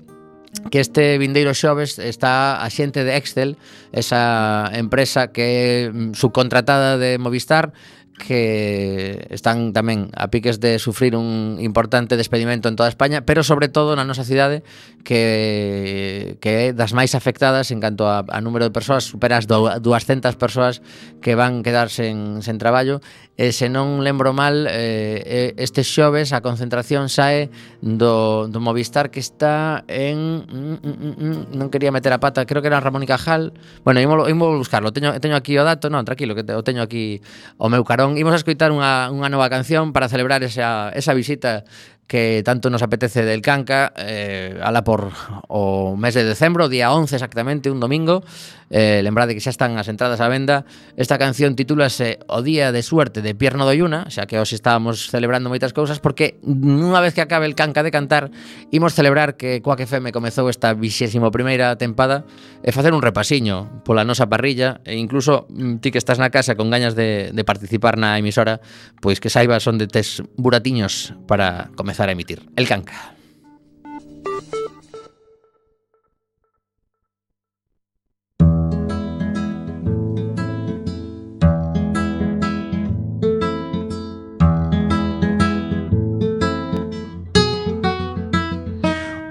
que 0.70 0.80
este 0.80 1.18
vindeiro 1.18 1.54
xoves 1.54 1.98
está 1.98 2.62
a 2.62 2.68
xente 2.70 3.04
de 3.04 3.16
Excel, 3.16 3.56
esa 3.92 4.70
empresa 4.74 5.32
que 5.32 5.90
mm, 5.92 6.12
subcontratada 6.14 6.98
de 6.98 7.18
Movistar, 7.18 7.72
que 8.14 9.26
están 9.30 9.74
tamén 9.74 10.14
a 10.14 10.30
piques 10.30 10.62
de 10.62 10.78
sufrir 10.78 11.18
un 11.18 11.58
importante 11.58 12.14
despedimento 12.14 12.70
en 12.70 12.78
toda 12.78 12.88
España, 12.88 13.26
pero 13.26 13.42
sobre 13.42 13.66
todo 13.66 13.98
na 13.98 14.06
nosa 14.06 14.22
cidade 14.22 14.62
que, 15.02 16.38
que 16.38 16.70
é 16.70 16.72
das 16.72 16.94
máis 16.94 17.18
afectadas 17.18 17.74
en 17.74 17.82
canto 17.82 18.06
a, 18.06 18.22
a 18.22 18.38
número 18.38 18.64
de 18.64 18.72
persoas, 18.72 19.04
superas 19.04 19.50
as 19.50 19.82
200 19.82 20.38
persoas 20.38 20.78
que 21.18 21.34
van 21.34 21.66
quedarse 21.66 22.06
en, 22.06 22.40
sen 22.40 22.56
traballo, 22.56 23.02
e 23.34 23.50
se 23.50 23.66
non 23.66 24.06
lembro 24.06 24.30
mal, 24.30 24.70
eh, 24.70 25.50
este 25.58 25.82
xoves 25.82 26.30
a 26.30 26.38
concentración 26.38 27.10
sae 27.10 27.50
do, 27.82 28.46
do 28.46 28.62
Movistar 28.62 29.10
que 29.10 29.18
está 29.18 29.82
en... 29.90 30.46
Mm, 30.46 30.78
mm, 30.78 30.96
mm, 31.02 31.14
mm, 31.18 31.40
non 31.58 31.66
quería 31.66 31.90
meter 31.90 32.14
a 32.14 32.22
pata, 32.22 32.46
creo 32.46 32.62
que 32.62 32.70
era 32.70 32.78
Ramón 32.78 33.02
y 33.02 33.10
Cajal, 33.10 33.50
bueno, 33.82 33.98
imos, 33.98 34.30
imos 34.30 34.54
buscarlo, 34.54 34.94
teño, 34.94 35.18
teño 35.18 35.34
aquí 35.34 35.58
o 35.58 35.66
dato, 35.66 35.90
non, 35.90 36.06
tranquilo, 36.06 36.38
que 36.38 36.46
te, 36.46 36.54
o 36.54 36.62
teño 36.62 36.78
aquí 36.86 37.18
o 37.58 37.66
meu 37.66 37.82
carón. 37.82 38.03
Entón, 38.04 38.20
imos 38.20 38.36
a 38.36 38.40
escoitar 38.44 38.68
unha, 38.68 39.08
unha 39.08 39.32
nova 39.32 39.48
canción 39.48 39.96
para 39.96 40.12
celebrar 40.12 40.44
esa, 40.44 40.92
esa 40.92 41.16
visita 41.16 41.64
que 42.06 42.42
tanto 42.44 42.68
nos 42.68 42.82
apetece 42.82 43.24
del 43.24 43.40
Canca, 43.40 43.92
eh, 43.96 44.60
ala 44.62 44.84
por 44.84 45.10
o 45.48 45.96
mes 45.96 46.12
de 46.12 46.24
decembro, 46.24 46.68
día 46.68 46.92
11 46.92 47.16
exactamente, 47.16 47.70
un 47.70 47.80
domingo, 47.80 48.22
eh, 48.68 49.00
lembrade 49.02 49.32
que 49.32 49.40
xa 49.40 49.48
están 49.48 49.80
as 49.80 49.88
entradas 49.88 50.20
á 50.20 50.28
venda, 50.28 50.68
esta 51.00 51.16
canción 51.16 51.56
titúlase 51.56 52.20
O 52.28 52.44
Día 52.44 52.76
de 52.76 52.84
Suerte 52.84 53.24
de 53.24 53.32
Pierno 53.32 53.64
do 53.64 53.72
Yuna, 53.72 54.12
xa 54.12 54.28
que 54.28 54.36
hoxe 54.36 54.52
estábamos 54.52 55.08
celebrando 55.08 55.48
moitas 55.48 55.72
cousas, 55.72 55.96
porque 55.96 56.36
unha 56.44 57.00
vez 57.00 57.16
que 57.16 57.24
acabe 57.24 57.48
el 57.48 57.56
Canca 57.56 57.80
de 57.80 57.88
cantar, 57.88 58.28
imos 58.68 58.92
celebrar 58.92 59.40
que 59.40 59.64
Coac 59.64 59.88
FM 59.88 60.12
comezou 60.12 60.52
esta 60.52 60.76
21 60.76 61.24
primeira 61.32 61.72
tempada 61.80 62.28
e 62.60 62.68
facer 62.68 62.92
un 62.92 63.00
repasiño 63.00 63.80
pola 63.88 64.04
nosa 64.04 64.28
parrilla, 64.28 64.84
e 64.84 65.00
incluso 65.00 65.48
mm, 65.48 65.80
ti 65.80 65.88
que 65.88 66.00
estás 66.00 66.20
na 66.20 66.28
casa 66.28 66.52
con 66.52 66.68
gañas 66.68 66.92
de, 66.92 67.32
de 67.32 67.42
participar 67.48 67.96
na 67.96 68.20
emisora, 68.20 68.60
pois 69.00 69.24
que 69.24 69.32
saibas 69.32 69.64
onde 69.64 69.88
tes 69.88 70.20
buratiños 70.36 71.16
para 71.24 71.72
comezar. 71.72 71.93
A 72.00 72.10
emitir. 72.10 72.42
El 72.56 72.66
Canca. 72.66 73.14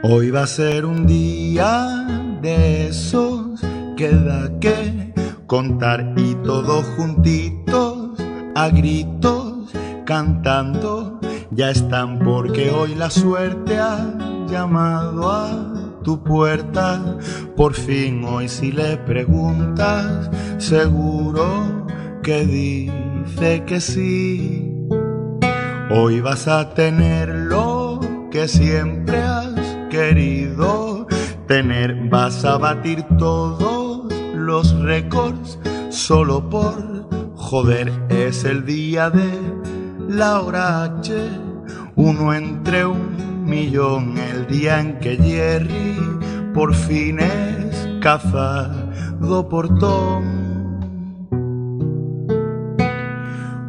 Hoy 0.06 0.30
va 0.32 0.44
a 0.44 0.48
ser 0.48 0.86
un 0.86 1.08
día 1.08 2.06
de 2.42 2.88
esos 2.88 3.60
que 3.98 4.10
da 4.10 4.52
que 4.60 5.14
contar 5.48 6.14
y 6.18 6.36
todos 6.44 6.86
juntitos 6.98 8.20
a 8.56 8.70
gritos 8.70 9.72
cantando 10.06 11.13
ya 11.56 11.70
están 11.70 12.20
porque 12.20 12.72
hoy 12.72 12.96
la 12.96 13.10
suerte 13.10 13.78
ha 13.78 14.18
llamado 14.48 15.32
a 15.32 16.02
tu 16.04 16.24
puerta. 16.24 17.18
Por 17.56 17.74
fin 17.74 18.24
hoy 18.26 18.48
si 18.50 18.72
le 18.72 18.98
preguntas, 18.98 20.30
seguro 20.58 21.86
que 22.22 22.46
dice 22.46 23.64
que 23.66 23.80
sí. 23.80 24.70
Hoy 25.92 26.22
vas 26.22 26.48
a 26.48 26.74
tener 26.74 27.30
lo 27.30 28.00
que 28.32 28.48
siempre 28.48 29.22
has 29.22 29.54
querido 29.90 31.08
tener. 31.48 32.10
Vas 32.10 32.44
a 32.46 32.58
batir 32.58 33.04
todos 33.20 34.12
los 34.34 34.80
récords 34.82 35.60
solo 35.90 36.50
por 36.50 36.74
joder. 37.36 37.92
Es 38.10 38.44
el 38.44 38.66
día 38.66 39.10
de 39.10 39.30
la 40.08 40.42
hora 40.42 40.84
H, 40.84 41.14
uno 41.96 42.34
entre 42.34 42.86
un 42.86 43.46
millón, 43.46 44.18
el 44.18 44.48
día 44.48 44.80
en 44.80 45.00
que 45.00 45.16
Jerry 45.18 45.98
por 46.54 46.74
fin 46.74 47.20
es 47.20 47.90
cazado 48.02 49.48
por 49.50 49.78
Tom. 49.80 50.24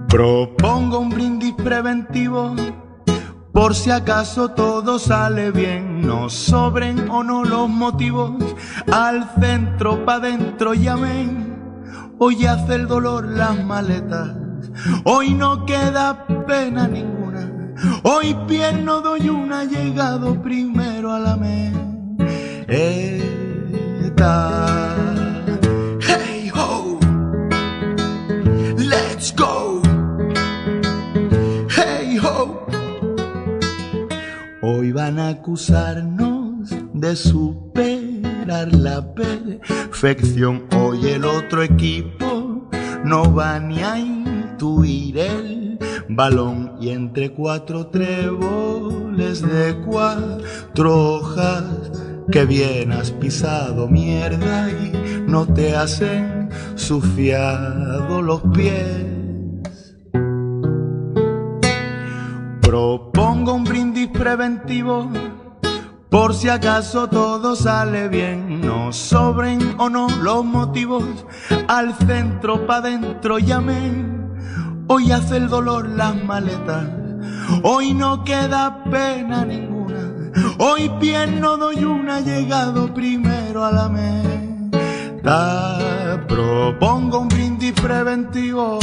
Propongo 0.09 1.01
un 1.01 1.11
brindis 1.11 1.55
preventivo 1.55 2.55
Por 3.53 3.75
si 3.75 3.91
acaso 3.91 4.51
todo 4.51 4.99
sale 4.99 5.51
bien, 5.51 6.07
no 6.07 6.29
sobren 6.29 7.09
o 7.09 7.22
no 7.22 7.45
los 7.45 7.68
motivos, 7.68 8.33
al 8.93 9.31
centro 9.41 10.05
pa' 10.05 10.18
dentro 10.18 10.75
llamen. 10.75 11.57
Hoy 12.18 12.47
hace 12.47 12.75
el 12.75 12.87
dolor 12.89 13.27
las 13.27 13.64
maletas, 13.64 14.37
hoy 15.05 15.35
no 15.35 15.66
queda 15.66 16.27
pena 16.47 16.89
ninguna. 16.89 17.14
Hoy 18.03 18.37
pierno 18.47 19.01
doy 19.01 19.28
una, 19.28 19.64
llegado 19.64 20.41
primero 20.43 21.12
a 21.12 21.18
la 21.18 21.37
meta. 21.37 21.85
Hey 26.01 26.51
ho, 26.55 26.99
let's 28.76 29.35
go. 29.35 29.82
Hey 31.68 32.18
ho. 32.22 32.66
Hoy 34.62 34.93
van 34.93 35.18
a 35.18 35.28
acusarnos 35.28 36.70
de 36.93 37.16
superar 37.16 38.72
la 38.72 39.14
perfección. 39.14 40.64
Hoy 40.76 41.09
el 41.09 41.24
otro 41.24 41.62
equipo 41.62 42.68
no 43.05 43.35
va 43.35 43.59
ni 43.59 43.82
a 43.82 44.24
intuir 44.55 45.19
el 45.19 45.79
balón 46.09 46.77
y 46.81 46.91
entre 46.91 47.33
cuatro 47.33 47.89
tréboles 47.89 49.43
de 49.43 49.77
cuatro 49.85 51.15
hojas 51.15 51.65
que 52.31 52.45
bien 52.45 52.93
has 52.93 53.11
pisado 53.11 53.89
mierda 53.89 54.71
y 54.71 55.25
no 55.27 55.45
te 55.47 55.75
hacen 55.75 56.49
sufiado 56.77 58.23
los 58.23 58.43
pies. 58.55 59.97
Propongo 62.61 63.55
un 63.55 63.65
brindis 63.65 64.09
preventivo 64.09 65.11
por 66.15 66.33
si 66.33 66.49
acaso 66.49 67.09
todo 67.09 67.57
sale 67.57 68.07
bien, 68.07 68.61
no 68.61 68.93
sobren 68.93 69.75
o 69.79 69.91
no 69.91 70.07
los 70.23 70.45
motivos, 70.45 71.03
al 71.67 71.93
centro 72.07 72.69
pa' 72.69 72.81
dentro 72.81 73.41
llamen, 73.41 74.14
hoy 74.95 75.11
hace 75.11 75.38
el 75.38 75.49
dolor 75.49 75.88
las 75.88 76.14
maletas, 76.22 76.86
hoy 77.64 77.92
no 77.95 78.22
queda 78.22 78.84
pena 78.84 79.45
ninguna, 79.45 80.30
hoy 80.59 80.88
pierno 81.01 81.57
doy 81.57 81.82
una, 81.82 82.20
llegado 82.20 82.95
primero 82.95 83.64
a 83.64 83.72
la 83.72 83.88
meta, 83.88 85.20
propongo 86.28 87.18
un 87.18 87.28
brindis 87.28 87.72
preventivo. 87.72 88.78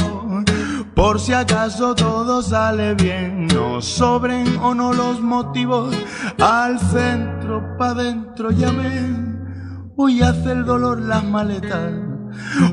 Por 0.93 1.21
si 1.21 1.31
acaso 1.31 1.95
todo 1.95 2.41
sale 2.43 2.93
bien, 2.95 3.47
no 3.47 3.81
sobren 3.81 4.57
o 4.61 4.75
no 4.75 4.91
los 4.91 5.21
motivos, 5.21 5.95
al 6.39 6.77
centro 6.77 7.77
pa' 7.77 7.93
dentro 7.93 8.51
llamen, 8.51 9.93
hoy 9.95 10.21
hace 10.21 10.51
el 10.51 10.65
dolor 10.65 10.99
las 11.01 11.23
maletas, 11.23 11.93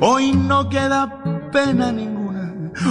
hoy 0.00 0.32
no 0.32 0.68
queda 0.68 1.22
pena 1.52 1.92
ninguna, 1.92 2.17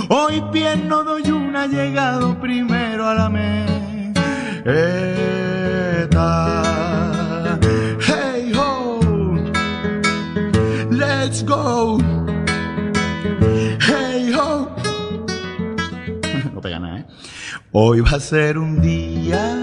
hoy 0.10 0.44
pierno 0.52 1.04
doy 1.04 1.30
una, 1.32 1.68
llegado 1.68 2.40
primero 2.40 3.08
a 3.08 3.14
la 3.14 3.30
meta. 3.30 4.24
Hey 8.00 8.52
ho, 8.56 9.00
let's 10.90 11.44
go. 11.44 12.00
Hey 13.80 14.32
ho. 14.34 14.76
No 16.54 16.62
pega 16.62 16.80
nada, 16.80 17.00
¿eh? 17.00 17.06
Hoy 17.72 18.02
va 18.02 18.12
a 18.12 18.20
ser 18.20 18.58
un 18.58 18.82
día 18.82 19.56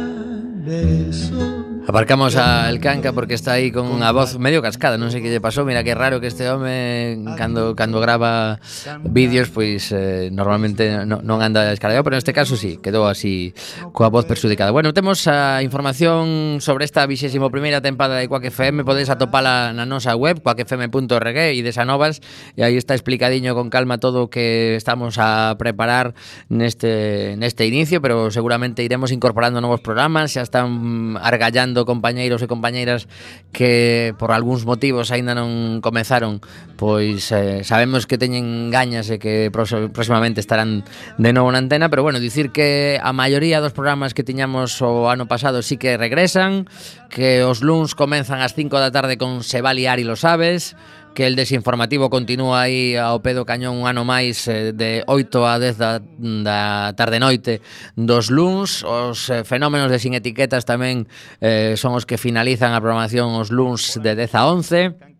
de 0.64 1.08
eso. 1.08 1.53
Aparcamos 1.86 2.34
a 2.36 2.70
El 2.70 2.80
Canca 2.80 3.12
porque 3.12 3.34
está 3.34 3.52
aí 3.52 3.70
con 3.70 4.02
a 4.02 4.10
voz 4.10 4.38
medio 4.40 4.64
cascada, 4.64 4.96
non 4.96 5.12
sei 5.12 5.20
que 5.20 5.28
lle 5.28 5.44
pasou, 5.44 5.68
mira 5.68 5.84
que 5.84 5.92
raro 5.92 6.16
que 6.16 6.32
este 6.32 6.48
home 6.48 7.20
cando 7.36 7.76
cando 7.76 8.00
grava 8.00 8.56
vídeos 9.04 9.52
pois 9.52 9.92
eh, 9.92 10.32
normalmente 10.32 11.04
non 11.04 11.44
anda 11.44 11.68
escarallado, 11.76 12.00
pero 12.08 12.16
neste 12.16 12.32
caso 12.32 12.56
sí, 12.56 12.80
quedou 12.80 13.04
así 13.04 13.52
coa 13.92 14.08
voz 14.08 14.24
perxudicada. 14.24 14.72
Bueno, 14.72 14.96
temos 14.96 15.28
a 15.28 15.60
información 15.60 16.64
sobre 16.64 16.88
esta 16.88 17.04
21ª 17.04 17.84
tempada 17.84 18.16
de 18.16 18.32
Quack 18.32 18.48
FM, 18.48 18.88
podedes 18.88 19.12
atopala 19.12 19.76
na 19.76 19.84
nosa 19.84 20.16
web 20.16 20.40
quackfm.org 20.40 21.36
e 21.52 21.60
desanovas 21.60 22.24
e 22.56 22.64
aí 22.64 22.80
está 22.80 22.96
explicadiño 22.96 23.52
con 23.52 23.68
calma 23.68 24.00
todo 24.00 24.24
o 24.24 24.30
que 24.32 24.72
estamos 24.80 25.20
a 25.20 25.52
preparar 25.60 26.16
neste 26.48 27.36
neste 27.36 27.68
inicio, 27.68 28.00
pero 28.00 28.32
seguramente 28.32 28.80
iremos 28.80 29.12
incorporando 29.12 29.60
novos 29.60 29.84
programas, 29.84 30.32
xa 30.32 30.40
están 30.40 31.20
argallando 31.20 31.73
escoitando 31.74 31.84
compañeiros 31.84 32.40
e 32.42 32.46
compañeiras 32.46 33.10
que 33.50 34.14
por 34.18 34.30
algúns 34.30 34.62
motivos 34.62 35.10
aínda 35.10 35.34
non 35.34 35.82
comezaron, 35.82 36.38
pois 36.78 37.34
eh, 37.34 37.66
sabemos 37.66 38.06
que 38.06 38.14
teñen 38.14 38.70
gañas 38.70 39.10
e 39.10 39.18
que 39.18 39.50
próximamente 39.50 40.38
estarán 40.38 40.86
de 41.18 41.30
novo 41.34 41.50
na 41.50 41.58
antena, 41.58 41.90
pero 41.90 42.06
bueno, 42.06 42.22
dicir 42.22 42.54
que 42.54 43.02
a 43.02 43.10
maioría 43.10 43.58
dos 43.58 43.74
programas 43.74 44.14
que 44.14 44.22
tiñamos 44.22 44.78
o 44.82 45.10
ano 45.10 45.26
pasado 45.26 45.66
sí 45.66 45.74
que 45.76 45.98
regresan, 45.98 46.70
que 47.10 47.42
os 47.42 47.60
luns 47.66 47.98
comenzan 47.98 48.38
ás 48.38 48.54
5 48.54 48.70
da 48.78 48.94
tarde 48.94 49.18
con 49.18 49.42
Sebali 49.42 49.90
e 49.90 50.04
lo 50.06 50.14
sabes, 50.14 50.78
que 51.14 51.26
el 51.26 51.36
desinformativo 51.38 52.10
continúa 52.10 52.66
aí 52.66 52.98
ao 52.98 53.22
pedo 53.22 53.46
cañón 53.46 53.78
un 53.78 53.86
ano 53.86 54.02
máis 54.02 54.44
eh, 54.50 54.74
de 54.74 55.06
8 55.06 55.46
a 55.46 55.56
10 55.62 55.78
da, 55.78 56.02
da 56.42 56.60
tarde 56.98 57.22
noite 57.22 57.62
dos 57.94 58.28
luns. 58.28 58.82
Os 58.82 59.30
eh, 59.30 59.46
fenómenos 59.46 59.88
de 59.88 60.02
sin 60.02 60.12
etiquetas 60.12 60.66
tamén 60.66 61.06
eh, 61.38 61.78
son 61.78 61.94
os 61.94 62.04
que 62.04 62.18
finalizan 62.18 62.74
a 62.74 62.82
programación 62.82 63.32
os 63.38 63.54
luns 63.54 63.96
de 64.02 64.12
10 64.18 64.34
a 64.34 64.42
11. 64.50 65.14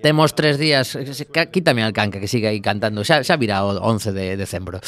Temos 0.00 0.34
tres 0.34 0.58
días 0.58 0.96
eh, 0.96 1.06
Quítame 1.50 1.82
al 1.82 1.92
canca 1.92 2.20
que 2.20 2.28
sigue 2.28 2.48
aí 2.48 2.60
cantando 2.60 3.04
Xa, 3.04 3.24
xa 3.24 3.36
virá 3.40 3.64
o 3.64 3.76
11 3.76 4.12
de 4.12 4.36
decembro 4.36 4.80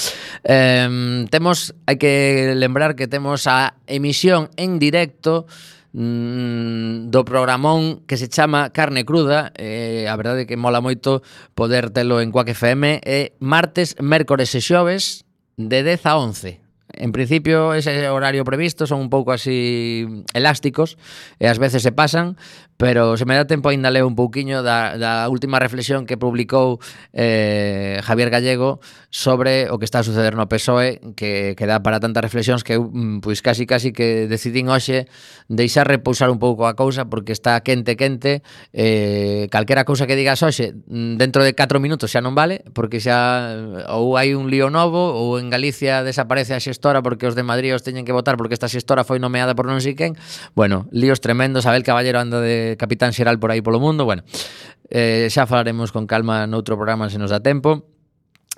eh, 0.44 1.24
Temos, 1.32 1.72
hai 1.88 1.96
que 1.96 2.52
lembrar 2.52 2.92
que 2.92 3.09
temos 3.09 3.48
a 3.48 3.80
emisión 3.88 4.52
en 4.57 4.76
directo 4.76 5.48
mm, 5.95 7.09
do 7.09 7.22
programón 7.24 8.03
que 8.05 8.18
se 8.18 8.28
chama 8.28 8.74
Carne 8.74 9.07
Cruda, 9.07 9.55
eh, 9.55 10.11
a 10.11 10.14
verdade 10.18 10.45
que 10.45 10.59
mola 10.59 10.82
moito 10.82 11.22
poder 11.55 11.95
telo 11.95 12.18
en 12.18 12.34
Quack 12.34 12.53
FM, 12.53 13.01
eh, 13.07 13.32
martes, 13.38 13.95
mércores 14.03 14.51
e 14.53 14.61
xoves 14.61 15.22
de 15.57 15.86
10 15.86 16.03
a 16.11 16.18
11. 16.18 16.61
En 16.97 17.11
principio, 17.11 17.74
ese 17.74 18.09
horario 18.09 18.45
previsto 18.45 18.86
son 18.86 19.01
un 19.01 19.11
pouco 19.11 19.32
así 19.32 20.07
elásticos 20.34 20.99
e 21.38 21.51
ás 21.51 21.59
veces 21.59 21.82
se 21.82 21.90
pasan, 21.90 22.38
Pero 22.76 23.16
se 23.16 23.24
me 23.24 23.36
dá 23.36 23.46
tempo 23.46 23.68
ainda 23.70 23.90
leo 23.90 24.06
un 24.06 24.18
pouquiño 24.18 24.62
da, 24.66 24.98
da 24.98 25.28
última 25.30 25.62
reflexión 25.62 26.06
que 26.06 26.18
publicou 26.18 26.82
eh, 27.14 28.00
Javier 28.02 28.30
Gallego 28.30 28.80
sobre 29.14 29.70
o 29.70 29.78
que 29.78 29.86
está 29.86 30.02
a 30.02 30.06
suceder 30.06 30.34
no 30.34 30.50
PSOE 30.50 30.98
que, 31.14 31.54
que 31.54 31.66
dá 31.70 31.86
para 31.86 32.02
tantas 32.02 32.26
reflexións 32.26 32.66
que 32.66 32.74
eu 32.74 32.90
mm, 32.90 33.22
pois 33.22 33.46
casi 33.46 33.62
casi 33.62 33.94
que 33.94 34.26
decidín 34.26 34.66
hoxe 34.66 35.06
deixar 35.46 35.86
repousar 35.86 36.34
un 36.34 36.42
pouco 36.42 36.66
a 36.66 36.74
cousa 36.74 37.06
porque 37.06 37.30
está 37.30 37.60
quente 37.62 37.94
quente. 37.94 38.42
Eh, 38.74 39.46
calquera 39.54 39.86
cousa 39.86 40.10
que 40.10 40.18
digas 40.18 40.42
hoxe 40.42 40.74
mm, 40.74 41.14
dentro 41.14 41.46
de 41.46 41.54
4 41.54 41.78
minutos 41.78 42.10
xa 42.10 42.18
non 42.18 42.34
vale 42.34 42.66
porque 42.74 42.98
xa 42.98 43.54
eh, 43.54 43.94
ou 43.94 44.18
hai 44.18 44.34
un 44.34 44.50
lío 44.50 44.66
novo 44.66 45.14
ou 45.14 45.38
en 45.38 45.46
Galicia 45.46 46.02
desaparece 46.02 46.58
a 46.58 46.60
xestora 46.60 47.06
porque 47.06 47.30
os 47.30 47.38
de 47.38 47.46
Madrid 47.46 47.70
os 47.70 47.86
teñen 47.86 48.02
que 48.02 48.10
votar 48.10 48.34
porque 48.34 48.58
esta 48.58 48.66
xestora 48.66 49.06
foi 49.06 49.22
nomeada 49.22 49.54
por 49.54 49.70
non 49.70 49.78
sei 49.78 49.94
quen. 49.94 50.18
Bueno, 50.58 50.90
líos 50.90 51.22
tremendos 51.22 51.70
Abel 51.70 51.86
Caballero 51.86 52.18
anda 52.18 52.42
de 52.42 52.63
capitán 52.78 53.12
xeral 53.12 53.36
por 53.38 53.52
aí 53.52 53.60
polo 53.60 53.78
mundo, 53.78 54.04
bueno, 54.08 54.24
eh, 54.90 55.28
xa 55.30 55.44
falaremos 55.44 55.92
con 55.92 56.08
calma 56.08 56.48
noutro 56.48 56.76
programa 56.80 57.12
se 57.12 57.20
nos 57.20 57.30
dá 57.30 57.40
tempo 57.40 57.93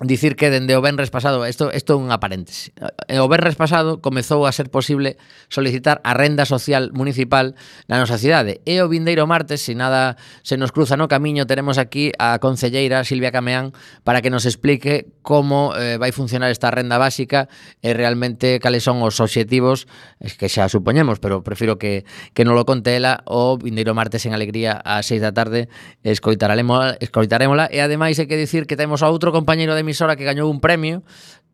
dicir 0.01 0.35
que 0.35 0.53
dende 0.53 0.77
o 0.77 0.81
venres 0.81 1.09
pasado, 1.09 1.41
isto 1.49 1.73
isto 1.73 1.93
é 1.93 1.97
unha 1.97 2.21
paréntese. 2.21 2.69
O 3.17 3.25
venres 3.25 3.57
pasado 3.57 3.97
comezou 3.97 4.45
a 4.45 4.53
ser 4.53 4.69
posible 4.69 5.17
solicitar 5.49 6.05
a 6.05 6.13
renda 6.13 6.45
social 6.45 6.93
municipal 6.93 7.57
na 7.89 7.97
nosa 7.97 8.21
cidade. 8.21 8.61
E 8.69 8.77
o 8.77 8.85
vindeiro 8.85 9.25
martes, 9.25 9.65
se 9.65 9.73
nada 9.73 10.13
se 10.45 10.53
nos 10.53 10.69
cruza 10.69 11.01
no 11.01 11.09
camiño, 11.09 11.49
teremos 11.49 11.81
aquí 11.81 12.13
a 12.21 12.37
concelleira 12.37 13.01
Silvia 13.09 13.33
Cameán 13.33 13.73
para 14.05 14.21
que 14.21 14.29
nos 14.29 14.45
explique 14.45 15.09
como 15.25 15.73
eh, 15.73 15.97
vai 15.97 16.13
funcionar 16.13 16.53
esta 16.53 16.69
renda 16.69 17.01
básica 17.01 17.49
e 17.81 17.97
realmente 17.97 18.61
cales 18.61 18.85
son 18.85 19.01
os 19.01 19.17
obxectivos 19.17 19.89
es 20.21 20.37
que 20.37 20.45
xa 20.45 20.69
supoñemos, 20.69 21.17
pero 21.17 21.41
prefiro 21.41 21.81
que, 21.81 22.05
que 22.37 22.45
non 22.45 22.53
lo 22.53 22.69
conte 22.69 22.93
ela 22.93 23.25
o 23.25 23.57
vindeiro 23.57 23.97
martes 23.97 24.29
en 24.29 24.37
Alegría 24.37 24.77
a 24.77 25.01
6 25.01 25.25
da 25.25 25.33
tarde 25.33 25.73
escoitarémola, 26.05 27.01
escoitarémola 27.01 27.65
e 27.73 27.81
ademais 27.81 28.21
hai 28.21 28.29
que 28.29 28.37
dicir 28.37 28.69
que 28.69 28.77
temos 28.77 29.01
a 29.01 29.09
outro 29.09 29.33
compañeiro 29.33 29.73
de 29.73 29.86
emisora 29.87 30.19
que 30.19 30.27
gañou 30.27 30.51
un 30.51 30.59
premio 30.59 31.07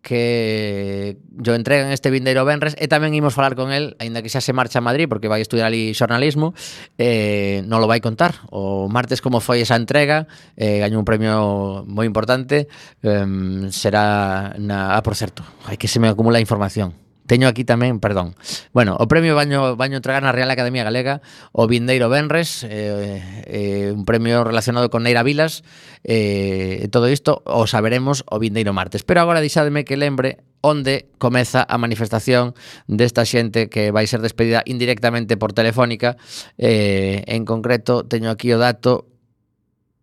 que 0.03 1.17
yo 1.31 1.55
entregan 1.55 1.87
en 1.87 1.93
este 1.93 2.11
vindeiro 2.11 2.43
Benres 2.43 2.75
e 2.75 2.91
tamén 2.91 3.15
imos 3.15 3.31
falar 3.31 3.55
con 3.55 3.71
el, 3.71 3.95
aínda 4.03 4.19
que 4.19 4.27
xa 4.27 4.43
se 4.43 4.51
marcha 4.51 4.83
a 4.83 4.85
Madrid 4.85 5.07
porque 5.07 5.31
vai 5.31 5.39
estudiar 5.39 5.71
ali 5.71 5.95
xornalismo, 5.95 6.51
eh, 6.99 7.63
non 7.63 7.79
lo 7.79 7.87
vai 7.87 8.03
contar. 8.03 8.43
O 8.51 8.91
martes 8.91 9.23
como 9.23 9.39
foi 9.39 9.63
esa 9.63 9.79
entrega, 9.79 10.27
eh, 10.59 10.83
gañou 10.83 10.99
un 10.99 11.07
premio 11.07 11.87
moi 11.87 12.03
importante, 12.03 12.67
eh, 12.99 13.25
será 13.71 14.51
na, 14.59 14.99
ah, 14.99 15.01
por 15.01 15.15
certo, 15.15 15.47
hai 15.71 15.79
que 15.79 15.87
se 15.87 16.03
me 16.03 16.11
acumula 16.11 16.43
información. 16.43 16.91
Teño 17.25 17.47
aquí 17.47 17.63
tamén, 17.63 18.03
perdón. 18.03 18.35
Bueno, 18.75 18.99
o 18.99 19.07
premio 19.07 19.31
Baño 19.35 19.79
Baño 19.79 20.03
Tragar 20.03 20.27
na 20.27 20.35
Real 20.35 20.51
Academia 20.51 20.83
Galega 20.83 21.23
o 21.55 21.67
Vindeiro 21.71 22.11
Benres, 22.11 22.67
eh, 22.67 23.23
eh, 23.47 23.91
un 23.95 24.03
premio 24.03 24.43
relacionado 24.43 24.91
con 24.91 25.03
Neira 25.07 25.23
Vilas, 25.23 25.63
eh, 26.03 26.87
todo 26.91 27.07
isto 27.07 27.41
o 27.47 27.63
saberemos 27.67 28.27
o 28.27 28.39
Vindeiro 28.39 28.75
Martes. 28.75 29.07
Pero 29.07 29.23
agora 29.23 29.39
deixademe 29.39 29.87
que 29.87 29.95
lembre 29.95 30.43
onde 30.63 31.11
comeza 31.19 31.67
a 31.67 31.75
manifestación 31.75 32.55
desta 32.87 33.27
xente 33.27 33.67
que 33.67 33.91
vai 33.91 34.07
ser 34.07 34.23
despedida 34.23 34.63
indirectamente 34.63 35.35
por 35.35 35.51
telefónica. 35.51 36.15
Eh, 36.55 37.23
en 37.27 37.43
concreto, 37.43 38.07
teño 38.07 38.31
aquí 38.31 38.51
o 38.51 38.59
dato 38.59 39.11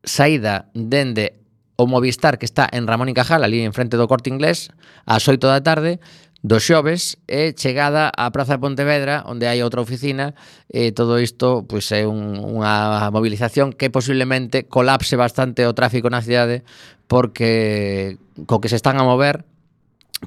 saída 0.05 0.69
dende 0.77 1.41
o 1.81 1.89
Movistar 1.89 2.37
que 2.37 2.45
está 2.45 2.69
en 2.69 2.85
Ramón 2.85 3.09
y 3.09 3.15
Cajal, 3.17 3.41
ali 3.43 3.65
en 3.65 3.73
frente 3.73 3.97
do 3.97 4.05
Corte 4.05 4.29
Inglés, 4.29 4.69
ás 5.09 5.25
8 5.25 5.41
da 5.49 5.65
tarde, 5.65 5.97
dos 6.43 6.65
xoves 6.65 7.21
e 7.29 7.53
chegada 7.53 8.09
á 8.17 8.25
Praza 8.33 8.57
de 8.57 8.65
Pontevedra 8.65 9.25
onde 9.29 9.45
hai 9.45 9.61
outra 9.61 9.85
oficina 9.85 10.33
e 10.73 10.89
todo 10.97 11.21
isto 11.21 11.69
pois 11.69 11.93
é 11.93 12.09
un, 12.09 12.41
unha 12.41 13.13
movilización 13.13 13.77
que 13.77 13.93
posiblemente 13.93 14.65
colapse 14.65 15.21
bastante 15.21 15.69
o 15.69 15.77
tráfico 15.77 16.09
na 16.09 16.25
cidade 16.25 16.65
porque 17.13 18.17
co 18.49 18.65
que 18.65 18.73
se 18.73 18.81
están 18.81 18.97
a 18.97 19.05
mover 19.05 19.45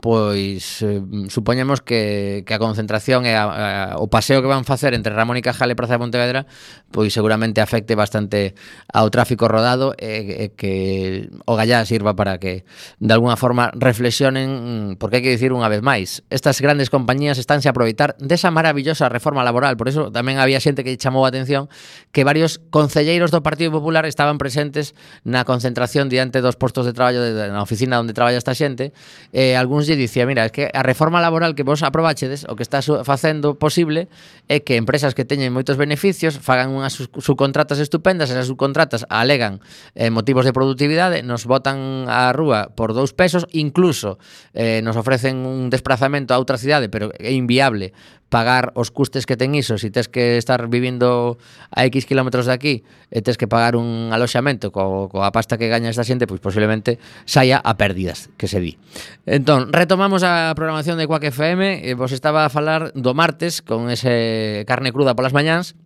pois 0.02 0.82
eh, 0.82 1.02
supoñemos 1.30 1.82
que, 1.82 2.44
que 2.48 2.54
a 2.54 2.60
concentración 2.60 3.30
e 3.30 3.38
a, 3.38 3.94
a, 3.94 4.02
o 4.02 4.10
paseo 4.10 4.42
que 4.42 4.50
van 4.50 4.66
facer 4.66 4.98
entre 4.98 5.14
Ramón 5.14 5.38
y 5.38 5.46
Cajal 5.46 5.70
e 5.70 5.78
Praza 5.78 5.96
de 5.96 6.02
Pontevedra 6.02 6.42
pois 6.90 7.14
seguramente 7.14 7.62
afecte 7.62 7.94
bastante 7.94 8.58
ao 8.90 9.14
tráfico 9.14 9.46
rodado 9.46 9.94
e, 10.02 10.50
e 10.50 10.58
que 10.58 11.30
o 11.46 11.54
Gallá 11.54 11.86
sirva 11.86 12.18
para 12.18 12.42
que 12.42 12.66
de 12.98 13.14
alguna 13.14 13.38
forma 13.38 13.70
reflexionen 13.78 14.98
porque 14.98 15.22
hai 15.22 15.24
que 15.26 15.34
dicir 15.34 15.54
unha 15.54 15.70
vez 15.70 15.86
máis 15.86 16.26
estas 16.34 16.58
grandes 16.58 16.90
compañías 16.90 17.38
estánse 17.38 17.70
a 17.70 17.74
aproveitar 17.78 18.18
desa 18.18 18.50
maravillosa 18.50 19.10
reforma 19.14 19.46
laboral. 19.46 19.78
Por 19.78 19.90
eso 19.94 20.10
tamén 20.10 20.42
había 20.42 20.58
xente 20.58 20.82
que 20.82 20.98
chamou 20.98 21.26
a 21.26 21.30
atención 21.30 21.70
que 22.10 22.26
varios 22.26 22.58
concelleiros 22.74 23.30
do 23.30 23.46
Partido 23.46 23.70
Popular 23.70 24.10
estaban 24.10 24.42
presentes 24.42 24.98
na 25.22 25.46
concentración 25.46 26.10
diante 26.10 26.42
dos 26.42 26.58
postos 26.58 26.90
de 26.90 26.98
traballo 26.98 27.22
de, 27.22 27.34
na 27.54 27.62
oficina 27.62 28.02
onde 28.02 28.18
traballa 28.18 28.42
esta 28.42 28.58
xente 28.58 28.90
e 29.30 29.54
algúns 29.54 29.83
uns 29.84 29.92
lle 29.92 30.00
dicía, 30.00 30.26
mira, 30.26 30.48
es 30.48 30.52
que 30.56 30.72
a 30.72 30.82
reforma 30.82 31.20
laboral 31.20 31.56
que 31.56 31.68
vos 31.68 31.84
aprobachedes, 31.84 32.48
o 32.48 32.56
que 32.56 32.64
está 32.64 32.80
facendo 33.04 33.60
posible 33.60 34.08
é 34.48 34.64
que 34.64 34.80
empresas 34.80 35.12
que 35.12 35.28
teñen 35.28 35.52
moitos 35.52 35.76
beneficios 35.76 36.40
fagan 36.40 36.72
unhas 36.72 36.96
subcontratas 36.96 37.84
estupendas, 37.84 38.32
esas 38.32 38.48
subcontratas 38.48 39.04
alegan 39.12 39.60
eh, 40.00 40.08
motivos 40.08 40.48
de 40.48 40.56
productividade, 40.56 41.20
nos 41.28 41.44
botan 41.44 42.08
á 42.08 42.32
rúa 42.32 42.72
por 42.72 42.96
dous 42.96 43.12
pesos, 43.12 43.44
incluso 43.52 44.16
eh, 44.56 44.80
nos 44.80 44.96
ofrecen 44.96 45.44
un 45.44 45.68
desplazamento 45.68 46.32
a 46.32 46.40
outra 46.40 46.56
cidade, 46.56 46.88
pero 46.88 47.12
é 47.20 47.36
inviable 47.36 47.92
pagar 48.34 48.74
os 48.74 48.90
custes 48.90 49.30
que 49.30 49.38
ten 49.38 49.54
iso, 49.54 49.78
se 49.78 49.86
si 49.86 49.90
tes 49.94 50.10
que 50.10 50.42
estar 50.42 50.66
vivindo 50.66 51.38
a 51.70 51.86
X 51.86 52.10
kilómetros 52.10 52.50
de 52.50 52.54
aquí 52.58 52.76
e 53.14 53.22
tes 53.22 53.38
que 53.38 53.46
pagar 53.46 53.78
un 53.78 54.10
aloxamento 54.10 54.74
co, 54.74 55.06
coa 55.06 55.30
pasta 55.30 55.62
que 55.62 55.70
gaña 55.70 55.94
esta 55.94 56.02
xente, 56.02 56.26
pois 56.26 56.42
posiblemente 56.42 56.98
saia 57.30 57.62
a 57.62 57.78
pérdidas 57.78 58.34
que 58.34 58.50
se 58.50 58.58
di. 58.58 58.82
Entón, 59.30 59.70
retomamos 59.70 60.26
a 60.26 60.50
programación 60.58 60.98
de 60.98 61.06
Quack 61.06 61.30
FM, 61.30 61.86
e 61.86 61.94
eh, 61.94 61.94
vos 61.94 62.10
estaba 62.10 62.42
a 62.42 62.50
falar 62.50 62.90
do 62.98 63.14
martes 63.14 63.62
con 63.62 63.94
ese 63.94 64.66
carne 64.66 64.90
cruda 64.90 65.14
polas 65.14 65.38
mañáns, 65.38 65.78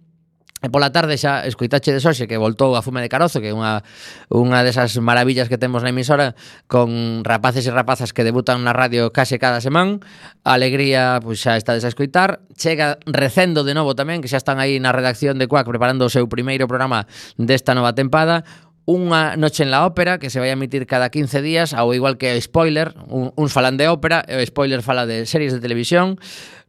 E 0.58 0.74
pola 0.74 0.90
tarde 0.90 1.22
xa 1.22 1.46
escoitache 1.46 1.94
de 1.94 2.02
xoxe 2.02 2.26
que 2.26 2.34
voltou 2.34 2.74
a 2.74 2.82
Fume 2.82 2.98
de 2.98 3.14
Carozo, 3.14 3.38
que 3.38 3.54
é 3.54 3.56
unha, 3.56 3.86
unha 4.34 4.66
desas 4.66 4.98
maravillas 4.98 5.54
que 5.54 5.62
temos 5.62 5.86
na 5.86 5.94
emisora 5.94 6.34
con 6.66 7.22
rapaces 7.22 7.70
e 7.70 7.72
rapazas 7.72 8.10
que 8.10 8.26
debutan 8.26 8.66
na 8.66 8.74
radio 8.74 9.14
case 9.14 9.38
cada 9.38 9.62
semán. 9.62 10.02
A 10.42 10.58
alegría 10.58 11.22
pois 11.22 11.46
xa 11.46 11.62
está 11.62 11.78
a 11.78 11.86
escoitar. 11.86 12.42
Chega 12.58 12.98
Recendo 13.06 13.62
de 13.62 13.78
novo 13.78 13.94
tamén, 13.94 14.26
que 14.26 14.34
xa 14.34 14.42
están 14.42 14.58
aí 14.58 14.82
na 14.82 14.90
redacción 14.90 15.38
de 15.38 15.46
Cuac 15.46 15.70
preparando 15.70 16.10
o 16.10 16.14
seu 16.14 16.26
primeiro 16.26 16.66
programa 16.66 17.06
desta 17.38 17.78
nova 17.78 17.94
tempada. 17.94 18.42
Unha 18.90 19.38
noche 19.38 19.62
en 19.62 19.70
la 19.70 19.86
ópera 19.86 20.18
que 20.18 20.34
se 20.34 20.42
vai 20.42 20.50
a 20.50 20.58
emitir 20.58 20.90
cada 20.90 21.14
15 21.14 21.44
días, 21.46 21.78
ao 21.78 21.94
igual 21.94 22.18
que 22.18 22.34
Spoiler, 22.42 22.98
un, 23.06 23.30
uns 23.38 23.54
falan 23.54 23.78
de 23.78 23.86
ópera 23.92 24.26
e 24.26 24.40
o 24.40 24.42
Spoiler 24.42 24.82
fala 24.82 25.06
de 25.06 25.30
series 25.30 25.54
de 25.54 25.62
televisión. 25.62 26.18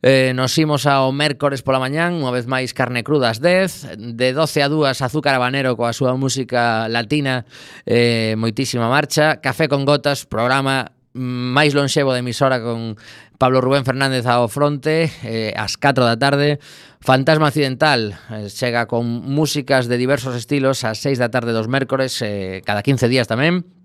Eh, 0.00 0.30
nos 0.30 0.54
imos 0.58 0.86
ao 0.86 1.10
mércores 1.10 1.66
pola 1.66 1.82
mañán, 1.82 2.22
unha 2.22 2.30
vez 2.30 2.46
máis 2.46 2.70
carne 2.70 3.02
cruda 3.02 3.34
ás 3.34 3.42
10, 3.42 3.98
de 4.14 4.30
12 4.30 4.62
a 4.62 4.70
2 4.70 5.02
Azúcar 5.02 5.34
Habanero 5.34 5.74
coa 5.74 5.90
súa 5.90 6.14
música 6.14 6.86
latina, 6.86 7.42
eh, 7.82 8.38
moitísima 8.38 8.86
marcha, 8.86 9.42
Café 9.42 9.66
con 9.66 9.82
Gotas, 9.82 10.22
programa 10.22 10.94
mm, 11.18 11.50
máis 11.50 11.74
lonxevo 11.74 12.14
de 12.14 12.22
emisora 12.22 12.62
con 12.62 12.94
Pablo 13.42 13.58
Rubén 13.58 13.82
Fernández 13.82 14.22
ao 14.30 14.46
fronte 14.46 15.10
eh, 15.26 15.50
ás 15.58 15.74
4 15.74 16.06
da 16.06 16.14
tarde. 16.14 16.62
Fantasma 17.02 17.50
Accidental 17.50 18.14
eh, 18.30 18.46
chega 18.54 18.86
con 18.86 19.02
músicas 19.26 19.90
de 19.90 19.98
diversos 19.98 20.38
estilos 20.38 20.86
ás 20.86 21.02
6 21.02 21.18
da 21.18 21.34
tarde 21.34 21.50
dos 21.50 21.66
mércores 21.66 22.22
eh, 22.22 22.62
cada 22.62 22.86
15 22.86 23.10
días 23.10 23.26
tamén. 23.26 23.77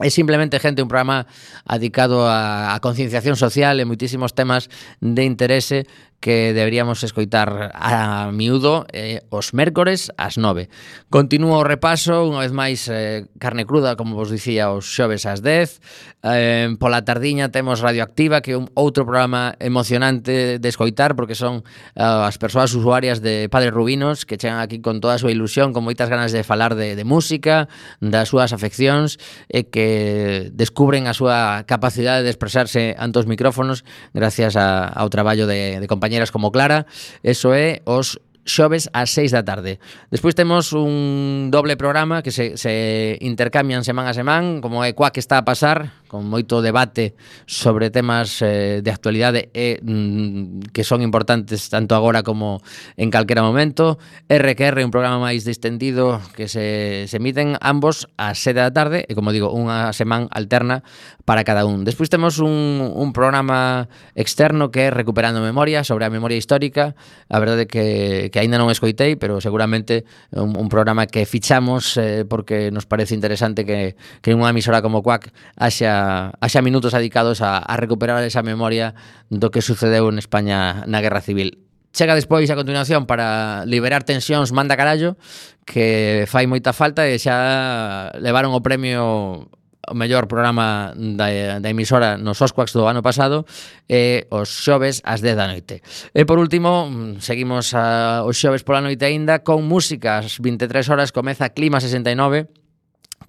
É 0.00 0.08
simplemente, 0.08 0.56
gente, 0.58 0.80
un 0.80 0.88
programa 0.88 1.28
adicado 1.68 2.24
a, 2.24 2.72
concienciación 2.80 3.36
social 3.36 3.76
e 3.76 3.84
moitísimos 3.84 4.32
temas 4.32 4.72
de 5.04 5.28
interese 5.28 5.84
que 6.20 6.52
deberíamos 6.52 7.02
escoitar 7.02 7.72
a 7.74 8.30
miúdo 8.30 8.84
eh, 8.92 9.24
os 9.32 9.56
mércores 9.56 10.12
ás 10.20 10.36
9. 10.36 10.68
Continúo 11.08 11.56
o 11.56 11.64
repaso, 11.64 12.28
unha 12.28 12.44
vez 12.44 12.52
máis 12.52 12.84
eh, 12.92 13.24
carne 13.40 13.64
cruda, 13.64 13.96
como 13.96 14.20
vos 14.20 14.28
dicía, 14.28 14.68
os 14.68 14.84
xoves 14.84 15.24
ás 15.24 15.40
10. 15.40 15.80
Eh, 16.20 16.76
pola 16.76 17.00
tardiña 17.08 17.48
temos 17.48 17.80
Radioactiva, 17.80 18.44
que 18.44 18.52
é 18.52 18.60
un 18.60 18.68
outro 18.76 19.08
programa 19.08 19.56
emocionante 19.56 20.60
de 20.60 20.68
escoitar, 20.68 21.16
porque 21.16 21.32
son 21.32 21.64
eh, 21.96 22.04
as 22.04 22.36
persoas 22.36 22.76
usuarias 22.76 23.24
de 23.24 23.48
Padre 23.48 23.72
Rubinos, 23.72 24.28
que 24.28 24.36
chegan 24.36 24.60
aquí 24.60 24.84
con 24.84 25.00
toda 25.00 25.16
a 25.16 25.20
súa 25.24 25.32
ilusión, 25.32 25.72
con 25.72 25.88
moitas 25.88 26.12
ganas 26.12 26.36
de 26.36 26.44
falar 26.44 26.76
de, 26.76 27.00
de 27.00 27.04
música, 27.08 27.72
das 28.04 28.28
súas 28.28 28.52
afeccións, 28.52 29.16
e 29.48 29.64
eh, 29.64 29.72
que 29.72 29.88
descubren 30.52 31.08
a 31.08 31.16
súa 31.16 31.64
capacidade 31.64 32.20
de 32.20 32.30
expresarse 32.30 32.92
ante 33.00 33.24
os 33.24 33.26
micrófonos 33.26 33.88
gracias 34.12 34.60
a, 34.60 34.84
ao 34.84 35.08
traballo 35.08 35.48
de, 35.48 35.80
de 35.80 35.88
compañeros 35.88 36.09
compañeras 36.10 36.32
como 36.32 36.50
Clara, 36.50 36.86
eso 37.22 37.54
é 37.54 37.82
os 37.86 38.18
xoves 38.42 38.90
ás 38.90 39.14
6 39.14 39.30
da 39.30 39.46
tarde. 39.46 39.78
Despois 40.10 40.34
temos 40.34 40.74
un 40.74 41.54
doble 41.54 41.78
programa 41.78 42.18
que 42.18 42.34
se, 42.34 42.58
se 42.58 43.14
intercambian 43.22 43.86
semana 43.86 44.10
a 44.10 44.18
semana, 44.18 44.58
como 44.58 44.82
é 44.82 44.90
coa 44.90 45.14
que 45.14 45.22
está 45.22 45.38
a 45.38 45.46
pasar, 45.46 45.99
con 46.10 46.26
moito 46.26 46.58
debate 46.58 47.14
sobre 47.46 47.94
temas 47.94 48.42
eh, 48.42 48.82
de 48.82 48.90
actualidade 48.90 49.54
e 49.54 49.78
mm, 49.78 50.74
que 50.74 50.82
son 50.82 51.06
importantes 51.06 51.70
tanto 51.70 51.94
agora 51.94 52.26
como 52.26 52.58
en 52.98 53.14
calquera 53.14 53.46
momento. 53.46 54.02
RQR, 54.26 54.82
un 54.82 54.90
programa 54.90 55.22
máis 55.22 55.46
distendido 55.46 56.18
que 56.34 56.50
se, 56.50 57.06
se 57.06 57.22
emiten 57.22 57.54
ambos 57.62 58.10
a 58.18 58.34
sete 58.34 58.58
da 58.58 58.74
tarde 58.74 59.06
e, 59.06 59.14
como 59.14 59.30
digo, 59.30 59.54
unha 59.54 59.94
semana 59.94 60.26
alterna 60.34 60.82
para 61.22 61.46
cada 61.46 61.62
un. 61.62 61.86
Despois 61.86 62.10
temos 62.10 62.42
un, 62.42 62.90
un 62.90 63.14
programa 63.14 63.86
externo 64.18 64.74
que 64.74 64.88
é 64.88 64.88
Recuperando 64.90 65.38
Memoria, 65.38 65.86
sobre 65.86 66.02
a 66.02 66.10
memoria 66.10 66.34
histórica. 66.34 66.98
A 67.30 67.38
verdade 67.38 67.70
que, 67.70 68.34
que 68.34 68.38
aínda 68.42 68.58
non 68.58 68.66
escoitei, 68.74 69.14
pero 69.14 69.38
seguramente 69.38 70.02
un, 70.34 70.58
un 70.58 70.66
programa 70.66 71.06
que 71.06 71.22
fichamos 71.22 71.94
eh, 71.94 72.26
porque 72.26 72.74
nos 72.74 72.90
parece 72.90 73.14
interesante 73.14 73.62
que, 73.62 73.94
que 74.18 74.34
unha 74.34 74.50
emisora 74.50 74.82
como 74.82 75.06
CUAC 75.06 75.30
haxa 75.54 75.99
haxa 76.40 76.60
minutos 76.62 76.92
dedicados 76.92 77.42
a, 77.42 77.58
a 77.58 77.74
recuperar 77.76 78.22
esa 78.24 78.42
memoria 78.42 78.94
do 79.28 79.50
que 79.50 79.60
sucedeu 79.64 80.08
en 80.08 80.16
España 80.18 80.84
na 80.86 81.00
Guerra 81.04 81.20
Civil. 81.20 81.60
Chega 81.90 82.14
despois 82.14 82.46
a 82.50 82.54
continuación 82.54 83.02
para 83.04 83.66
liberar 83.66 84.06
tensións 84.06 84.54
Manda 84.54 84.78
Carallo, 84.78 85.18
que 85.66 86.22
fai 86.30 86.46
moita 86.46 86.70
falta 86.70 87.02
e 87.10 87.18
xa 87.18 88.14
levaron 88.22 88.54
o 88.54 88.62
premio 88.62 89.50
o 89.90 89.94
mellor 89.94 90.28
programa 90.30 90.94
da, 90.94 91.58
da 91.58 91.68
emisora 91.70 92.14
nos 92.14 92.38
Osquax 92.38 92.70
do 92.70 92.86
ano 92.86 93.02
pasado 93.02 93.42
e 93.90 94.30
os 94.30 94.46
xoves 94.46 95.02
ás 95.02 95.18
10 95.18 95.34
da 95.34 95.50
noite. 95.50 95.82
E 96.14 96.22
por 96.22 96.38
último, 96.38 96.86
seguimos 97.18 97.74
a, 97.74 98.22
os 98.22 98.38
xoves 98.38 98.62
pola 98.62 98.84
noite 98.84 99.02
aínda 99.08 99.42
con 99.42 99.66
música 99.66 100.22
ás 100.22 100.38
23 100.38 100.86
horas 100.94 101.10
comeza 101.10 101.50
Clima 101.50 101.82
69 101.82 102.59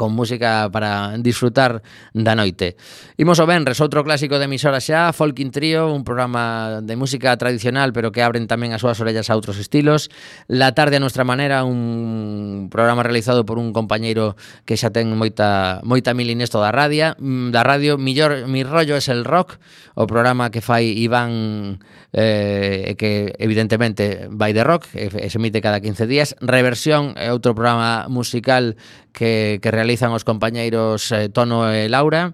con 0.01 0.17
música 0.17 0.65
para 0.73 1.13
disfrutar 1.21 1.85
da 2.09 2.33
noite. 2.33 2.73
Imos 3.21 3.37
o 3.37 3.45
Benres, 3.45 3.77
outro 3.85 4.01
clásico 4.01 4.41
de 4.41 4.49
emisora 4.49 4.81
xa, 4.81 5.13
Folkin 5.13 5.53
Trio, 5.53 5.93
un 5.93 6.01
programa 6.01 6.81
de 6.81 6.97
música 6.97 7.37
tradicional 7.37 7.93
pero 7.93 8.09
que 8.09 8.25
abren 8.25 8.49
tamén 8.49 8.73
as 8.73 8.81
súas 8.81 8.97
orellas 8.97 9.29
a 9.29 9.37
outros 9.37 9.61
estilos. 9.61 10.09
La 10.49 10.73
tarde 10.73 10.97
a 10.97 11.03
nuestra 11.05 11.21
manera, 11.21 11.61
un 11.61 12.73
programa 12.73 13.05
realizado 13.05 13.45
por 13.45 13.61
un 13.61 13.77
compañeiro 13.77 14.33
que 14.65 14.73
xa 14.73 14.89
ten 14.89 15.13
moita 15.13 15.85
moita 15.85 16.17
mil 16.17 16.33
inesto 16.33 16.57
mm, 16.57 16.65
da 16.65 16.71
radio, 16.73 17.13
da 17.53 17.61
radio 17.61 18.01
millor 18.01 18.49
mi 18.49 18.65
rollo 18.65 18.97
es 18.97 19.05
el 19.05 19.21
rock, 19.21 19.61
o 19.93 20.09
programa 20.09 20.49
que 20.49 20.65
fai 20.65 20.97
Iván 20.97 21.77
eh, 22.09 22.95
que 22.97 23.37
evidentemente 23.37 24.27
vai 24.33 24.49
de 24.49 24.65
rock, 24.65 24.89
e 24.97 25.29
se 25.29 25.37
emite 25.37 25.61
cada 25.61 25.77
15 25.77 26.09
días. 26.09 26.33
Reversión 26.41 27.13
é 27.21 27.29
outro 27.29 27.53
programa 27.53 28.09
musical 28.09 28.75
que, 29.13 29.59
que 29.61 29.71
realizan 29.71 30.11
os 30.15 30.23
compañeiros 30.23 31.11
eh, 31.11 31.29
Tono 31.29 31.69
e 31.69 31.87
Laura. 31.87 32.33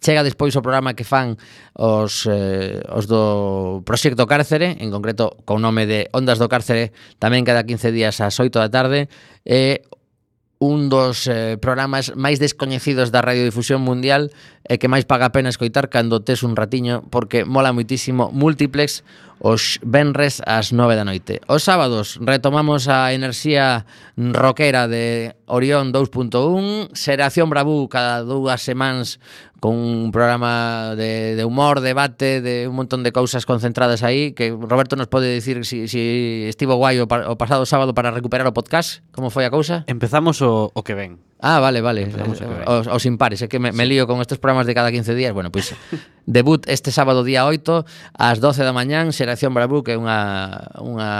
Chega 0.00 0.24
despois 0.24 0.56
o 0.56 0.64
programa 0.64 0.96
que 0.96 1.04
fan 1.04 1.36
os, 1.76 2.24
eh, 2.24 2.80
os 2.88 3.04
do 3.04 3.84
Proxecto 3.84 4.24
Cárcere, 4.24 4.80
en 4.80 4.88
concreto 4.88 5.36
con 5.44 5.60
nome 5.60 5.84
de 5.84 6.08
Ondas 6.16 6.40
do 6.40 6.48
Cárcere, 6.48 6.96
tamén 7.20 7.44
cada 7.44 7.68
15 7.68 7.92
días 7.92 8.16
ás 8.24 8.40
8 8.40 8.56
da 8.56 8.72
tarde, 8.72 9.12
e 9.44 9.84
un 10.60 10.92
dos 10.92 11.24
eh, 11.24 11.56
programas 11.56 12.12
máis 12.20 12.36
descoñecidos 12.36 13.08
da 13.08 13.24
radiodifusión 13.24 13.80
mundial 13.80 14.28
e 14.68 14.76
que 14.76 14.92
máis 14.92 15.08
paga 15.08 15.32
a 15.32 15.34
pena 15.36 15.48
escoitar 15.48 15.88
cando 15.88 16.20
tes 16.20 16.44
un 16.44 16.52
ratiño 16.52 17.08
porque 17.08 17.48
mola 17.48 17.72
moitísimo 17.72 18.28
Multiplex, 18.28 19.00
os 19.40 19.80
venres 19.82 20.44
ás 20.44 20.70
9 20.70 20.94
da 20.94 21.08
noite. 21.08 21.40
Os 21.48 21.64
sábados 21.64 22.20
retomamos 22.20 22.86
a 22.92 23.16
enerxía 23.16 23.88
rockera 24.14 24.84
de 24.86 25.34
Orión 25.48 25.96
2.1, 25.96 26.92
Xeración 26.92 27.48
Bravú 27.48 27.88
cada 27.88 28.20
dúas 28.20 28.60
semanas 28.60 29.18
con 29.60 29.76
un 29.76 30.12
programa 30.12 30.94
de, 30.96 31.36
de 31.36 31.44
humor, 31.44 31.80
debate, 31.80 32.40
de 32.40 32.68
un 32.68 32.76
montón 32.76 33.02
de 33.02 33.12
cousas 33.12 33.44
concentradas 33.44 34.02
aí, 34.02 34.32
que 34.32 34.52
Roberto 34.52 34.96
nos 34.96 35.08
pode 35.08 35.32
dicir 35.32 35.64
si, 35.64 35.88
si 35.88 36.44
estivo 36.48 36.76
guai 36.76 37.00
o, 37.00 37.08
o 37.08 37.34
pasado 37.36 37.64
sábado 37.64 37.96
para 37.96 38.12
recuperar 38.12 38.48
o 38.48 38.56
podcast, 38.56 39.00
como 39.12 39.32
foi 39.32 39.48
a 39.48 39.52
cousa? 39.52 39.84
Empezamos 39.88 40.40
o, 40.44 40.72
o 40.72 40.80
que 40.84 40.96
ven. 40.96 41.29
Ah, 41.42 41.58
vale, 41.58 41.80
vale. 41.80 42.02
Eh, 42.02 42.64
os, 42.66 42.86
os 42.86 43.04
impares, 43.06 43.40
é 43.40 43.48
que 43.48 43.58
me, 43.58 43.72
me 43.72 43.88
lío 43.88 44.04
con 44.06 44.20
estes 44.20 44.36
programas 44.36 44.68
de 44.68 44.74
cada 44.76 44.92
15 44.92 45.14
días. 45.16 45.32
Bueno, 45.32 45.48
pois 45.48 45.72
pues, 45.72 46.00
debut 46.26 46.68
este 46.68 46.92
sábado 46.92 47.24
día 47.24 47.46
8 47.46 47.84
ás 48.14 48.38
12 48.40 48.62
da 48.62 48.76
mañán, 48.76 49.12
Xeración 49.12 49.56
Bravú, 49.56 49.80
que 49.80 49.96
é 49.96 49.98
unha 49.98 50.68
unha 50.76 51.10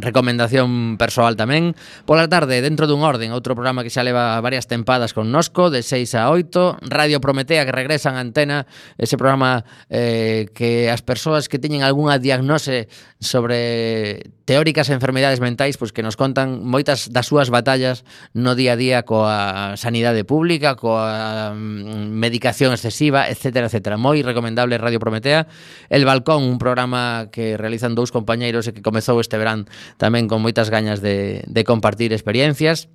recomendación 0.00 0.96
persoal 0.96 1.36
tamén. 1.36 1.76
Pola 2.08 2.26
tarde, 2.32 2.64
dentro 2.64 2.88
dun 2.88 3.04
orden, 3.04 3.30
outro 3.36 3.52
programa 3.52 3.84
que 3.84 3.92
xa 3.92 4.00
leva 4.00 4.40
varias 4.40 4.64
tempadas 4.64 5.12
con 5.12 5.28
Nosco, 5.28 5.68
de 5.68 5.84
6 5.84 6.16
a 6.16 6.32
8, 6.32 6.88
Radio 6.88 7.20
Prometea 7.20 7.68
que 7.68 7.74
regresan 7.76 8.16
a 8.16 8.24
antena, 8.24 8.64
ese 8.96 9.20
programa 9.20 9.68
eh, 9.92 10.48
que 10.56 10.88
as 10.88 11.04
persoas 11.04 11.46
que 11.52 11.60
teñen 11.60 11.84
algunha 11.84 12.16
diagnose 12.16 12.88
sobre 13.20 14.32
teóricas 14.48 14.88
enfermedades 14.88 15.44
mentais, 15.44 15.76
pois 15.76 15.92
pues, 15.92 15.94
que 15.94 16.02
nos 16.02 16.16
contan 16.16 16.64
moitas 16.64 17.12
das 17.12 17.28
súas 17.28 17.52
batallas 17.52 18.08
no 18.32 18.56
día 18.56 18.74
a 18.74 18.80
día 18.80 19.04
coa 19.04 19.57
sanidade 19.76 20.22
pública, 20.24 20.76
coa 20.76 21.54
mm, 21.54 22.12
medicación 22.12 22.70
excesiva, 22.70 23.26
etcétera, 23.26 23.66
etcétera. 23.66 23.96
Moi 23.96 24.22
recomendable 24.22 24.78
Radio 24.78 25.02
Prometea. 25.02 25.46
El 25.88 26.04
Balcón, 26.04 26.44
un 26.44 26.58
programa 26.58 27.28
que 27.32 27.58
realizan 27.58 27.96
dous 27.96 28.14
compañeiros 28.14 28.66
e 28.68 28.74
que 28.74 28.84
comezou 28.84 29.18
este 29.18 29.40
verán 29.40 29.66
tamén 29.98 30.30
con 30.30 30.40
moitas 30.40 30.70
gañas 30.70 31.02
de, 31.02 31.42
de 31.46 31.62
compartir 31.66 32.14
experiencias. 32.14 32.86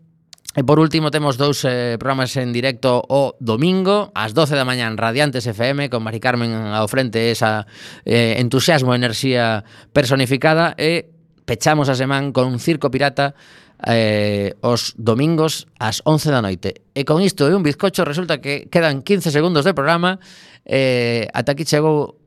E 0.54 0.62
por 0.62 0.78
último 0.78 1.10
temos 1.10 1.42
dous 1.42 1.66
eh, 1.66 1.98
programas 1.98 2.38
en 2.38 2.54
directo 2.54 3.02
o 3.10 3.34
domingo 3.42 4.14
ás 4.14 4.38
12 4.38 4.54
da 4.54 4.62
mañá 4.62 4.86
en 4.86 5.02
Radiantes 5.02 5.50
FM 5.50 5.90
con 5.90 6.06
Mari 6.06 6.22
Carmen 6.22 6.54
ao 6.54 6.86
frente 6.86 7.34
esa 7.34 7.66
eh, 8.06 8.38
entusiasmo, 8.38 8.94
enerxía 8.94 9.66
personificada 9.90 10.78
e 10.78 11.10
pechamos 11.50 11.90
a 11.90 11.98
semana 11.98 12.30
con 12.30 12.54
un 12.54 12.62
Circo 12.62 12.94
Pirata 12.94 13.34
eh, 13.88 14.56
os 14.64 14.96
domingos 14.96 15.68
ás 15.80 16.00
11 16.08 16.32
da 16.32 16.42
noite. 16.42 16.84
E 16.96 17.04
con 17.04 17.20
isto 17.20 17.48
e 17.48 17.56
un 17.56 17.64
bizcocho 17.64 18.08
resulta 18.08 18.40
que 18.40 18.68
quedan 18.72 19.04
15 19.04 19.32
segundos 19.32 19.68
de 19.68 19.76
programa 19.76 20.20
eh, 20.66 21.28
ata 21.34 21.54
aquí 21.54 21.68
chegou 21.68 22.20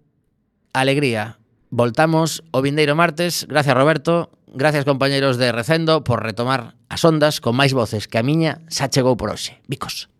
alegría. 0.73 1.41
Voltamos 1.71 2.45
o 2.53 2.61
vindeiro 2.63 2.95
martes. 2.95 3.49
Gracias 3.49 3.75
Roberto, 3.75 4.31
gracias 4.47 4.85
compañeiros 4.85 5.37
de 5.37 5.53
Recendo 5.53 6.05
por 6.05 6.23
retomar 6.23 6.77
as 6.89 7.03
ondas 7.05 7.41
con 7.41 7.57
máis 7.57 7.73
voces 7.73 8.07
que 8.07 8.21
a 8.21 8.27
miña 8.27 8.65
xa 8.69 8.93
chegou 8.93 9.17
por 9.17 9.33
hoxe. 9.33 9.59
Bicos. 9.67 10.13